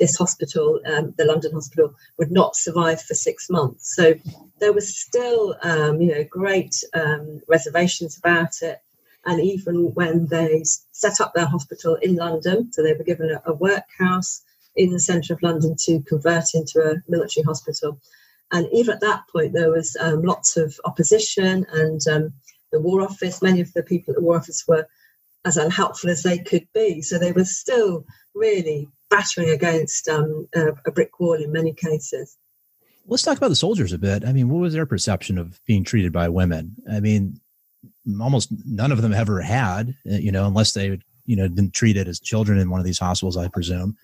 this 0.00 0.16
hospital, 0.16 0.80
um, 0.86 1.14
the 1.16 1.24
London 1.24 1.52
hospital, 1.52 1.94
would 2.18 2.32
not 2.32 2.56
survive 2.56 3.00
for 3.00 3.14
six 3.14 3.48
months. 3.48 3.94
So 3.94 4.14
there 4.58 4.72
was 4.72 4.96
still, 4.96 5.56
um, 5.62 6.00
you 6.00 6.12
know, 6.12 6.24
great 6.24 6.74
um, 6.94 7.40
reservations 7.46 8.18
about 8.18 8.62
it. 8.62 8.80
And 9.26 9.40
even 9.40 9.94
when 9.94 10.26
they 10.26 10.64
set 10.92 11.20
up 11.20 11.32
their 11.34 11.46
hospital 11.46 11.96
in 11.96 12.16
London, 12.16 12.72
so 12.72 12.82
they 12.82 12.92
were 12.92 13.04
given 13.04 13.30
a, 13.30 13.42
a 13.50 13.54
workhouse 13.54 14.42
in 14.76 14.92
the 14.92 15.00
centre 15.00 15.32
of 15.32 15.42
London 15.42 15.76
to 15.80 16.00
convert 16.00 16.54
into 16.54 16.80
a 16.80 16.96
military 17.08 17.44
hospital 17.44 18.00
and 18.54 18.68
even 18.72 18.94
at 18.94 19.00
that 19.00 19.24
point, 19.32 19.52
there 19.52 19.70
was 19.70 19.96
um, 19.98 20.22
lots 20.22 20.56
of 20.56 20.78
opposition, 20.84 21.66
and 21.72 22.00
um, 22.06 22.32
the 22.70 22.80
War 22.80 23.02
Office, 23.02 23.42
many 23.42 23.60
of 23.60 23.72
the 23.72 23.82
people 23.82 24.12
at 24.12 24.16
the 24.16 24.22
War 24.22 24.36
Office 24.36 24.64
were 24.68 24.86
as 25.44 25.56
unhelpful 25.56 26.10
as 26.10 26.22
they 26.22 26.38
could 26.38 26.66
be. 26.72 27.02
So 27.02 27.18
they 27.18 27.32
were 27.32 27.44
still 27.44 28.06
really 28.32 28.88
battering 29.10 29.50
against 29.50 30.08
um, 30.08 30.48
a, 30.54 30.68
a 30.86 30.92
brick 30.92 31.18
wall 31.18 31.34
in 31.34 31.52
many 31.52 31.72
cases. 31.72 32.36
Let's 33.06 33.24
talk 33.24 33.36
about 33.36 33.48
the 33.48 33.56
soldiers 33.56 33.92
a 33.92 33.98
bit. 33.98 34.24
I 34.24 34.32
mean, 34.32 34.48
what 34.48 34.60
was 34.60 34.72
their 34.72 34.86
perception 34.86 35.36
of 35.36 35.60
being 35.66 35.84
treated 35.84 36.12
by 36.12 36.28
women? 36.28 36.76
I 36.90 37.00
mean, 37.00 37.40
almost 38.20 38.50
none 38.64 38.92
of 38.92 39.02
them 39.02 39.12
ever 39.12 39.40
had, 39.40 39.94
uh, 40.10 40.16
you 40.16 40.32
know, 40.32 40.46
unless 40.46 40.72
they, 40.72 40.98
you 41.26 41.36
know, 41.36 41.48
been 41.48 41.70
treated 41.70 42.08
as 42.08 42.20
children 42.20 42.58
in 42.58 42.70
one 42.70 42.80
of 42.80 42.86
these 42.86 42.98
hospitals, 42.98 43.36
I 43.36 43.48
presume. 43.48 43.96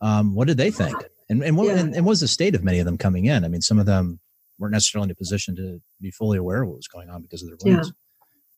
Um, 0.00 0.34
what 0.34 0.46
did 0.46 0.56
they 0.56 0.70
think? 0.70 0.96
And 1.28 1.42
and 1.42 1.56
what, 1.56 1.66
yeah. 1.66 1.78
and, 1.78 1.94
and 1.94 2.06
was 2.06 2.20
the 2.20 2.28
state 2.28 2.54
of 2.54 2.64
many 2.64 2.78
of 2.78 2.86
them 2.86 2.98
coming 2.98 3.26
in? 3.26 3.44
I 3.44 3.48
mean, 3.48 3.60
some 3.60 3.78
of 3.78 3.86
them 3.86 4.20
weren't 4.58 4.72
necessarily 4.72 5.06
in 5.06 5.10
a 5.10 5.14
position 5.14 5.56
to 5.56 5.80
be 6.00 6.10
fully 6.10 6.38
aware 6.38 6.62
of 6.62 6.68
what 6.68 6.76
was 6.76 6.88
going 6.88 7.10
on 7.10 7.22
because 7.22 7.42
of 7.42 7.48
their 7.48 7.58
wounds. 7.64 7.88
Yeah. 7.88 7.92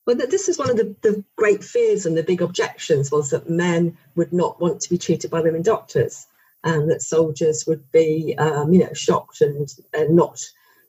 Well, 0.06 0.16
this 0.16 0.48
is 0.48 0.58
one 0.58 0.70
of 0.70 0.76
the, 0.76 0.96
the 1.02 1.24
great 1.36 1.62
fears 1.62 2.06
and 2.06 2.16
the 2.16 2.22
big 2.22 2.40
objections 2.40 3.12
was 3.12 3.30
that 3.30 3.50
men 3.50 3.96
would 4.16 4.32
not 4.32 4.60
want 4.60 4.80
to 4.80 4.90
be 4.90 4.98
treated 4.98 5.30
by 5.30 5.40
women 5.40 5.62
doctors, 5.62 6.26
and 6.64 6.90
that 6.90 7.02
soldiers 7.02 7.64
would 7.66 7.90
be, 7.92 8.34
um, 8.38 8.72
you 8.72 8.80
know, 8.80 8.92
shocked 8.92 9.40
and, 9.40 9.68
and 9.92 10.16
not 10.16 10.40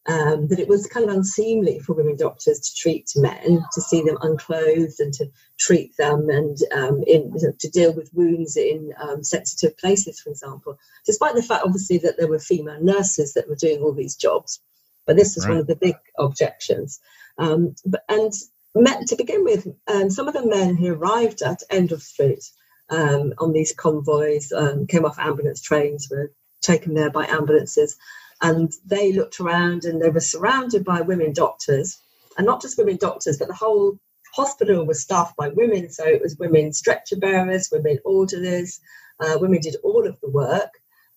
um, 0.08 0.48
that 0.48 0.60
it 0.60 0.68
was 0.68 0.88
kind 0.88 1.08
of 1.08 1.16
unseemly 1.16 1.80
for 1.80 1.94
women 1.94 2.16
doctors 2.16 2.60
to 2.60 2.76
treat 2.76 3.12
men, 3.16 3.64
to 3.74 3.82
see 3.82 4.02
them 4.02 4.18
unclothed 4.22 5.00
and 5.00 5.14
to 5.14 5.28
treat 5.60 5.96
them 5.98 6.30
and 6.30 6.58
um, 6.74 7.04
in, 7.06 7.32
to 7.60 7.70
deal 7.70 7.94
with 7.94 8.14
wounds 8.14 8.58
in 8.58 8.94
um, 9.02 9.24
sensitive 9.24 9.78
places, 9.78 10.20
for 10.20 10.32
example. 10.32 10.80
Despite 11.06 11.36
the 11.36 11.44
fact, 11.44 11.64
obviously, 11.66 12.00
that 12.00 12.18
there 12.18 12.28
were 12.28 12.40
female 12.40 12.82
nurses 12.82 13.34
that 13.34 13.48
were 13.48 13.56
doing 13.56 13.82
all 13.82 13.94
these 13.94 14.16
jobs, 14.16 14.60
but 15.06 15.16
this 15.16 15.36
was 15.36 15.46
right. 15.46 15.52
one 15.52 15.62
of 15.62 15.68
the 15.68 15.76
big 15.76 15.96
objections. 16.18 17.00
Um, 17.38 17.76
but, 17.86 18.04
and 18.10 18.34
met, 18.74 19.06
to 19.08 19.16
begin 19.16 19.44
with, 19.44 19.68
um, 19.88 20.10
some 20.10 20.28
of 20.28 20.34
the 20.34 20.48
men 20.48 20.78
who 20.78 20.94
arrived 20.94 21.44
at 21.44 21.62
Endell 21.72 22.02
Street 22.02 22.44
um, 22.90 23.34
on 23.38 23.54
these 23.54 23.74
convoys 23.74 24.52
came 24.90 25.06
off 25.06 25.20
ambulance 25.20 25.62
trains, 25.62 26.08
were 26.10 26.32
taken 26.62 26.96
there 26.96 27.12
by 27.12 27.26
ambulances 27.28 27.98
and 28.42 28.72
they 28.86 29.14
looked 29.14 29.40
around 29.40 29.86
and 29.86 30.02
they 30.02 30.10
were 30.10 30.20
surrounded 30.20 30.84
by 30.84 31.02
women 31.02 31.34
doctors, 31.34 32.02
and 32.38 32.46
not 32.46 32.62
just 32.62 32.78
women 32.78 32.98
doctors, 32.98 33.38
but 33.38 33.48
the 33.48 33.54
whole 33.54 34.00
hospital 34.34 34.86
was 34.86 35.02
staffed 35.02 35.36
by 35.38 35.50
women. 35.50 35.90
So 35.92 36.06
it 36.06 36.22
was 36.22 36.38
women 36.38 36.74
stretcher 36.74 37.18
bearers, 37.18 37.70
women 37.72 38.00
orderlies, 38.06 38.80
uh, 39.20 39.38
women 39.40 39.62
did 39.62 39.76
all 39.84 40.08
of 40.08 40.20
the 40.22 40.30
work. 40.30 40.72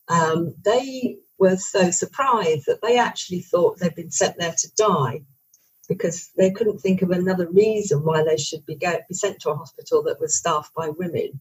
Um, 0.08 0.54
they 0.64 1.18
were 1.38 1.56
so 1.56 1.90
surprised 1.90 2.66
that 2.66 2.82
they 2.82 2.98
actually 2.98 3.40
thought 3.40 3.78
they'd 3.78 3.94
been 3.94 4.10
sent 4.10 4.38
there 4.38 4.54
to 4.56 4.68
die 4.76 5.22
because 5.88 6.30
they 6.36 6.50
couldn't 6.50 6.78
think 6.78 7.02
of 7.02 7.10
another 7.10 7.48
reason 7.50 8.04
why 8.04 8.22
they 8.22 8.36
should 8.36 8.64
be, 8.66 8.74
go, 8.74 8.98
be 9.08 9.14
sent 9.14 9.40
to 9.40 9.50
a 9.50 9.56
hospital 9.56 10.02
that 10.04 10.20
was 10.20 10.36
staffed 10.36 10.74
by 10.74 10.88
women. 10.88 11.40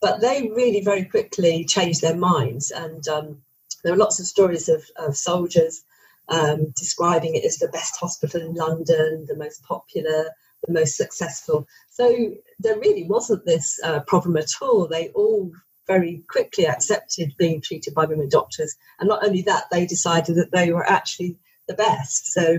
But 0.00 0.20
they 0.20 0.50
really 0.54 0.82
very 0.82 1.04
quickly 1.04 1.64
changed 1.64 2.02
their 2.02 2.16
minds 2.16 2.70
and 2.70 3.06
um, 3.08 3.42
there 3.86 3.94
are 3.94 3.98
lots 3.98 4.18
of 4.18 4.26
stories 4.26 4.68
of, 4.68 4.82
of 4.96 5.16
soldiers 5.16 5.84
um, 6.28 6.72
describing 6.76 7.36
it 7.36 7.44
as 7.44 7.58
the 7.58 7.68
best 7.68 7.96
hospital 8.00 8.40
in 8.40 8.52
London, 8.52 9.26
the 9.28 9.36
most 9.36 9.62
popular, 9.62 10.28
the 10.66 10.72
most 10.72 10.96
successful. 10.96 11.68
So 11.90 12.34
there 12.58 12.80
really 12.80 13.04
wasn't 13.04 13.46
this 13.46 13.78
uh, 13.84 14.00
problem 14.00 14.36
at 14.38 14.50
all. 14.60 14.88
They 14.88 15.10
all 15.10 15.52
very 15.86 16.24
quickly 16.28 16.66
accepted 16.66 17.36
being 17.38 17.60
treated 17.60 17.94
by 17.94 18.06
women 18.06 18.28
doctors, 18.28 18.74
and 18.98 19.08
not 19.08 19.24
only 19.24 19.42
that, 19.42 19.66
they 19.70 19.86
decided 19.86 20.34
that 20.34 20.50
they 20.50 20.72
were 20.72 20.84
actually 20.84 21.36
the 21.68 21.74
best. 21.74 22.32
So, 22.32 22.58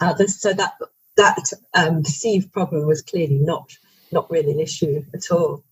uh, 0.00 0.14
so 0.26 0.52
that 0.52 0.74
that 1.16 1.52
um, 1.74 2.04
perceived 2.04 2.52
problem 2.52 2.86
was 2.86 3.02
clearly 3.02 3.40
not 3.40 3.76
not 4.12 4.30
really 4.30 4.52
an 4.52 4.60
issue 4.60 5.04
at 5.12 5.32
all. 5.32 5.64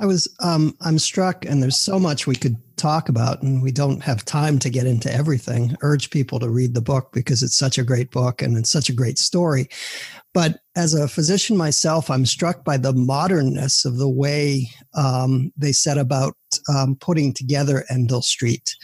I 0.00 0.06
was 0.06 0.34
um, 0.42 0.74
I'm 0.80 0.98
struck, 0.98 1.44
and 1.44 1.62
there's 1.62 1.78
so 1.78 1.98
much 1.98 2.26
we 2.26 2.34
could 2.34 2.56
talk 2.76 3.10
about, 3.10 3.42
and 3.42 3.62
we 3.62 3.70
don't 3.70 4.02
have 4.02 4.24
time 4.24 4.58
to 4.60 4.70
get 4.70 4.86
into 4.86 5.12
everything. 5.12 5.76
Urge 5.82 6.08
people 6.08 6.40
to 6.40 6.48
read 6.48 6.74
the 6.74 6.80
book 6.80 7.10
because 7.12 7.42
it's 7.42 7.58
such 7.58 7.76
a 7.76 7.84
great 7.84 8.10
book 8.10 8.40
and 8.40 8.56
it's 8.56 8.70
such 8.70 8.88
a 8.88 8.94
great 8.94 9.18
story. 9.18 9.68
But 10.32 10.60
as 10.74 10.94
a 10.94 11.06
physician 11.06 11.56
myself, 11.56 12.10
I'm 12.10 12.24
struck 12.24 12.64
by 12.64 12.78
the 12.78 12.94
modernness 12.94 13.84
of 13.84 13.98
the 13.98 14.08
way 14.08 14.70
um, 14.94 15.52
they 15.56 15.72
set 15.72 15.98
about 15.98 16.34
um, 16.74 16.96
putting 16.96 17.34
together 17.34 17.84
Endell 17.90 18.24
Street. 18.24 18.74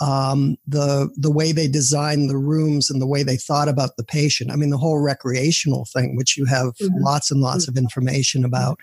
Um, 0.00 0.56
the 0.66 1.08
the 1.16 1.30
way 1.30 1.52
they 1.52 1.68
designed 1.68 2.28
the 2.28 2.36
rooms 2.36 2.90
and 2.90 3.00
the 3.00 3.06
way 3.06 3.22
they 3.22 3.36
thought 3.36 3.68
about 3.68 3.96
the 3.96 4.02
patient. 4.02 4.50
I 4.50 4.56
mean, 4.56 4.70
the 4.70 4.78
whole 4.78 5.00
recreational 5.00 5.86
thing, 5.92 6.16
which 6.16 6.36
you 6.36 6.46
have 6.46 6.68
mm-hmm. 6.76 7.04
lots 7.04 7.30
and 7.30 7.40
lots 7.40 7.68
of 7.68 7.76
information 7.76 8.44
about 8.44 8.80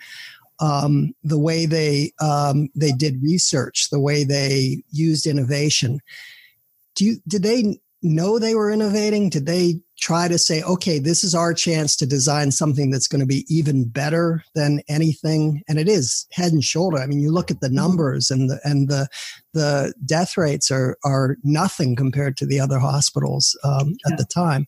um, 0.60 1.14
the 1.22 1.38
way 1.38 1.66
they 1.66 2.12
um, 2.20 2.68
they 2.74 2.92
did 2.92 3.22
research, 3.22 3.88
the 3.90 4.00
way 4.00 4.24
they 4.24 4.82
used 4.90 5.26
innovation. 5.26 6.00
Do 6.94 7.04
you 7.04 7.16
did 7.26 7.42
they 7.42 7.78
know 8.02 8.38
they 8.38 8.54
were 8.54 8.70
innovating? 8.70 9.28
Did 9.28 9.46
they 9.46 9.80
try 9.98 10.26
to 10.26 10.36
say, 10.36 10.62
okay, 10.62 10.98
this 10.98 11.22
is 11.22 11.34
our 11.34 11.54
chance 11.54 11.94
to 11.94 12.06
design 12.06 12.50
something 12.50 12.90
that's 12.90 13.06
going 13.06 13.20
to 13.20 13.26
be 13.26 13.44
even 13.48 13.88
better 13.88 14.42
than 14.54 14.80
anything? 14.88 15.62
And 15.68 15.78
it 15.78 15.88
is 15.88 16.26
head 16.32 16.52
and 16.52 16.64
shoulder. 16.64 16.98
I 16.98 17.06
mean, 17.06 17.20
you 17.20 17.30
look 17.30 17.50
at 17.50 17.60
the 17.60 17.68
mm-hmm. 17.68 17.76
numbers 17.76 18.30
and 18.30 18.50
the 18.50 18.60
and 18.64 18.88
the 18.88 19.08
the 19.54 19.94
death 20.04 20.36
rates 20.36 20.70
are 20.70 20.98
are 21.04 21.36
nothing 21.44 21.94
compared 21.94 22.36
to 22.38 22.46
the 22.46 22.58
other 22.58 22.78
hospitals 22.78 23.56
um, 23.64 23.94
yeah. 24.04 24.12
at 24.12 24.18
the 24.18 24.24
time. 24.24 24.66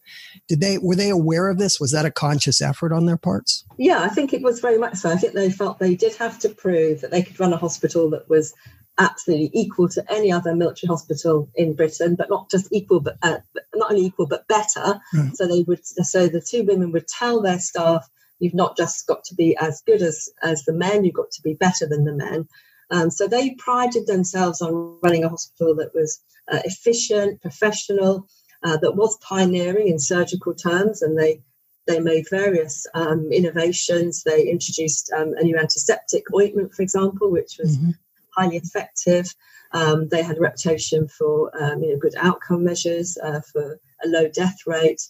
Did 0.48 0.60
they 0.60 0.78
were 0.78 0.96
they 0.96 1.10
aware 1.10 1.48
of 1.48 1.58
this? 1.58 1.80
Was 1.80 1.90
that 1.92 2.06
a 2.06 2.10
conscious 2.10 2.60
effort 2.60 2.92
on 2.92 3.06
their 3.06 3.16
parts? 3.16 3.64
Yeah, 3.76 4.02
I 4.02 4.08
think 4.08 4.32
it 4.32 4.42
was 4.42 4.60
very 4.60 4.78
much 4.78 4.96
so. 4.96 5.10
I 5.10 5.16
think 5.16 5.32
they 5.32 5.50
felt 5.50 5.78
they 5.78 5.96
did 5.96 6.14
have 6.16 6.38
to 6.40 6.48
prove 6.48 7.00
that 7.00 7.10
they 7.10 7.22
could 7.22 7.40
run 7.40 7.52
a 7.52 7.56
hospital 7.56 8.08
that 8.10 8.28
was 8.28 8.54
absolutely 8.98 9.50
equal 9.52 9.88
to 9.88 10.12
any 10.12 10.30
other 10.30 10.54
military 10.54 10.88
hospital 10.88 11.48
in 11.54 11.74
Britain, 11.74 12.14
but 12.14 12.30
not 12.30 12.50
just 12.50 12.72
equal, 12.72 13.00
but 13.00 13.16
uh, 13.22 13.38
not 13.74 13.90
only 13.90 14.06
equal, 14.06 14.26
but 14.26 14.46
better. 14.48 15.00
Right. 15.12 15.34
So 15.34 15.46
they 15.46 15.62
would, 15.62 15.84
so 15.84 16.28
the 16.28 16.40
two 16.40 16.64
women 16.64 16.92
would 16.92 17.08
tell 17.08 17.40
their 17.40 17.58
staff, 17.58 18.08
"You've 18.38 18.54
not 18.54 18.76
just 18.76 19.06
got 19.06 19.24
to 19.24 19.34
be 19.34 19.56
as 19.56 19.82
good 19.86 20.02
as 20.02 20.28
as 20.42 20.64
the 20.64 20.72
men; 20.72 21.04
you've 21.04 21.14
got 21.14 21.30
to 21.32 21.42
be 21.42 21.54
better 21.54 21.86
than 21.86 22.04
the 22.04 22.12
men." 22.12 22.48
Um, 22.90 23.10
so 23.10 23.26
they 23.26 23.54
prided 23.54 24.06
themselves 24.06 24.60
on 24.60 24.98
running 25.02 25.24
a 25.24 25.28
hospital 25.28 25.74
that 25.76 25.94
was 25.94 26.20
uh, 26.52 26.60
efficient, 26.64 27.40
professional, 27.40 28.28
uh, 28.62 28.76
that 28.76 28.94
was 28.94 29.16
pioneering 29.18 29.88
in 29.88 29.98
surgical 29.98 30.54
terms, 30.54 31.02
and 31.02 31.18
they 31.18 31.40
they 31.86 31.98
made 31.98 32.26
various 32.30 32.86
um, 32.94 33.30
innovations. 33.32 34.22
They 34.22 34.48
introduced 34.48 35.12
um, 35.12 35.34
a 35.36 35.42
new 35.42 35.58
antiseptic 35.58 36.24
ointment, 36.32 36.72
for 36.74 36.82
example, 36.82 37.30
which 37.30 37.56
was 37.58 37.76
mm-hmm 37.76 37.90
highly 38.36 38.56
effective. 38.56 39.34
Um, 39.72 40.08
they 40.08 40.22
had 40.22 40.36
a 40.38 40.40
reputation 40.40 41.08
for 41.08 41.50
um, 41.60 41.82
you 41.82 41.92
know, 41.92 41.98
good 41.98 42.14
outcome 42.16 42.64
measures, 42.64 43.18
uh, 43.22 43.40
for 43.52 43.80
a 44.04 44.08
low 44.08 44.28
death 44.28 44.58
rate. 44.66 45.02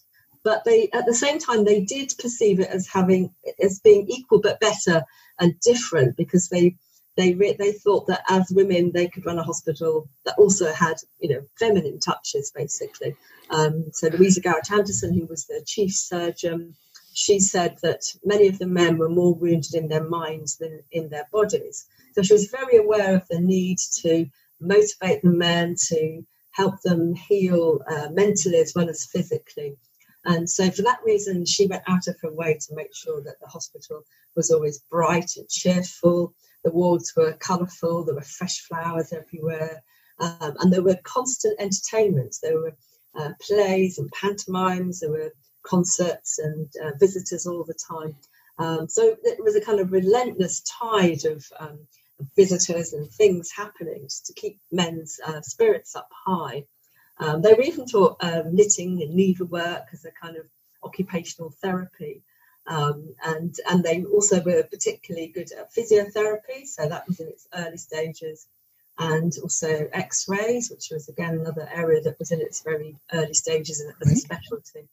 but 0.44 0.64
they 0.64 0.88
at 0.92 1.06
the 1.06 1.14
same 1.14 1.38
time 1.38 1.64
they 1.64 1.80
did 1.80 2.12
perceive 2.18 2.60
it 2.60 2.68
as 2.68 2.86
having 2.86 3.30
as 3.60 3.80
being 3.80 4.06
equal 4.08 4.40
but 4.40 4.60
better 4.60 5.02
and 5.40 5.58
different 5.60 6.16
because 6.16 6.48
they 6.48 6.76
they 7.16 7.34
re- 7.34 7.56
they 7.58 7.72
thought 7.72 8.06
that 8.06 8.22
as 8.28 8.50
women 8.50 8.92
they 8.92 9.08
could 9.08 9.26
run 9.26 9.38
a 9.38 9.42
hospital 9.42 10.08
that 10.24 10.34
also 10.38 10.72
had 10.72 10.96
you 11.20 11.28
know 11.30 11.42
feminine 11.58 11.98
touches 11.98 12.52
basically. 12.54 13.16
Um, 13.50 13.86
so 13.92 14.08
Louisa 14.08 14.40
Garrett 14.40 14.70
Anderson, 14.70 15.14
who 15.14 15.26
was 15.26 15.46
the 15.46 15.62
chief 15.66 15.92
surgeon, 15.92 16.76
she 17.14 17.38
said 17.38 17.78
that 17.82 18.02
many 18.24 18.48
of 18.48 18.58
the 18.58 18.66
men 18.66 18.98
were 18.98 19.08
more 19.08 19.34
wounded 19.34 19.74
in 19.74 19.88
their 19.88 20.04
minds 20.04 20.56
than 20.56 20.80
in 20.90 21.08
their 21.08 21.28
bodies. 21.32 21.86
So 22.12 22.22
she 22.22 22.32
was 22.32 22.48
very 22.48 22.76
aware 22.76 23.14
of 23.14 23.26
the 23.28 23.40
need 23.40 23.78
to 24.02 24.26
motivate 24.60 25.22
the 25.22 25.30
men 25.30 25.76
to 25.88 26.24
help 26.50 26.80
them 26.82 27.14
heal 27.14 27.80
uh, 27.88 28.08
mentally 28.10 28.58
as 28.58 28.72
well 28.74 28.88
as 28.88 29.04
physically. 29.04 29.76
And 30.24 30.48
so, 30.48 30.70
for 30.70 30.82
that 30.82 31.00
reason, 31.04 31.44
she 31.44 31.66
went 31.66 31.82
out 31.86 32.08
of 32.08 32.16
her 32.22 32.32
way 32.32 32.54
to 32.54 32.74
make 32.74 32.94
sure 32.94 33.20
that 33.22 33.38
the 33.40 33.46
hospital 33.46 34.02
was 34.34 34.50
always 34.50 34.78
bright 34.90 35.30
and 35.36 35.48
cheerful. 35.48 36.34
The 36.64 36.70
wards 36.70 37.12
were 37.14 37.34
colourful, 37.34 38.04
there 38.04 38.14
were 38.14 38.22
fresh 38.22 38.60
flowers 38.60 39.12
everywhere, 39.12 39.82
um, 40.18 40.56
and 40.60 40.72
there 40.72 40.82
were 40.82 40.98
constant 41.04 41.60
entertainments. 41.60 42.40
There 42.40 42.58
were 42.58 42.76
uh, 43.14 43.32
plays 43.40 43.98
and 43.98 44.10
pantomimes, 44.12 45.00
there 45.00 45.10
were 45.10 45.32
concerts 45.64 46.38
and 46.38 46.68
uh, 46.82 46.92
visitors 46.98 47.46
all 47.46 47.64
the 47.64 47.74
time. 47.74 48.14
Um, 48.58 48.88
so 48.88 49.16
it 49.24 49.42
was 49.42 49.56
a 49.56 49.60
kind 49.60 49.80
of 49.80 49.90
relentless 49.90 50.60
tide 50.60 51.24
of, 51.24 51.44
um, 51.58 51.78
visitors 52.36 52.92
and 52.92 53.10
things 53.10 53.50
happening 53.50 54.06
to 54.24 54.32
keep 54.34 54.58
men's 54.70 55.20
uh, 55.26 55.40
spirits 55.40 55.96
up 55.96 56.10
high. 56.12 56.64
Um, 57.18 57.42
they 57.42 57.52
were 57.52 57.62
even 57.62 57.86
taught 57.86 58.16
um, 58.20 58.54
knitting 58.54 59.02
and 59.02 59.14
needlework 59.14 59.86
as 59.92 60.04
a 60.04 60.10
kind 60.10 60.36
of 60.36 60.44
occupational 60.82 61.50
therapy. 61.50 62.22
Um, 62.66 63.14
and 63.24 63.54
and 63.68 63.84
they 63.84 64.04
also 64.04 64.40
were 64.42 64.62
particularly 64.62 65.28
good 65.28 65.52
at 65.52 65.74
physiotherapy, 65.74 66.66
so 66.66 66.88
that 66.88 67.06
was 67.06 67.20
in 67.20 67.28
its 67.28 67.46
early 67.54 67.76
stages, 67.76 68.46
and 68.98 69.32
also 69.42 69.86
X-rays, 69.92 70.70
which 70.70 70.88
was 70.90 71.10
again 71.10 71.34
another 71.34 71.68
area 71.70 72.00
that 72.00 72.18
was 72.18 72.32
in 72.32 72.40
its 72.40 72.62
very 72.62 72.96
early 73.12 73.34
stages 73.34 73.82
as 73.82 74.10
a 74.10 74.16
specialty. 74.16 74.88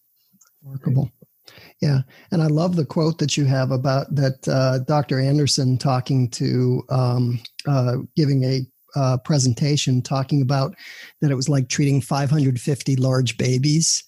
Remarkable. 0.63 1.11
Yeah, 1.81 2.01
and 2.31 2.41
I 2.41 2.47
love 2.47 2.75
the 2.75 2.85
quote 2.85 3.17
that 3.17 3.35
you 3.35 3.45
have 3.45 3.71
about 3.71 4.13
that 4.15 4.47
uh, 4.47 4.79
Dr. 4.79 5.19
Anderson 5.19 5.77
talking 5.77 6.29
to 6.31 6.83
um, 6.89 7.41
uh, 7.67 7.97
giving 8.15 8.43
a 8.43 8.61
uh, 8.95 9.17
presentation 9.23 10.01
talking 10.01 10.41
about 10.41 10.75
that 11.21 11.31
it 11.31 11.35
was 11.35 11.49
like 11.49 11.69
treating 11.69 12.01
550 12.01 12.95
large 12.97 13.37
babies. 13.37 14.03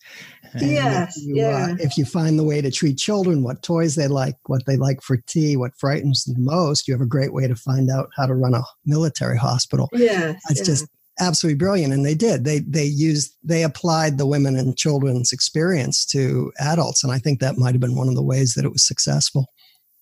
yes, 0.56 1.18
if 1.18 1.24
you, 1.24 1.36
yeah. 1.38 1.70
Uh, 1.72 1.76
if 1.80 1.98
you 1.98 2.06
find 2.06 2.38
the 2.38 2.44
way 2.44 2.62
to 2.62 2.70
treat 2.70 2.98
children, 2.98 3.44
what 3.44 3.64
toys 3.64 3.96
they 3.96 4.08
like, 4.08 4.36
what 4.46 4.66
they 4.66 4.78
like 4.78 5.02
for 5.02 5.18
tea, 5.18 5.58
what 5.58 5.72
frightens 5.78 6.26
them 6.26 6.44
most, 6.44 6.88
you 6.88 6.94
have 6.94 7.02
a 7.02 7.08
great 7.08 7.34
way 7.34 7.48
to 7.48 7.56
find 7.56 7.90
out 7.90 8.10
how 8.16 8.26
to 8.26 8.36
run 8.36 8.54
a 8.54 8.64
military 8.86 9.38
hospital. 9.38 9.90
Yeah, 9.94 10.36
it's 10.50 10.60
yeah. 10.60 10.66
just 10.66 10.88
absolutely 11.20 11.58
brilliant 11.58 11.94
and 11.94 12.06
they 12.06 12.16
did. 12.16 12.44
They 12.44 12.60
they 12.60 12.86
used 12.86 13.36
they 13.44 13.64
applied 13.64 14.18
the 14.18 14.26
women 14.26 14.56
and 14.56 14.78
children's 14.78 15.32
experience 15.32 16.06
to 16.08 16.52
adults 16.60 17.04
and 17.04 17.14
i 17.14 17.20
think 17.20 17.40
that 17.40 17.58
might 17.58 17.74
have 17.74 17.82
been 17.82 17.96
one 17.96 18.08
of 18.08 18.16
the 18.16 18.24
ways 18.24 18.54
that 18.54 18.66
it 18.66 18.72
was 18.72 18.86
successful. 18.86 19.48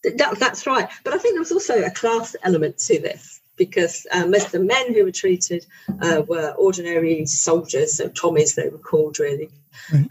That, 0.04 0.40
that's 0.40 0.66
right. 0.66 0.90
But 1.04 1.14
i 1.14 1.18
think 1.18 1.34
there 1.36 1.42
was 1.42 1.52
also 1.52 1.84
a 1.84 1.92
class 1.92 2.36
element 2.44 2.78
to 2.80 3.00
this 3.00 3.42
because 3.58 4.08
uh, 4.12 4.26
most 4.26 4.46
of 4.48 4.54
the 4.54 4.60
men 4.60 4.94
who 4.94 5.04
were 5.04 5.12
treated 5.12 5.66
uh, 6.02 6.24
were 6.28 6.56
ordinary 6.58 7.26
soldiers, 7.28 7.98
so 7.98 8.10
Tommies 8.10 8.56
they 8.56 8.70
were 8.70 8.80
called 8.80 9.20
really. 9.20 9.50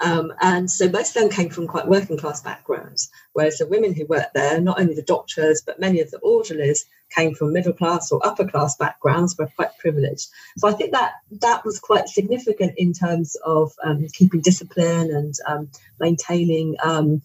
Um, 0.01 0.33
and 0.41 0.71
so 0.71 0.89
most 0.89 1.17
of 1.17 1.23
them 1.23 1.31
came 1.31 1.51
from 1.51 1.67
quite 1.67 1.89
working 1.89 2.17
class 2.17 2.41
backgrounds, 2.43 3.11
whereas 3.33 3.59
the 3.59 3.67
women 3.67 3.95
who 3.95 4.07
worked 4.07 4.35
there, 4.35 4.61
not 4.61 4.81
only 4.81 4.95
the 4.95 5.03
doctors, 5.03 5.63
but 5.65 5.81
many 5.81 6.01
of 6.01 6.11
the 6.11 6.19
orderlies 6.19 6.85
came 7.11 7.35
from 7.35 7.53
middle 7.53 7.73
class 7.73 8.11
or 8.11 8.25
upper 8.27 8.47
class 8.47 8.77
backgrounds, 8.77 9.37
were 9.37 9.51
quite 9.57 9.77
privileged. 9.79 10.29
So 10.59 10.69
I 10.69 10.73
think 10.73 10.93
that 10.93 11.13
that 11.41 11.65
was 11.65 11.79
quite 11.79 12.09
significant 12.09 12.75
in 12.77 12.93
terms 12.93 13.37
of 13.45 13.73
um, 13.85 14.07
keeping 14.13 14.41
discipline 14.41 15.11
and 15.11 15.35
um, 15.47 15.71
maintaining 15.99 16.77
um, 16.83 17.23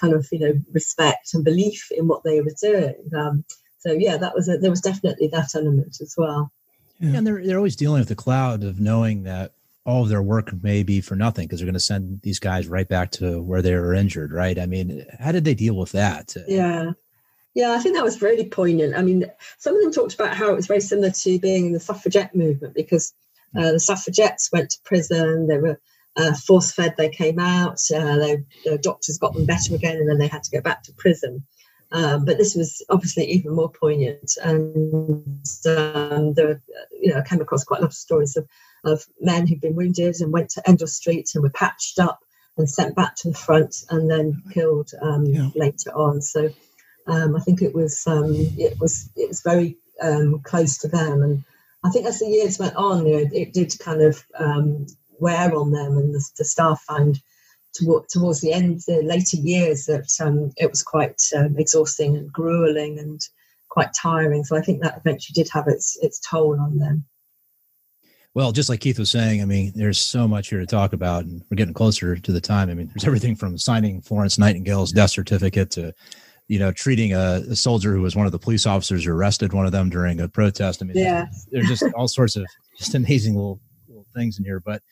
kind 0.00 0.14
of 0.14 0.26
you 0.30 0.38
know 0.38 0.54
respect 0.72 1.34
and 1.34 1.44
belief 1.44 1.90
in 1.90 2.08
what 2.08 2.24
they 2.24 2.40
were 2.40 2.54
doing. 2.60 2.94
Um, 3.16 3.44
so 3.78 3.92
yeah, 3.92 4.16
that 4.16 4.34
was 4.34 4.48
a, 4.48 4.56
there 4.58 4.70
was 4.70 4.80
definitely 4.80 5.28
that 5.28 5.54
element 5.54 5.98
as 6.00 6.14
well. 6.16 6.52
Yeah. 6.98 7.18
And 7.18 7.26
they're 7.26 7.44
they're 7.44 7.58
always 7.58 7.76
dealing 7.76 8.00
with 8.00 8.08
the 8.08 8.14
cloud 8.14 8.64
of 8.64 8.80
knowing 8.80 9.24
that 9.24 9.52
all 9.84 10.02
of 10.02 10.08
their 10.08 10.22
work 10.22 10.50
may 10.62 10.82
be 10.82 11.00
for 11.00 11.14
nothing 11.14 11.46
because 11.46 11.60
they're 11.60 11.66
going 11.66 11.74
to 11.74 11.80
send 11.80 12.22
these 12.22 12.38
guys 12.38 12.66
right 12.66 12.88
back 12.88 13.10
to 13.10 13.42
where 13.42 13.60
they 13.60 13.74
were 13.74 13.92
injured, 13.92 14.32
right? 14.32 14.58
I 14.58 14.64
mean, 14.64 15.04
how 15.20 15.30
did 15.32 15.44
they 15.44 15.54
deal 15.54 15.76
with 15.76 15.92
that? 15.92 16.34
Yeah. 16.48 16.92
Yeah, 17.54 17.72
I 17.72 17.78
think 17.78 17.94
that 17.94 18.04
was 18.04 18.20
really 18.20 18.46
poignant. 18.46 18.96
I 18.96 19.02
mean, 19.02 19.26
some 19.58 19.76
of 19.76 19.82
them 19.82 19.92
talked 19.92 20.14
about 20.14 20.36
how 20.36 20.50
it 20.50 20.56
was 20.56 20.66
very 20.66 20.80
similar 20.80 21.10
to 21.10 21.38
being 21.38 21.66
in 21.66 21.72
the 21.72 21.80
suffragette 21.80 22.34
movement 22.34 22.74
because 22.74 23.14
uh, 23.56 23.72
the 23.72 23.80
suffragettes 23.80 24.50
went 24.52 24.70
to 24.70 24.78
prison, 24.84 25.46
they 25.46 25.58
were 25.58 25.78
uh, 26.16 26.34
force 26.34 26.72
fed, 26.72 26.94
they 26.96 27.08
came 27.08 27.38
out, 27.38 27.80
uh, 27.94 28.16
they, 28.18 28.44
the 28.64 28.78
doctors 28.78 29.18
got 29.18 29.34
them 29.34 29.46
better 29.46 29.74
again, 29.74 29.96
and 29.96 30.08
then 30.08 30.18
they 30.18 30.26
had 30.26 30.42
to 30.42 30.50
go 30.50 30.60
back 30.60 30.82
to 30.82 30.92
prison. 30.94 31.44
Um, 31.92 32.24
but 32.24 32.38
this 32.38 32.56
was 32.56 32.84
obviously 32.90 33.24
even 33.26 33.54
more 33.54 33.70
poignant, 33.70 34.36
and 34.42 35.40
um, 35.66 36.34
there, 36.34 36.60
you 36.90 37.12
know, 37.12 37.18
I 37.18 37.22
came 37.22 37.40
across 37.40 37.62
quite 37.62 37.78
a 37.78 37.82
lot 37.82 37.90
of 37.90 37.94
stories 37.94 38.36
of, 38.36 38.48
of 38.82 39.04
men 39.20 39.46
who'd 39.46 39.60
been 39.60 39.76
wounded 39.76 40.16
and 40.20 40.32
went 40.32 40.50
to 40.50 40.62
Endell 40.62 40.88
Street 40.88 41.30
and 41.34 41.42
were 41.42 41.50
patched 41.50 42.00
up 42.00 42.18
and 42.56 42.68
sent 42.68 42.96
back 42.96 43.14
to 43.16 43.30
the 43.30 43.36
front 43.36 43.84
and 43.90 44.10
then 44.10 44.42
killed 44.52 44.90
um, 45.02 45.24
yeah. 45.26 45.50
later 45.54 45.90
on. 45.94 46.20
So 46.20 46.50
um, 47.06 47.36
I 47.36 47.40
think 47.40 47.62
it 47.62 47.74
was 47.74 48.06
um, 48.06 48.32
it 48.34 48.78
was 48.80 49.10
it 49.16 49.28
was 49.28 49.42
very 49.42 49.76
um, 50.00 50.40
close 50.40 50.78
to 50.78 50.88
them, 50.88 51.22
and 51.22 51.44
I 51.84 51.90
think 51.90 52.06
as 52.06 52.18
the 52.18 52.26
years 52.26 52.58
went 52.58 52.76
on, 52.76 53.06
you 53.06 53.12
know, 53.12 53.30
it 53.32 53.52
did 53.52 53.78
kind 53.78 54.02
of 54.02 54.24
wear 55.18 55.54
on 55.54 55.72
them, 55.72 55.98
and 55.98 56.14
the, 56.14 56.24
the 56.38 56.44
staff 56.44 56.82
found 56.82 57.20
towards 57.74 58.40
the 58.40 58.52
end, 58.52 58.82
the 58.86 59.02
later 59.02 59.36
years, 59.36 59.86
that 59.86 60.08
um, 60.20 60.52
it 60.56 60.70
was 60.70 60.82
quite 60.82 61.20
um, 61.36 61.56
exhausting 61.58 62.16
and 62.16 62.32
grueling 62.32 62.98
and 62.98 63.20
quite 63.68 63.92
tiring. 63.92 64.44
So 64.44 64.56
I 64.56 64.60
think 64.60 64.82
that 64.82 64.98
eventually 64.98 65.34
did 65.34 65.50
have 65.52 65.66
its 65.66 65.98
its 66.00 66.20
toll 66.20 66.58
on 66.60 66.78
them. 66.78 67.04
Well, 68.34 68.50
just 68.50 68.68
like 68.68 68.80
Keith 68.80 68.98
was 68.98 69.10
saying, 69.10 69.42
I 69.42 69.44
mean, 69.44 69.72
there's 69.76 70.00
so 70.00 70.26
much 70.26 70.48
here 70.48 70.58
to 70.58 70.66
talk 70.66 70.92
about, 70.92 71.24
and 71.24 71.42
we're 71.50 71.56
getting 71.56 71.74
closer 71.74 72.16
to 72.16 72.32
the 72.32 72.40
time. 72.40 72.68
I 72.68 72.74
mean, 72.74 72.88
there's 72.88 73.06
everything 73.06 73.36
from 73.36 73.56
signing 73.58 74.00
Florence 74.00 74.38
Nightingale's 74.38 74.90
death 74.90 75.10
certificate 75.10 75.70
to, 75.72 75.94
you 76.48 76.58
know, 76.58 76.72
treating 76.72 77.12
a, 77.12 77.42
a 77.50 77.56
soldier 77.56 77.94
who 77.94 78.02
was 78.02 78.14
one 78.14 78.26
of 78.26 78.32
the 78.32 78.38
police 78.38 78.66
officers 78.66 79.04
who 79.04 79.12
arrested 79.12 79.52
one 79.52 79.66
of 79.66 79.72
them 79.72 79.88
during 79.88 80.20
a 80.20 80.28
protest. 80.28 80.82
I 80.82 80.86
mean, 80.86 80.96
yeah. 80.96 81.26
there's, 81.50 81.68
just 81.68 81.84
all 81.94 82.08
sorts 82.08 82.36
of 82.36 82.44
just 82.78 82.94
amazing 82.94 83.34
little, 83.34 83.60
little 83.88 84.06
things 84.14 84.38
in 84.38 84.44
here. 84.44 84.60
But 84.60 84.82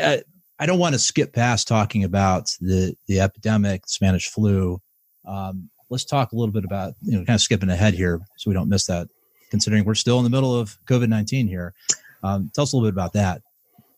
uh, 0.00 0.18
I 0.58 0.66
don't 0.66 0.78
want 0.78 0.94
to 0.94 0.98
skip 0.98 1.32
past 1.32 1.68
talking 1.68 2.04
about 2.04 2.50
the 2.60 2.96
the 3.06 3.20
epidemic, 3.20 3.82
the 3.82 3.88
Spanish 3.88 4.28
flu. 4.28 4.80
Um, 5.26 5.70
let's 5.90 6.04
talk 6.04 6.32
a 6.32 6.36
little 6.36 6.52
bit 6.52 6.64
about 6.64 6.94
you 7.02 7.12
know 7.12 7.24
kind 7.24 7.36
of 7.36 7.40
skipping 7.40 7.70
ahead 7.70 7.94
here 7.94 8.20
so 8.36 8.50
we 8.50 8.54
don't 8.54 8.68
miss 8.68 8.86
that. 8.86 9.08
Considering 9.50 9.84
we're 9.84 9.94
still 9.94 10.16
in 10.18 10.24
the 10.24 10.30
middle 10.30 10.58
of 10.58 10.78
COVID 10.86 11.08
nineteen 11.08 11.46
here, 11.46 11.74
um, 12.22 12.50
tell 12.54 12.62
us 12.62 12.72
a 12.72 12.76
little 12.76 12.90
bit 12.90 12.94
about 12.94 13.12
that, 13.12 13.42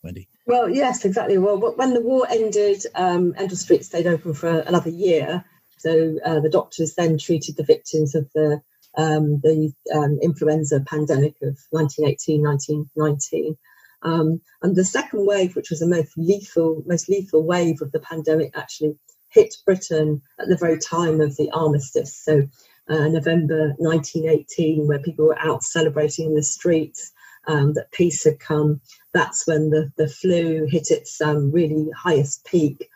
Wendy. 0.02 0.28
Well, 0.46 0.68
yes, 0.68 1.04
exactly. 1.04 1.38
Well, 1.38 1.58
when 1.76 1.94
the 1.94 2.00
war 2.02 2.26
ended, 2.28 2.84
um, 2.94 3.32
Endell 3.34 3.56
Street 3.56 3.84
stayed 3.84 4.06
open 4.06 4.34
for 4.34 4.60
another 4.60 4.90
year. 4.90 5.44
So 5.78 6.16
uh, 6.24 6.40
the 6.40 6.50
doctors 6.50 6.94
then 6.94 7.18
treated 7.18 7.56
the 7.56 7.64
victims 7.64 8.14
of 8.14 8.30
the 8.34 8.62
um, 8.96 9.40
the 9.40 9.72
um, 9.92 10.18
influenza 10.22 10.80
pandemic 10.80 11.34
of 11.42 11.58
1918, 11.70 12.42
1919. 12.42 13.56
Um, 14.02 14.40
and 14.62 14.76
the 14.76 14.84
second 14.84 15.26
wave, 15.26 15.56
which 15.56 15.70
was 15.70 15.80
the 15.80 15.86
most 15.86 16.12
lethal, 16.16 16.82
most 16.86 17.08
lethal 17.08 17.42
wave 17.42 17.80
of 17.80 17.90
the 17.92 18.00
pandemic, 18.00 18.52
actually 18.54 18.96
hit 19.30 19.56
Britain 19.64 20.22
at 20.38 20.48
the 20.48 20.56
very 20.56 20.78
time 20.78 21.20
of 21.20 21.36
the 21.36 21.50
armistice. 21.50 22.16
So 22.16 22.46
uh, 22.88 23.08
November 23.08 23.74
1918, 23.78 24.86
where 24.86 25.00
people 25.00 25.26
were 25.26 25.38
out 25.38 25.64
celebrating 25.64 26.26
in 26.26 26.34
the 26.34 26.42
streets 26.42 27.12
um, 27.46 27.74
that 27.74 27.92
peace 27.92 28.24
had 28.24 28.38
come. 28.38 28.80
That's 29.12 29.46
when 29.46 29.70
the, 29.70 29.90
the 29.96 30.08
flu 30.08 30.66
hit 30.66 30.90
its 30.90 31.20
um, 31.20 31.50
really 31.50 31.88
highest 31.96 32.44
peak. 32.44 32.88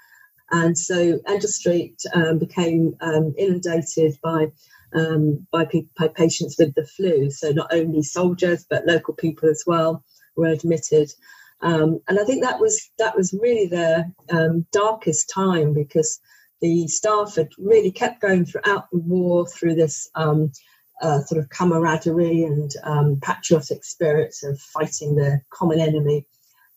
And 0.51 0.77
so 0.79 1.19
Endell 1.27 1.49
Street 1.49 2.01
um, 2.15 2.39
became 2.39 2.95
um, 3.01 3.35
inundated 3.37 4.19
by 4.23 4.51
um, 4.95 5.47
by, 5.53 5.67
pe- 5.67 5.87
by 5.99 6.09
patients 6.09 6.57
with 6.59 6.75
the 6.75 6.87
flu. 6.87 7.31
So 7.31 7.51
not 7.51 7.73
only 7.73 8.03
soldiers, 8.03 8.65
but 8.69 8.87
local 8.87 9.15
people 9.15 9.51
as 9.51 9.65
well 9.67 10.03
were 10.35 10.49
admitted. 10.49 11.11
Um, 11.61 12.01
and 12.09 12.19
I 12.19 12.25
think 12.25 12.43
that 12.43 12.61
was 12.61 12.91
that 12.99 13.17
was 13.17 13.35
really 13.39 13.67
the 13.67 14.11
um, 14.31 14.65
darkest 14.73 15.29
time 15.29 15.75
because 15.75 16.21
the 16.61 16.89
staff 16.89 17.37
had 17.37 17.49
really 17.59 17.91
kept 17.91 18.21
going 18.21 18.45
throughout 18.45 18.91
the 18.91 18.99
war 18.99 19.47
through 19.47 19.75
this 19.75 20.09
um, 20.15 20.53
uh, 21.03 21.21
sort 21.23 21.41
of 21.41 21.51
camaraderie 21.51 22.45
and 22.45 23.21
patriotic 23.21 23.85
spirit 23.85 24.35
of 24.45 24.59
fighting 24.61 25.17
the 25.17 25.41
common 25.51 25.81
enemy. 25.81 26.27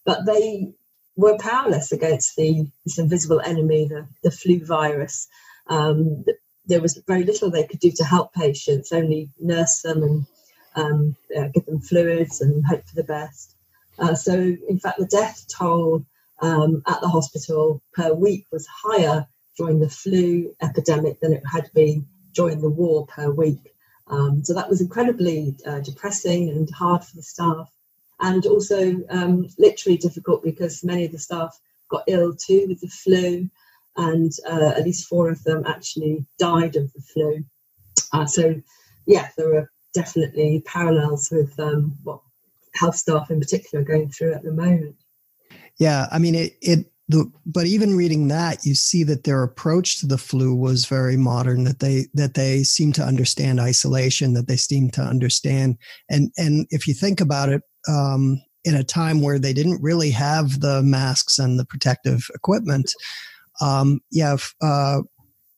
But 0.05 0.25
they 0.25 0.73
were 1.15 1.37
powerless 1.37 1.91
against 1.91 2.35
the 2.35 2.67
this 2.85 2.97
invisible 2.97 3.41
enemy, 3.41 3.87
the, 3.87 4.07
the 4.23 4.31
flu 4.31 4.65
virus. 4.65 5.27
Um, 5.67 6.25
there 6.65 6.81
was 6.81 7.01
very 7.07 7.23
little 7.23 7.49
they 7.49 7.67
could 7.67 7.79
do 7.79 7.91
to 7.91 8.03
help 8.03 8.33
patients, 8.33 8.91
only 8.91 9.29
nurse 9.39 9.81
them 9.81 10.03
and 10.03 10.25
um, 10.75 11.15
uh, 11.37 11.47
give 11.53 11.65
them 11.65 11.81
fluids 11.81 12.41
and 12.41 12.65
hope 12.65 12.85
for 12.85 12.95
the 12.95 13.03
best. 13.03 13.55
Uh, 13.99 14.15
so, 14.15 14.33
in 14.33 14.79
fact, 14.79 14.99
the 14.99 15.05
death 15.05 15.45
toll 15.53 16.05
um, 16.41 16.81
at 16.87 17.01
the 17.01 17.09
hospital 17.09 17.81
per 17.93 18.13
week 18.13 18.45
was 18.51 18.67
higher 18.67 19.27
during 19.57 19.79
the 19.79 19.89
flu 19.89 20.55
epidemic 20.61 21.19
than 21.19 21.33
it 21.33 21.43
had 21.51 21.69
been 21.73 22.07
during 22.33 22.61
the 22.61 22.69
war 22.69 23.05
per 23.05 23.29
week. 23.29 23.73
Um, 24.07 24.43
so 24.43 24.53
that 24.53 24.69
was 24.69 24.81
incredibly 24.81 25.55
uh, 25.65 25.79
depressing 25.79 26.49
and 26.49 26.69
hard 26.69 27.03
for 27.03 27.15
the 27.15 27.23
staff, 27.23 27.69
and 28.21 28.45
also 28.45 28.95
um, 29.09 29.47
literally 29.57 29.97
difficult 29.97 30.43
because 30.43 30.83
many 30.83 31.05
of 31.05 31.11
the 31.11 31.19
staff 31.19 31.59
got 31.89 32.03
ill 32.07 32.33
too 32.33 32.65
with 32.67 32.79
the 32.79 32.87
flu 32.87 33.49
and 33.97 34.31
uh, 34.49 34.73
at 34.77 34.85
least 34.85 35.07
four 35.07 35.29
of 35.29 35.43
them 35.43 35.65
actually 35.67 36.25
died 36.39 36.75
of 36.75 36.91
the 36.93 37.01
flu. 37.01 37.43
Uh, 38.13 38.25
so, 38.25 38.55
yeah, 39.05 39.29
there 39.37 39.55
are 39.55 39.71
definitely 39.93 40.63
parallels 40.65 41.29
with 41.31 41.59
um, 41.59 41.97
what 42.03 42.21
health 42.73 42.95
staff 42.95 43.29
in 43.29 43.39
particular 43.39 43.81
are 43.81 43.87
going 43.87 44.09
through 44.09 44.33
at 44.33 44.43
the 44.43 44.51
moment. 44.51 44.95
Yeah, 45.77 46.07
I 46.11 46.19
mean, 46.19 46.35
it, 46.35 46.57
it 46.61 46.85
the, 47.09 47.29
but 47.45 47.65
even 47.65 47.97
reading 47.97 48.29
that, 48.29 48.65
you 48.65 48.73
see 48.75 49.03
that 49.03 49.25
their 49.25 49.43
approach 49.43 49.99
to 49.99 50.07
the 50.07 50.17
flu 50.17 50.55
was 50.55 50.85
very 50.85 51.17
modern. 51.17 51.65
That 51.65 51.79
they 51.79 52.05
that 52.13 52.35
they 52.35 52.63
seem 52.63 52.93
to 52.93 53.03
understand 53.03 53.59
isolation. 53.59 54.33
That 54.33 54.47
they 54.47 54.55
seem 54.55 54.89
to 54.91 55.01
understand, 55.01 55.77
and 56.09 56.31
and 56.37 56.67
if 56.69 56.87
you 56.87 56.93
think 56.93 57.19
about 57.19 57.49
it, 57.49 57.63
um, 57.87 58.41
in 58.63 58.75
a 58.75 58.83
time 58.83 59.21
where 59.21 59.39
they 59.39 59.53
didn't 59.53 59.81
really 59.81 60.11
have 60.11 60.59
the 60.59 60.81
masks 60.83 61.39
and 61.39 61.59
the 61.59 61.65
protective 61.65 62.27
equipment, 62.33 62.93
um, 63.59 63.99
yeah, 64.11 64.37
uh, 64.61 65.01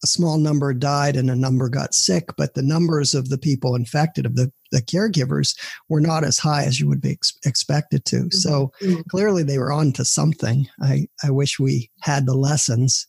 a 0.04 0.08
small 0.08 0.38
number 0.38 0.74
died 0.74 1.16
and 1.16 1.30
a 1.30 1.36
number 1.36 1.70
got 1.70 1.94
sick, 1.94 2.30
but 2.38 2.54
the 2.54 2.62
numbers 2.62 3.14
of 3.14 3.30
the 3.30 3.38
people 3.38 3.76
infected, 3.76 4.26
of 4.26 4.36
the, 4.36 4.52
the 4.72 4.82
caregivers, 4.82 5.58
were 5.88 6.02
not 6.02 6.26
as 6.26 6.38
high 6.38 6.64
as 6.64 6.80
you 6.80 6.90
would 6.90 7.02
be 7.02 7.12
ex- 7.12 7.38
expected 7.46 8.04
to. 8.06 8.18
Mm-hmm. 8.18 8.38
So 8.38 8.72
mm-hmm. 8.82 9.02
clearly 9.10 9.44
they 9.44 9.58
were 9.58 9.72
on 9.72 9.94
to 9.94 10.04
something. 10.04 10.68
I, 10.82 11.08
I 11.24 11.32
wish 11.32 11.58
we 11.58 11.90
had 12.02 12.26
the 12.26 12.36
lessons, 12.36 13.08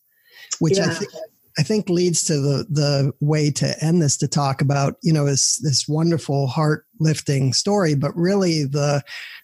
which 0.60 0.78
yeah. 0.78 0.86
I 0.86 0.94
think. 0.94 1.12
I 1.58 1.62
think 1.62 1.88
leads 1.88 2.24
to 2.24 2.34
the 2.34 2.66
the 2.68 3.12
way 3.20 3.50
to 3.52 3.84
end 3.84 4.02
this 4.02 4.16
to 4.18 4.28
talk 4.28 4.60
about 4.60 4.96
you 5.02 5.12
know 5.12 5.26
this 5.26 5.58
this 5.58 5.86
wonderful 5.88 6.46
heart 6.46 6.84
lifting 7.00 7.52
story, 7.52 7.94
but 7.94 8.16
really 8.16 8.64
the 8.64 9.02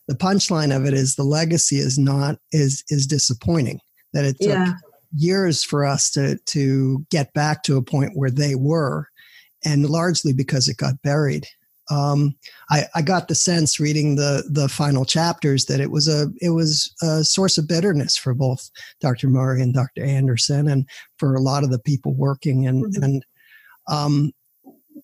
the 0.09 0.17
punchline 0.17 0.75
of 0.75 0.85
it 0.87 0.95
is 0.95 1.15
the 1.15 1.23
legacy 1.23 1.77
is 1.77 1.99
not 1.99 2.39
is 2.53 2.83
is 2.89 3.07
disappointing. 3.07 3.81
That 4.13 4.25
it 4.25 4.41
took 4.41 4.51
yeah. 4.51 4.73
years 5.15 5.63
for 5.63 5.85
us 5.85 6.11
to 6.13 6.37
to 6.37 7.07
get 7.11 7.33
back 7.33 7.63
to 7.65 7.77
a 7.77 7.83
point 7.83 8.13
where 8.15 8.31
they 8.31 8.57
were, 8.57 9.09
and 9.65 9.89
largely 9.89 10.33
because 10.33 10.69
it 10.69 10.79
got 10.79 11.01
buried. 11.03 11.47
Um, 11.91 12.37
I, 12.71 12.85
I, 12.95 13.03
got 13.03 13.29
the 13.29 13.35
sense 13.35 13.81
reading 13.81 14.17
the 14.17 14.45
the 14.49 14.69
final 14.69 15.05
chapters 15.05 15.65
that 15.67 15.81
it 15.81 15.91
was 15.91 16.07
a 16.07 16.29
it 16.41 16.51
was 16.51 16.95
a 17.03 17.25
source 17.25 17.59
of 17.59 17.67
bitterness 17.67 18.17
for 18.17 18.33
both 18.33 18.71
Dr. 19.01 19.29
Murray 19.29 19.61
and 19.61 19.75
Dr. 19.75 20.05
Anderson, 20.05 20.69
and 20.69 20.87
for 21.19 21.35
a 21.35 21.41
lot 21.41 21.65
of 21.65 21.71
the 21.71 21.81
people 21.81 22.15
working. 22.15 22.67
And 22.67 22.85
mm-hmm. 22.85 23.03
and 23.03 23.27
um, 23.89 24.33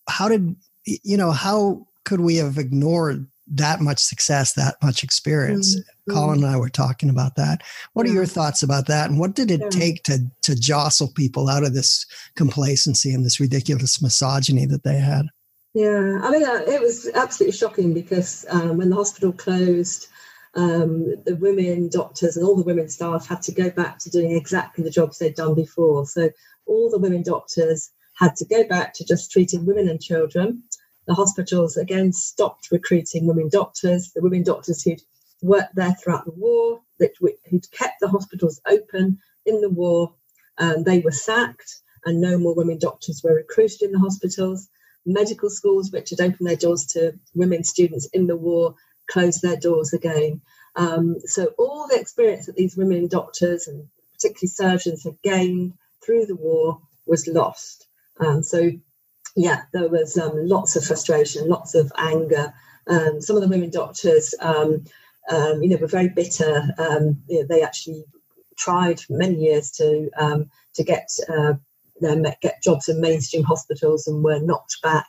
how 0.09 0.29
did 0.29 0.55
you 0.85 1.17
know 1.17 1.33
how 1.33 1.87
could 2.05 2.21
we 2.21 2.37
have 2.37 2.57
ignored 2.57 3.27
that 3.49 3.81
much 3.81 3.99
success, 3.99 4.55
that 4.55 4.77
much 4.83 5.03
experience. 5.05 5.77
Mm-hmm. 5.77 6.13
Colin 6.13 6.45
and 6.45 6.53
I 6.53 6.57
were 6.57 6.69
talking 6.69 7.11
about 7.11 7.37
that. 7.37 7.63
What 7.93 8.07
yeah. 8.07 8.13
are 8.13 8.15
your 8.17 8.27
thoughts 8.27 8.63
about 8.63 8.87
that? 8.87 9.09
And 9.09 9.19
what 9.19 9.35
did 9.35 9.51
it 9.51 9.61
yeah. 9.61 9.69
take 9.69 10.03
to 10.05 10.19
to 10.43 10.57
jostle 10.57 11.13
people 11.15 11.49
out 11.49 11.65
of 11.65 11.75
this 11.75 12.07
complacency 12.35 13.13
and 13.13 13.25
this 13.25 13.41
ridiculous 13.41 14.03
misogyny 14.03 14.67
that 14.67 14.85
they 14.85 14.99
had? 14.99 15.27
Yeah, 15.77 16.21
I 16.23 16.31
mean, 16.31 16.45
uh, 16.45 16.65
it 16.67 16.81
was 16.81 17.09
absolutely 17.15 17.57
shocking 17.57 17.95
because 17.95 18.47
um, 18.49 18.79
when 18.79 18.91
the 18.91 18.97
hospital 18.97 19.33
closed, 19.33 20.09
um, 20.55 21.17
the 21.27 21.37
women 21.37 21.91
doctors 21.91 22.37
and 22.37 22.47
all 22.47 22.57
the 22.57 22.63
women 22.63 22.89
staff 22.89 23.29
had 23.29 23.43
to 23.43 23.53
go 23.53 23.71
back 23.71 23.99
to 24.01 24.11
doing 24.11 24.33
exactly 24.33 24.85
the 24.85 24.91
jobs 24.91 25.19
they'd 25.19 25.35
done 25.35 25.55
before. 25.55 26.07
So 26.07 26.31
all 26.67 26.91
the 26.91 26.99
women 26.99 27.23
doctors 27.23 27.91
had 28.15 28.37
to 28.37 28.47
go 28.47 28.65
back 28.67 28.95
to 28.95 29.05
just 29.05 29.31
treating 29.31 29.67
women 29.67 29.89
and 29.89 30.01
children 30.01 30.65
the 31.07 31.15
hospitals 31.15 31.77
again 31.77 32.13
stopped 32.13 32.71
recruiting 32.71 33.27
women 33.27 33.49
doctors. 33.49 34.13
The 34.13 34.23
women 34.23 34.43
doctors 34.43 34.83
who'd 34.83 35.03
worked 35.43 35.75
there 35.77 35.95
throughout 35.95 36.25
the 36.25 36.33
war, 36.33 36.81
that 36.99 37.13
who'd 37.21 37.71
kept 37.71 38.01
the 38.01 38.09
hospitals 38.09 38.61
open 38.67 39.19
in 39.45 39.61
the 39.61 39.71
war, 39.71 40.15
um, 40.59 40.83
they 40.83 41.01
were 41.01 41.13
sacked, 41.13 41.81
and 42.05 42.21
no 42.21 42.39
more 42.39 42.55
women 42.55 42.79
doctors 42.79 43.23
were 43.23 43.35
recruited 43.35 43.83
in 43.83 43.93
the 43.93 43.99
hospitals. 43.99 44.69
Medical 45.07 45.49
schools, 45.49 45.93
which 45.93 46.11
had 46.11 46.21
opened 46.21 46.49
their 46.49 46.57
doors 46.57 46.85
to 46.87 47.19
women 47.35 47.65
students 47.65 48.07
in 48.13 48.27
the 48.27 48.37
war, 48.37 48.75
closed 49.09 49.41
their 49.41 49.57
doors 49.57 49.93
again. 49.93 50.41
Um, 50.75 51.17
so 51.25 51.53
all 51.59 51.87
the 51.89 51.99
experience 51.99 52.47
that 52.47 52.57
these 52.57 52.77
women 52.77 53.07
doctors 53.07 53.69
and 53.69 53.89
particularly 54.13 54.49
surgeons 54.49 55.05
had 55.05 55.17
gained 55.23 55.75
through 56.05 56.27
the 56.27 56.37
war 56.37 56.81
was 57.07 57.27
lost. 57.27 57.87
Um, 58.21 58.43
so 58.43 58.71
yeah, 59.37 59.63
there 59.73 59.89
was 59.89 60.19
um, 60.19 60.33
lots 60.35 60.77
of 60.77 60.85
frustration, 60.85 61.49
lots 61.49 61.75
of 61.75 61.93
anger. 61.97 62.53
Um, 62.89 63.21
some 63.21 63.37
of 63.37 63.43
the 63.43 63.49
women 63.49 63.71
doctors, 63.71 64.35
um, 64.41 64.85
um 65.31 65.63
you 65.63 65.69
know, 65.69 65.77
were 65.77 65.87
very 65.87 66.09
bitter. 66.09 66.69
You 67.29 67.41
know, 67.41 67.47
they 67.47 67.63
actually 67.63 68.05
tried 68.57 69.01
for 69.01 69.13
many 69.13 69.37
years 69.37 69.71
to 69.73 70.11
to 70.75 70.85
get 70.85 71.09
uh, 71.29 71.55
get 72.01 72.63
jobs 72.63 72.89
in 72.89 73.01
mainstream 73.01 73.43
hospitals 73.43 74.07
and 74.07 74.23
were 74.23 74.41
knocked 74.41 74.81
back. 74.83 75.07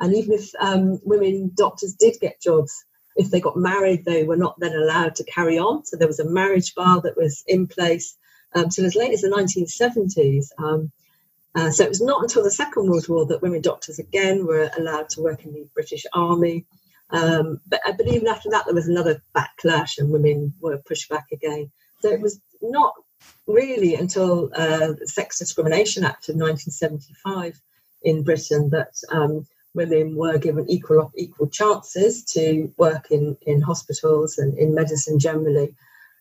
And 0.00 0.14
even 0.14 0.32
if 0.34 0.50
women 1.04 1.50
doctors 1.54 1.94
did 1.94 2.20
get 2.20 2.40
jobs, 2.40 2.84
if 3.16 3.30
they 3.30 3.40
got 3.40 3.56
married, 3.56 4.04
they 4.04 4.22
were 4.22 4.36
not 4.36 4.58
then 4.60 4.74
allowed 4.74 5.16
to 5.16 5.24
carry 5.24 5.58
on. 5.58 5.84
So 5.84 5.96
there 5.96 6.06
was 6.06 6.20
a 6.20 6.30
marriage 6.30 6.74
bar 6.74 7.00
that 7.02 7.16
was 7.16 7.42
in 7.46 7.66
place 7.66 8.16
until 8.54 8.86
as 8.86 8.94
late 8.94 9.12
as 9.12 9.22
the 9.22 9.28
1970s. 9.28 10.46
Um, 10.58 10.92
uh, 11.54 11.70
so 11.70 11.82
it 11.82 11.88
was 11.88 12.00
not 12.00 12.22
until 12.22 12.44
the 12.44 12.50
Second 12.50 12.88
World 12.88 13.08
War 13.08 13.26
that 13.26 13.42
women 13.42 13.60
doctors 13.60 13.98
again 13.98 14.46
were 14.46 14.70
allowed 14.78 15.08
to 15.10 15.22
work 15.22 15.44
in 15.44 15.52
the 15.52 15.68
British 15.74 16.06
Army. 16.12 16.66
Um, 17.10 17.60
but, 17.66 17.80
uh, 17.86 17.92
but 17.92 18.06
even 18.06 18.28
after 18.28 18.50
that, 18.50 18.66
there 18.66 18.74
was 18.74 18.86
another 18.86 19.22
backlash 19.34 19.98
and 19.98 20.10
women 20.10 20.54
were 20.60 20.78
pushed 20.78 21.08
back 21.08 21.26
again. 21.32 21.72
So 22.00 22.10
it 22.10 22.20
was 22.20 22.40
not 22.62 22.94
really 23.46 23.94
until 23.94 24.50
uh, 24.54 24.92
the 24.98 25.06
Sex 25.06 25.38
Discrimination 25.38 26.04
Act 26.04 26.28
of 26.28 26.36
1975 26.36 27.60
in 28.02 28.22
Britain 28.22 28.70
that 28.70 28.94
um, 29.10 29.46
women 29.74 30.16
were 30.16 30.38
given 30.38 30.68
equal 30.68 31.12
equal 31.16 31.48
chances 31.48 32.24
to 32.24 32.72
work 32.76 33.10
in, 33.10 33.36
in 33.42 33.60
hospitals 33.62 34.38
and 34.38 34.56
in 34.58 34.74
medicine 34.74 35.18
generally. 35.18 35.74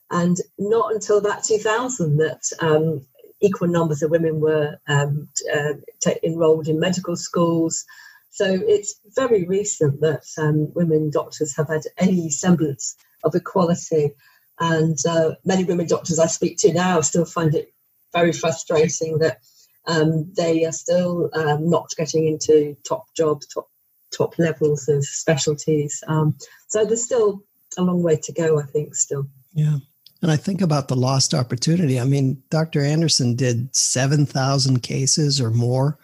And 0.09 0.37
not 0.57 0.93
until 0.93 1.21
that 1.21 1.43
2000 1.43 2.17
that 2.17 2.43
um, 2.59 3.05
equal 3.41 3.67
numbers 3.67 4.01
of 4.01 4.11
women 4.11 4.39
were 4.39 4.79
um, 4.87 5.27
uh, 5.53 5.73
t- 6.01 6.19
enrolled 6.23 6.67
in 6.67 6.79
medical 6.79 7.15
schools. 7.15 7.85
So 8.29 8.45
it's 8.45 8.99
very 9.15 9.45
recent 9.45 10.01
that 10.01 10.25
um, 10.37 10.73
women 10.73 11.09
doctors 11.09 11.55
have 11.57 11.67
had 11.67 11.81
any 11.97 12.29
semblance 12.29 12.95
of 13.23 13.35
equality. 13.35 14.13
And 14.59 14.97
uh, 15.07 15.35
many 15.45 15.63
women 15.63 15.87
doctors 15.87 16.19
I 16.19 16.27
speak 16.27 16.57
to 16.59 16.73
now 16.73 17.01
still 17.01 17.25
find 17.25 17.53
it 17.53 17.73
very 18.13 18.33
frustrating 18.33 19.19
that 19.19 19.39
um, 19.87 20.31
they 20.35 20.65
are 20.65 20.71
still 20.71 21.29
um, 21.33 21.69
not 21.69 21.91
getting 21.97 22.27
into 22.27 22.75
top 22.87 23.05
jobs, 23.15 23.47
top 23.47 23.69
top 24.15 24.39
levels 24.39 24.87
of 24.87 25.05
specialties. 25.05 26.03
Um, 26.07 26.37
so 26.67 26.85
there's 26.85 27.03
still 27.03 27.43
a 27.77 27.83
long 27.83 28.01
way 28.03 28.17
to 28.17 28.31
go, 28.31 28.59
I 28.59 28.63
think, 28.63 28.95
still. 28.95 29.27
Yeah. 29.53 29.77
And 30.21 30.31
I 30.31 30.37
think 30.37 30.61
about 30.61 30.87
the 30.87 30.95
lost 30.95 31.33
opportunity. 31.33 31.99
I 31.99 32.05
mean, 32.05 32.41
Dr. 32.49 32.81
Anderson 32.81 33.35
did 33.35 33.75
7,000 33.75 34.81
cases 34.81 35.39
or 35.39 35.51
more 35.51 35.99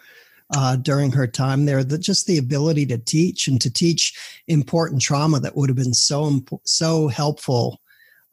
uh, 0.56 0.76
during 0.76 1.12
her 1.14 1.26
time 1.26 1.66
there. 1.66 1.84
The, 1.84 1.98
just 1.98 2.28
the 2.28 2.38
ability 2.38 2.86
to 2.88 2.98
teach 2.98 3.48
and 3.48 3.60
to 3.62 3.72
teach 3.72 4.14
important 4.48 5.02
trauma 5.02 5.40
that 5.40 5.56
would 5.56 5.70
have 5.70 5.78
been 5.78 5.94
so 5.94 6.42
so 6.64 7.08
helpful 7.08 7.82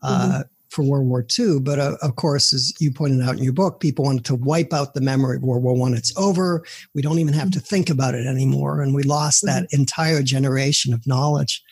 mm-hmm. 0.02 0.42
for 0.68 0.84
World 0.84 1.06
War 1.06 1.26
II. 1.38 1.60
But 1.60 1.78
uh, 1.78 1.96
of 2.02 2.16
course, 2.16 2.52
as 2.52 2.72
you 2.80 2.92
pointed 2.92 3.22
out 3.22 3.36
in 3.36 3.44
your 3.44 3.52
book, 3.52 3.80
people 3.80 4.04
wanted 4.04 4.24
to 4.26 4.34
wipe 4.34 4.72
out 4.72 4.94
the 4.94 5.00
memory 5.00 5.36
of 5.36 5.42
World 5.42 5.62
War 5.62 5.74
One. 5.74 5.94
It's 5.94 6.16
over. 6.16 6.64
We 6.94 7.02
don't 7.02 7.18
even 7.18 7.34
have 7.34 7.48
mm-hmm. 7.48 7.60
to 7.60 7.66
think 7.66 7.90
about 7.90 8.14
it 8.14 8.26
anymore, 8.26 8.82
and 8.82 8.94
we 8.94 9.02
lost 9.02 9.44
mm-hmm. 9.44 9.62
that 9.62 9.68
entire 9.72 10.22
generation 10.22 10.92
of 10.92 11.06
knowledge. 11.06 11.62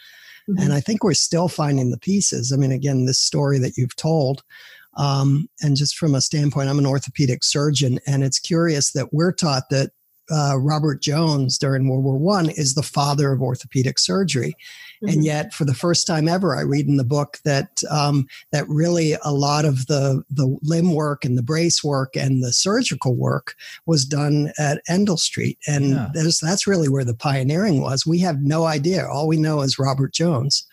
Mm-hmm. 0.49 0.63
And 0.63 0.73
I 0.73 0.81
think 0.81 1.05
we're 1.05 1.15
still 1.15 1.49
finding 1.49 1.91
the 1.91 1.99
pieces. 1.99 2.53
I 2.53 2.57
mean, 2.57 2.73
again, 2.73 3.05
this 3.05 3.19
story 3.19 3.59
that 3.59 3.77
you've 3.77 3.97
told, 3.97 4.43
um, 4.97 5.49
and 5.61 5.77
just 5.77 5.97
from 5.97 6.15
a 6.15 6.21
standpoint, 6.21 6.69
I'm 6.69 6.79
an 6.79 6.87
orthopedic 6.87 7.45
surgeon, 7.45 8.01
and 8.07 8.25
it's 8.25 8.39
curious 8.39 8.93
that 8.93 9.13
we're 9.13 9.33
taught 9.33 9.65
that 9.71 9.91
uh, 10.31 10.57
Robert 10.59 11.01
Jones 11.01 11.59
during 11.59 11.89
World 11.89 12.05
War 12.05 12.19
One 12.19 12.51
is 12.51 12.75
the 12.75 12.83
father 12.83 13.33
of 13.33 13.43
orthopedic 13.43 13.99
surgery, 13.99 14.57
mm-hmm. 15.03 15.09
and 15.09 15.25
yet 15.25 15.53
for 15.53 15.65
the 15.65 15.75
first 15.75 16.07
time 16.07 16.29
ever, 16.29 16.57
I 16.57 16.63
read 16.63 16.87
in 16.87 16.97
the 16.97 17.05
book 17.05 17.39
that 17.45 17.83
um, 17.91 18.27
that 18.53 18.69
really 18.69 19.17
a 19.25 19.33
lot 19.33 19.65
of 19.65 19.87
the 19.87 20.23
the 20.31 20.59
limb 20.63 20.95
work 20.95 21.25
and 21.25 21.37
the 21.37 21.43
brace 21.43 21.83
work 21.83 22.17
and 22.17 22.43
the 22.43 22.53
surgical 22.53 23.15
work 23.15 23.55
was 23.87 24.05
done 24.05 24.53
at 24.59 24.83
Endell 24.89 25.19
Street, 25.19 25.59
and 25.67 25.91
yeah. 25.91 26.09
that's 26.15 26.67
really 26.67 26.89
where 26.89 27.05
the 27.05 27.15
pioneering 27.15 27.81
was. 27.81 28.07
We 28.07 28.19
have 28.21 28.43
no 28.43 28.65
idea. 28.65 29.07
All 29.07 29.29
we 29.29 29.37
know 29.37 29.61
is 29.61 29.79
Robert 29.79 30.13
Jones. 30.13 30.67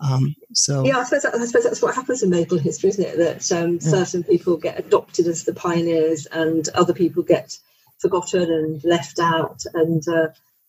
Um, 0.00 0.36
so 0.52 0.84
yeah, 0.84 0.98
I 0.98 1.04
suppose, 1.04 1.24
I 1.24 1.44
suppose 1.44 1.64
that's 1.64 1.82
what 1.82 1.94
happens 1.94 2.22
in 2.22 2.30
medical 2.30 2.58
history, 2.58 2.90
isn't 2.90 3.04
it? 3.04 3.18
That 3.18 3.52
um, 3.52 3.74
yeah. 3.74 3.78
certain 3.80 4.22
people 4.22 4.56
get 4.56 4.78
adopted 4.78 5.26
as 5.26 5.44
the 5.44 5.54
pioneers, 5.54 6.26
and 6.26 6.68
other 6.74 6.94
people 6.94 7.22
get 7.22 7.58
forgotten 7.98 8.50
and 8.50 8.84
left 8.84 9.18
out, 9.18 9.62
and 9.74 10.06
uh, 10.08 10.28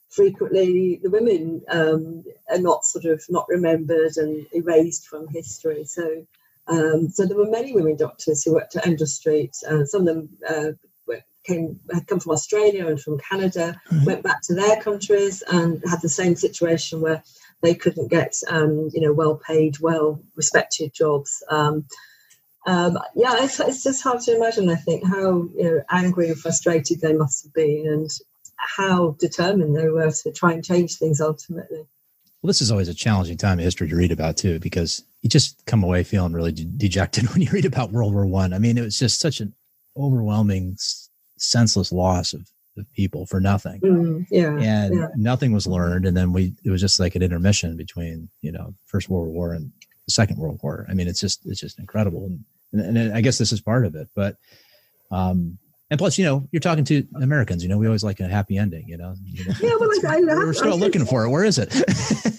frequently 0.10 1.00
the 1.02 1.10
women 1.10 1.62
um, 1.70 2.24
are 2.50 2.60
not 2.60 2.86
sort 2.86 3.06
of 3.06 3.24
not 3.30 3.46
remembered 3.48 4.18
and 4.18 4.46
erased 4.54 5.08
from 5.08 5.28
history. 5.28 5.86
So, 5.86 6.26
um, 6.68 7.10
so 7.10 7.26
there 7.26 7.38
were 7.38 7.50
many 7.50 7.74
women 7.74 7.96
doctors 7.96 8.44
who 8.44 8.54
worked 8.54 8.76
at 8.76 8.86
Endell 8.86 9.08
Street. 9.08 9.56
Uh, 9.68 9.86
some 9.86 10.02
of 10.02 10.08
them 10.08 10.30
uh, 10.48 10.72
came 11.50 11.80
had 11.92 12.08
come 12.08 12.20
from 12.20 12.34
Australia 12.34 12.88
and 12.88 13.02
from 13.02 13.20
Canada, 13.20 13.80
mm-hmm. 13.90 14.06
went 14.06 14.24
back 14.24 14.42
to 14.44 14.54
their 14.54 14.82
countries 14.82 15.42
and 15.52 15.82
had 15.90 16.02
the 16.02 16.10
same 16.10 16.36
situation 16.36 17.02
where 17.02 17.24
they 17.62 17.74
couldn't 17.74 18.10
get 18.10 18.34
um, 18.50 18.90
you 18.94 19.02
know 19.02 19.14
well 19.14 19.36
paid, 19.36 19.80
well 19.80 20.22
respected 20.36 20.94
jobs. 20.94 21.44
Um, 21.50 21.86
um, 22.66 22.98
yeah, 23.16 23.36
it's, 23.44 23.60
it's 23.60 23.84
just 23.84 24.04
hard 24.04 24.22
to 24.22 24.36
imagine. 24.36 24.70
I 24.70 24.76
think 24.76 25.06
how 25.06 25.48
you 25.56 25.64
know 25.64 25.82
angry 25.90 26.30
and 26.30 26.38
frustrated 26.40 27.02
they 27.02 27.14
must 27.14 27.44
have 27.44 27.54
been, 27.54 27.88
and 27.88 28.10
how 28.58 29.16
determined 29.20 29.76
they 29.76 29.90
were 29.90 30.12
to 30.12 30.32
try 30.32 30.54
and 30.54 30.64
change 30.64 30.98
things 30.98 31.22
ultimately. 31.22 31.86
Well, 32.42 32.48
this 32.48 32.62
is 32.62 32.72
always 32.72 32.90
a 32.90 32.94
challenging 32.94 33.38
time 33.38 33.60
in 33.60 33.66
history 33.66 33.90
to 33.90 33.96
read 33.96 34.12
about 34.12 34.38
too, 34.38 34.60
because 34.60 35.04
you 35.22 35.30
just 35.30 35.66
come 35.66 35.84
away 35.84 36.04
feeling 36.04 36.34
really 36.34 36.52
de- 36.52 36.66
dejected 36.66 37.30
when 37.34 37.42
you 37.42 37.50
read 37.52 37.66
about 37.66 37.92
World 37.92 38.14
War 38.14 38.26
One. 38.26 38.54
I. 38.54 38.58
I 38.58 38.60
mean, 38.60 38.78
it 38.78 38.84
was 38.84 39.00
just 39.00 39.20
such 39.20 39.40
an 39.40 39.54
overwhelming, 39.98 40.78
senseless 41.38 41.92
loss 41.92 42.34
of 42.34 42.50
of 42.80 42.92
people 42.94 43.26
for 43.26 43.40
nothing. 43.40 43.80
Mm, 43.82 44.26
yeah. 44.32 44.58
And 44.58 44.96
yeah. 44.96 45.08
nothing 45.16 45.52
was 45.52 45.68
learned. 45.68 46.06
And 46.06 46.18
then 46.18 46.34
we, 46.34 46.56
it 46.64 46.72
was 46.72 46.82
just 46.82 47.00
like 47.00 47.16
an 47.16 47.22
intermission 47.22 47.78
between, 47.78 48.30
you 48.42 48.52
know, 48.52 48.74
First 48.86 49.10
World 49.10 49.28
War 49.28 49.54
and 49.54 49.72
the 50.10 50.14
Second 50.14 50.38
World 50.38 50.60
War. 50.64 50.86
I 50.90 50.94
mean, 50.94 51.08
it's 51.08 51.20
just, 51.20 51.46
it's 51.46 51.60
just 51.60 51.80
incredible. 51.80 52.26
And, 52.26 52.44
and, 52.74 52.98
and 52.98 53.14
I 53.14 53.22
guess 53.22 53.38
this 53.38 53.52
is 53.52 53.62
part 53.62 53.86
of 53.86 53.96
it. 53.96 54.08
But, 54.16 54.38
um, 55.12 55.60
and 55.92 55.98
plus, 55.98 56.18
you 56.20 56.26
know, 56.26 56.48
you're 56.52 56.60
talking 56.60 56.84
to 56.86 57.08
Americans. 57.16 57.64
You 57.64 57.70
know, 57.70 57.78
we 57.78 57.88
always 57.88 58.04
like 58.04 58.20
a 58.20 58.28
happy 58.28 58.58
ending. 58.58 58.88
You 58.88 58.98
know, 58.98 59.16
you 59.24 59.46
know 59.46 59.54
yeah. 59.60 59.76
Well, 59.80 59.90
I, 60.08 60.18
I, 60.18 60.36
we're 60.36 60.54
still 60.54 60.78
looking 60.78 61.06
for 61.06 61.26
it. 61.26 61.30
Where 61.30 61.44
is 61.44 61.58
it? 61.58 61.70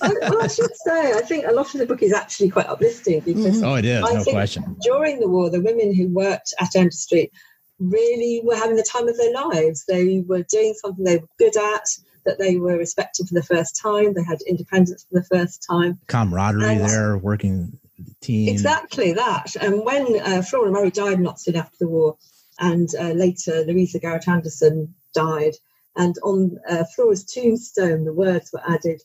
I, 0.01 0.13
well, 0.29 0.43
I 0.43 0.47
should 0.47 0.75
say, 0.87 1.13
I 1.13 1.21
think 1.23 1.47
a 1.47 1.53
lot 1.53 1.75
of 1.75 1.81
the 1.81 1.87
book 1.87 2.03
is 2.03 2.13
actually 2.13 2.51
quite 2.51 2.67
uplifting 2.67 3.21
because 3.21 3.57
mm-hmm. 3.57 3.65
oh, 3.65 3.75
it 3.75 3.85
is, 3.85 4.03
no 4.03 4.25
question. 4.25 4.77
During 4.83 5.19
the 5.19 5.29
war, 5.29 5.51
the 5.51 5.61
women 5.61 5.95
who 5.95 6.09
worked 6.09 6.55
at 6.61 6.93
Street 6.93 7.33
really 7.81 8.41
were 8.45 8.55
having 8.55 8.77
the 8.77 8.85
time 8.85 9.09
of 9.09 9.17
their 9.17 9.33
lives. 9.33 9.85
They 9.89 10.23
were 10.27 10.45
doing 10.45 10.75
something 10.75 11.05
they 11.05 11.17
were 11.17 11.27
good 11.39 11.57
at, 11.57 11.83
that 12.25 12.39
they 12.39 12.57
were 12.57 12.77
respected 12.77 13.29
for 13.29 13.35
the 13.35 13.43
first 13.43 13.81
time. 13.81 14.15
They 14.15 14.25
had 14.25 14.41
independence 14.47 15.07
for 15.09 15.21
the 15.21 15.27
first 15.27 15.65
time. 15.69 15.99
Camaraderie 16.07 16.77
and 16.77 16.81
there, 16.81 17.19
working 17.19 17.79
the 17.99 18.15
team. 18.21 18.49
Exactly 18.49 19.13
that. 19.15 19.55
And 19.61 19.85
when 19.85 20.21
uh, 20.21 20.43
Flora 20.43 20.71
Murray 20.71 20.91
died 20.91 21.21
not 21.21 21.41
soon 21.41 21.57
after 21.57 21.77
the 21.81 21.89
war, 21.89 22.17
and 22.59 22.89
uh, 22.99 23.13
later 23.13 23.65
Louisa 23.67 23.99
Garrett 23.99 24.29
Anderson 24.29 24.95
died, 25.15 25.55
and 25.97 26.15
on 26.23 26.59
uh, 26.69 26.85
Flora's 26.95 27.25
tombstone, 27.25 28.05
the 28.05 28.13
words 28.13 28.51
were 28.53 28.63
added, 28.69 29.03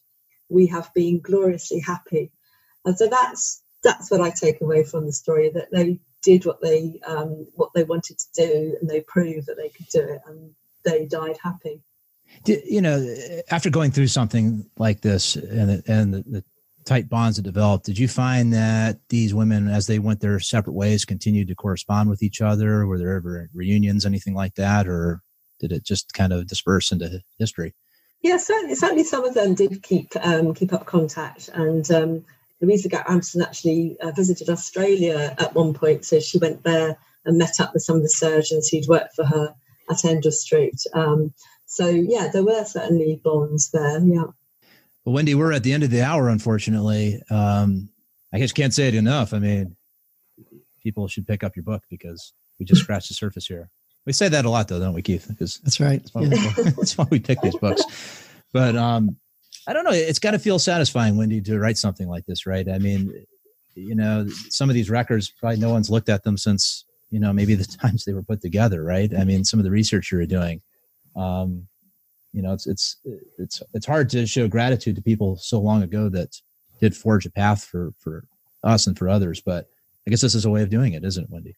"We 0.49 0.67
have 0.67 0.93
been 0.93 1.19
gloriously 1.19 1.79
happy." 1.79 2.31
And 2.83 2.97
so 2.97 3.07
that's 3.07 3.63
that's 3.83 4.11
what 4.11 4.21
I 4.21 4.31
take 4.31 4.61
away 4.61 4.83
from 4.83 5.05
the 5.05 5.13
story 5.13 5.49
that 5.51 5.71
they 5.71 5.99
did 6.23 6.45
what 6.45 6.61
they 6.61 6.99
um, 7.05 7.47
what 7.53 7.71
they 7.73 7.83
wanted 7.83 8.17
to 8.17 8.47
do, 8.47 8.77
and 8.79 8.89
they 8.89 9.01
proved 9.01 9.47
that 9.47 9.57
they 9.57 9.69
could 9.69 9.87
do 9.87 10.01
it, 10.01 10.21
and 10.27 10.53
they 10.83 11.05
died 11.05 11.37
happy. 11.41 11.81
You 12.45 12.81
know, 12.81 13.15
after 13.49 13.69
going 13.69 13.91
through 13.91 14.07
something 14.07 14.69
like 14.77 15.01
this 15.01 15.35
and 15.35 15.83
and 15.87 16.13
the, 16.13 16.23
the 16.27 16.43
tight 16.85 17.09
bonds 17.09 17.37
that 17.37 17.43
developed, 17.43 17.85
did 17.85 17.97
you 17.97 18.07
find 18.07 18.53
that 18.53 18.99
these 19.09 19.33
women, 19.33 19.67
as 19.67 19.87
they 19.87 19.99
went 19.99 20.19
their 20.19 20.39
separate 20.39 20.73
ways, 20.73 21.05
continued 21.05 21.47
to 21.47 21.55
correspond 21.55 22.09
with 22.09 22.21
each 22.21 22.41
other? 22.41 22.85
Were 22.85 22.99
there 22.99 23.15
ever 23.15 23.49
reunions, 23.53 24.05
anything 24.05 24.35
like 24.35 24.55
that, 24.55 24.87
or 24.87 25.21
did 25.59 25.71
it 25.71 25.83
just 25.83 26.13
kind 26.13 26.33
of 26.33 26.47
disperse 26.47 26.91
into 26.91 27.21
history? 27.39 27.73
Yeah, 28.21 28.37
certainly, 28.37 28.75
certainly 28.75 29.03
some 29.03 29.23
of 29.23 29.33
them 29.33 29.55
did 29.55 29.81
keep 29.83 30.11
um, 30.21 30.53
keep 30.53 30.73
up 30.73 30.85
contact, 30.85 31.49
and 31.53 31.89
um, 31.91 32.25
Louisa 32.61 32.89
Garrett 32.89 33.09
Anderson 33.09 33.41
actually 33.41 33.97
uh, 34.01 34.11
visited 34.11 34.49
Australia 34.49 35.35
at 35.37 35.53
one 35.53 35.73
point, 35.73 36.05
so 36.05 36.19
she 36.19 36.37
went 36.37 36.63
there 36.63 36.97
and 37.25 37.37
met 37.37 37.59
up 37.59 37.73
with 37.73 37.83
some 37.83 37.97
of 37.97 38.01
the 38.03 38.09
surgeons 38.09 38.67
who'd 38.67 38.87
worked 38.87 39.15
for 39.15 39.25
her 39.25 39.55
at 39.89 39.97
Endell 39.97 40.31
Street. 40.31 40.81
Um, 40.93 41.33
so 41.65 41.87
yeah, 41.87 42.29
there 42.31 42.43
were 42.43 42.63
certainly 42.65 43.19
bonds 43.23 43.71
there. 43.71 43.99
Yeah. 43.99 44.25
Well, 45.03 45.13
Wendy, 45.13 45.35
we're 45.35 45.53
at 45.53 45.63
the 45.63 45.73
end 45.73 45.83
of 45.83 45.91
the 45.91 46.01
hour, 46.01 46.29
unfortunately. 46.29 47.21
Um, 47.29 47.89
I 48.33 48.39
guess 48.39 48.51
can't 48.51 48.73
say 48.73 48.87
it 48.87 48.95
enough. 48.95 49.33
I 49.33 49.39
mean, 49.39 49.75
people 50.81 51.07
should 51.07 51.27
pick 51.27 51.43
up 51.43 51.55
your 51.55 51.63
book 51.63 51.83
because 51.89 52.33
we 52.59 52.65
just 52.65 52.81
scratched 52.83 53.09
the 53.09 53.13
surface 53.13 53.45
here. 53.45 53.69
We 54.05 54.13
say 54.13 54.29
that 54.29 54.45
a 54.45 54.49
lot, 54.49 54.67
though, 54.67 54.79
don't 54.79 54.93
we, 54.93 55.01
Keith? 55.01 55.27
Because 55.27 55.59
that's 55.59 55.79
right. 55.79 56.01
That's 56.01 56.13
why, 56.13 56.21
yeah. 56.23 56.53
we, 56.57 56.63
that's 56.77 56.97
why 56.97 57.05
we 57.09 57.19
pick 57.19 57.41
these 57.41 57.55
books. 57.55 57.83
But 58.53 58.75
um, 58.75 59.17
I 59.67 59.73
don't 59.73 59.83
know. 59.83 59.91
It's 59.91 60.19
got 60.19 60.31
to 60.31 60.39
feel 60.39 60.59
satisfying, 60.59 61.17
Wendy, 61.17 61.41
to 61.41 61.59
write 61.59 61.77
something 61.77 62.07
like 62.07 62.25
this, 62.25 62.45
right? 62.45 62.67
I 62.69 62.77
mean, 62.77 63.25
you 63.73 63.95
know, 63.95 64.27
some 64.49 64.69
of 64.69 64.75
these 64.75 64.89
records 64.89 65.29
probably 65.29 65.59
no 65.59 65.69
one's 65.71 65.89
looked 65.89 66.09
at 66.09 66.23
them 66.23 66.37
since 66.37 66.85
you 67.09 67.19
know 67.19 67.33
maybe 67.33 67.55
the 67.55 67.65
times 67.81 68.05
they 68.05 68.13
were 68.13 68.23
put 68.23 68.41
together, 68.41 68.83
right? 68.83 69.11
I 69.17 69.23
mean, 69.23 69.43
some 69.43 69.59
of 69.59 69.63
the 69.63 69.71
research 69.71 70.11
you 70.11 70.17
were 70.17 70.25
doing. 70.25 70.61
Um, 71.15 71.67
you 72.33 72.41
know, 72.41 72.53
it's 72.53 72.67
it's 72.67 72.97
it's 73.37 73.63
it's 73.73 73.85
hard 73.85 74.09
to 74.09 74.27
show 74.27 74.47
gratitude 74.47 74.95
to 74.97 75.01
people 75.01 75.37
so 75.37 75.59
long 75.59 75.83
ago 75.83 76.09
that 76.09 76.41
did 76.79 76.95
forge 76.95 77.25
a 77.25 77.31
path 77.31 77.63
for 77.63 77.93
for 77.97 78.25
us 78.63 78.87
and 78.87 78.97
for 78.97 79.07
others. 79.07 79.41
But 79.41 79.69
I 80.05 80.09
guess 80.09 80.21
this 80.21 80.35
is 80.35 80.45
a 80.45 80.49
way 80.49 80.61
of 80.61 80.69
doing 80.69 80.93
it, 80.93 81.05
isn't 81.05 81.23
it, 81.23 81.29
Wendy? 81.29 81.55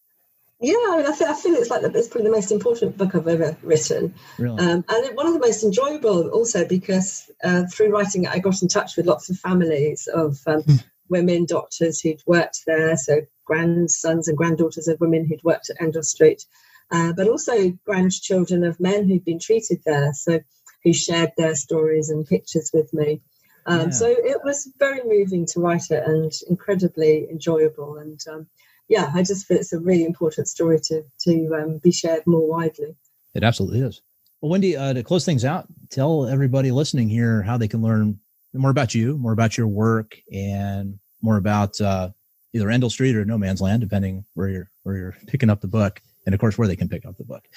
Yeah, 0.60 0.74
I 0.74 0.96
mean, 0.96 1.06
I, 1.06 1.12
feel, 1.12 1.28
I 1.28 1.34
feel 1.34 1.54
it's 1.54 1.70
like 1.70 1.82
the, 1.82 1.92
it's 1.96 2.08
probably 2.08 2.30
the 2.30 2.34
most 2.34 2.50
important 2.50 2.96
book 2.96 3.14
I've 3.14 3.28
ever 3.28 3.56
written, 3.62 4.12
really? 4.38 4.58
um, 4.58 4.84
and 4.88 5.16
one 5.16 5.28
of 5.28 5.32
the 5.32 5.38
most 5.38 5.62
enjoyable 5.62 6.30
also 6.30 6.66
because 6.66 7.30
uh, 7.44 7.64
through 7.70 7.90
writing 7.90 8.24
it, 8.24 8.30
I 8.30 8.40
got 8.40 8.60
in 8.60 8.66
touch 8.66 8.96
with 8.96 9.06
lots 9.06 9.30
of 9.30 9.38
families 9.38 10.08
of 10.12 10.40
um, 10.48 10.62
hmm. 10.62 10.74
women 11.08 11.44
doctors 11.44 12.00
who'd 12.00 12.22
worked 12.26 12.64
there, 12.66 12.96
so 12.96 13.20
grandsons 13.44 14.26
and 14.26 14.36
granddaughters 14.36 14.88
of 14.88 15.00
women 15.00 15.24
who'd 15.24 15.44
worked 15.44 15.70
at 15.70 15.78
Endell 15.78 16.04
Street, 16.04 16.44
uh, 16.90 17.12
but 17.12 17.28
also 17.28 17.70
grandchildren 17.84 18.64
of 18.64 18.80
men 18.80 19.08
who'd 19.08 19.24
been 19.24 19.38
treated 19.38 19.80
there, 19.84 20.12
so 20.14 20.40
who 20.84 20.92
shared 20.92 21.32
their 21.36 21.54
stories 21.54 22.08
and 22.08 22.26
pictures 22.26 22.70
with 22.72 22.92
me. 22.94 23.20
Um, 23.66 23.80
yeah. 23.80 23.90
So 23.90 24.06
it 24.08 24.38
was 24.44 24.72
very 24.78 25.00
moving 25.04 25.44
to 25.46 25.60
write 25.60 25.90
it 25.90 26.02
and 26.06 26.32
incredibly 26.48 27.28
enjoyable 27.30 27.98
and 27.98 28.18
um, 28.30 28.46
yeah, 28.88 29.10
I 29.14 29.22
just 29.22 29.46
feel 29.46 29.58
it's 29.58 29.72
a 29.72 29.78
really 29.78 30.04
important 30.04 30.48
story 30.48 30.80
to 30.84 31.02
to 31.20 31.54
um, 31.54 31.78
be 31.78 31.92
shared 31.92 32.26
more 32.26 32.46
widely. 32.46 32.96
It 33.34 33.44
absolutely 33.44 33.80
is. 33.80 34.00
Well, 34.40 34.50
Wendy, 34.50 34.76
uh, 34.76 34.94
to 34.94 35.02
close 35.02 35.24
things 35.24 35.44
out, 35.44 35.66
tell 35.90 36.26
everybody 36.26 36.70
listening 36.70 37.08
here 37.08 37.42
how 37.42 37.58
they 37.58 37.68
can 37.68 37.82
learn 37.82 38.20
more 38.54 38.70
about 38.70 38.94
you, 38.94 39.18
more 39.18 39.32
about 39.32 39.58
your 39.58 39.68
work, 39.68 40.18
and 40.32 40.98
more 41.20 41.36
about 41.36 41.80
uh, 41.80 42.10
either 42.54 42.68
Endell 42.68 42.90
Street 42.90 43.16
or 43.16 43.24
No 43.24 43.36
Man's 43.36 43.60
Land, 43.60 43.80
depending 43.80 44.24
where 44.34 44.48
you're 44.48 44.70
where 44.84 44.96
you're 44.96 45.16
picking 45.26 45.50
up 45.50 45.60
the 45.60 45.68
book, 45.68 46.00
and 46.28 46.34
of 46.34 46.40
course 46.40 46.58
where 46.58 46.68
they 46.68 46.76
can 46.76 46.90
pick 46.90 47.06
up 47.06 47.16
the 47.16 47.24
book. 47.24 47.48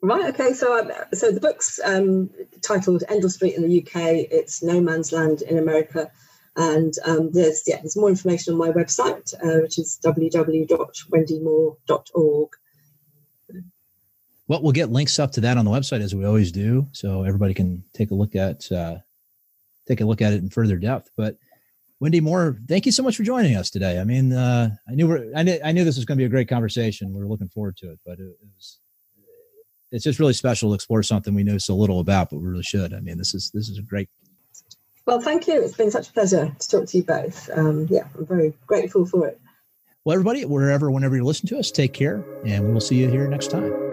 right. 0.00 0.32
Okay. 0.32 0.54
So, 0.54 0.80
um, 0.80 0.90
so 1.12 1.30
the 1.30 1.38
book's 1.38 1.78
um, 1.84 2.30
titled 2.62 3.04
Endell 3.10 3.30
Street 3.30 3.56
in 3.56 3.62
the 3.62 3.82
UK. 3.82 4.24
It's 4.30 4.62
No 4.62 4.80
Man's 4.80 5.12
Land 5.12 5.42
in 5.42 5.58
America. 5.58 6.10
And 6.56 6.94
um, 7.04 7.30
there's 7.32 7.62
yeah, 7.66 7.76
there's 7.76 7.94
more 7.94 8.08
information 8.08 8.54
on 8.54 8.58
my 8.58 8.70
website, 8.70 9.34
uh, 9.34 9.60
which 9.60 9.78
is 9.78 10.00
www.wendymoore.org. 10.02 12.48
Well, 14.48 14.62
we'll 14.62 14.70
get 14.72 14.90
links 14.90 15.18
up 15.18 15.32
to 15.32 15.42
that 15.42 15.58
on 15.58 15.66
the 15.66 15.70
website 15.70 16.00
as 16.00 16.14
we 16.14 16.24
always 16.24 16.52
do, 16.52 16.86
so 16.92 17.24
everybody 17.24 17.52
can 17.52 17.84
take 17.92 18.12
a 18.12 18.14
look 18.14 18.34
at 18.34 18.72
uh, 18.72 19.00
take 19.86 20.00
a 20.00 20.06
look 20.06 20.22
at 20.22 20.32
it 20.32 20.40
in 20.40 20.48
further 20.48 20.78
depth. 20.78 21.10
But 21.18 21.36
Wendy 21.98 22.20
Moore, 22.20 22.58
thank 22.68 22.84
you 22.84 22.92
so 22.92 23.02
much 23.02 23.16
for 23.16 23.22
joining 23.22 23.56
us 23.56 23.70
today. 23.70 23.98
I 23.98 24.04
mean, 24.04 24.32
uh, 24.32 24.70
I 24.88 24.94
knew 24.94 25.08
we're, 25.08 25.32
I 25.34 25.42
knew 25.42 25.58
I 25.64 25.72
knew 25.72 25.84
this 25.84 25.96
was 25.96 26.04
going 26.04 26.18
to 26.18 26.22
be 26.22 26.26
a 26.26 26.30
great 26.30 26.48
conversation. 26.48 27.14
We 27.14 27.22
are 27.22 27.26
looking 27.26 27.48
forward 27.48 27.76
to 27.78 27.90
it, 27.90 27.98
but 28.04 28.18
it, 28.18 28.24
it 28.24 28.48
was 28.54 28.80
it's 29.92 30.04
just 30.04 30.18
really 30.18 30.34
special 30.34 30.70
to 30.70 30.74
explore 30.74 31.02
something 31.02 31.34
we 31.34 31.44
know 31.44 31.58
so 31.58 31.74
little 31.74 32.00
about, 32.00 32.30
but 32.30 32.38
we 32.38 32.46
really 32.46 32.62
should. 32.62 32.92
I 32.92 33.00
mean, 33.00 33.16
this 33.16 33.34
is 33.34 33.50
this 33.54 33.68
is 33.68 33.78
a 33.78 33.82
great 33.82 34.10
well, 35.06 35.20
thank 35.20 35.46
you. 35.46 35.62
It's 35.62 35.76
been 35.76 35.92
such 35.92 36.08
a 36.08 36.12
pleasure 36.12 36.52
to 36.58 36.68
talk 36.68 36.86
to 36.86 36.96
you 36.96 37.04
both. 37.04 37.48
Um, 37.56 37.86
yeah, 37.88 38.08
I'm 38.18 38.26
very 38.26 38.52
grateful 38.66 39.06
for 39.06 39.28
it. 39.28 39.40
Well, 40.04 40.14
everybody, 40.14 40.44
wherever, 40.44 40.90
whenever 40.90 41.16
you 41.16 41.24
listen 41.24 41.48
to 41.48 41.58
us, 41.58 41.70
take 41.70 41.92
care, 41.92 42.24
and 42.44 42.66
we 42.66 42.72
will 42.72 42.80
see 42.80 42.96
you 42.96 43.08
here 43.08 43.28
next 43.28 43.50
time. 43.50 43.85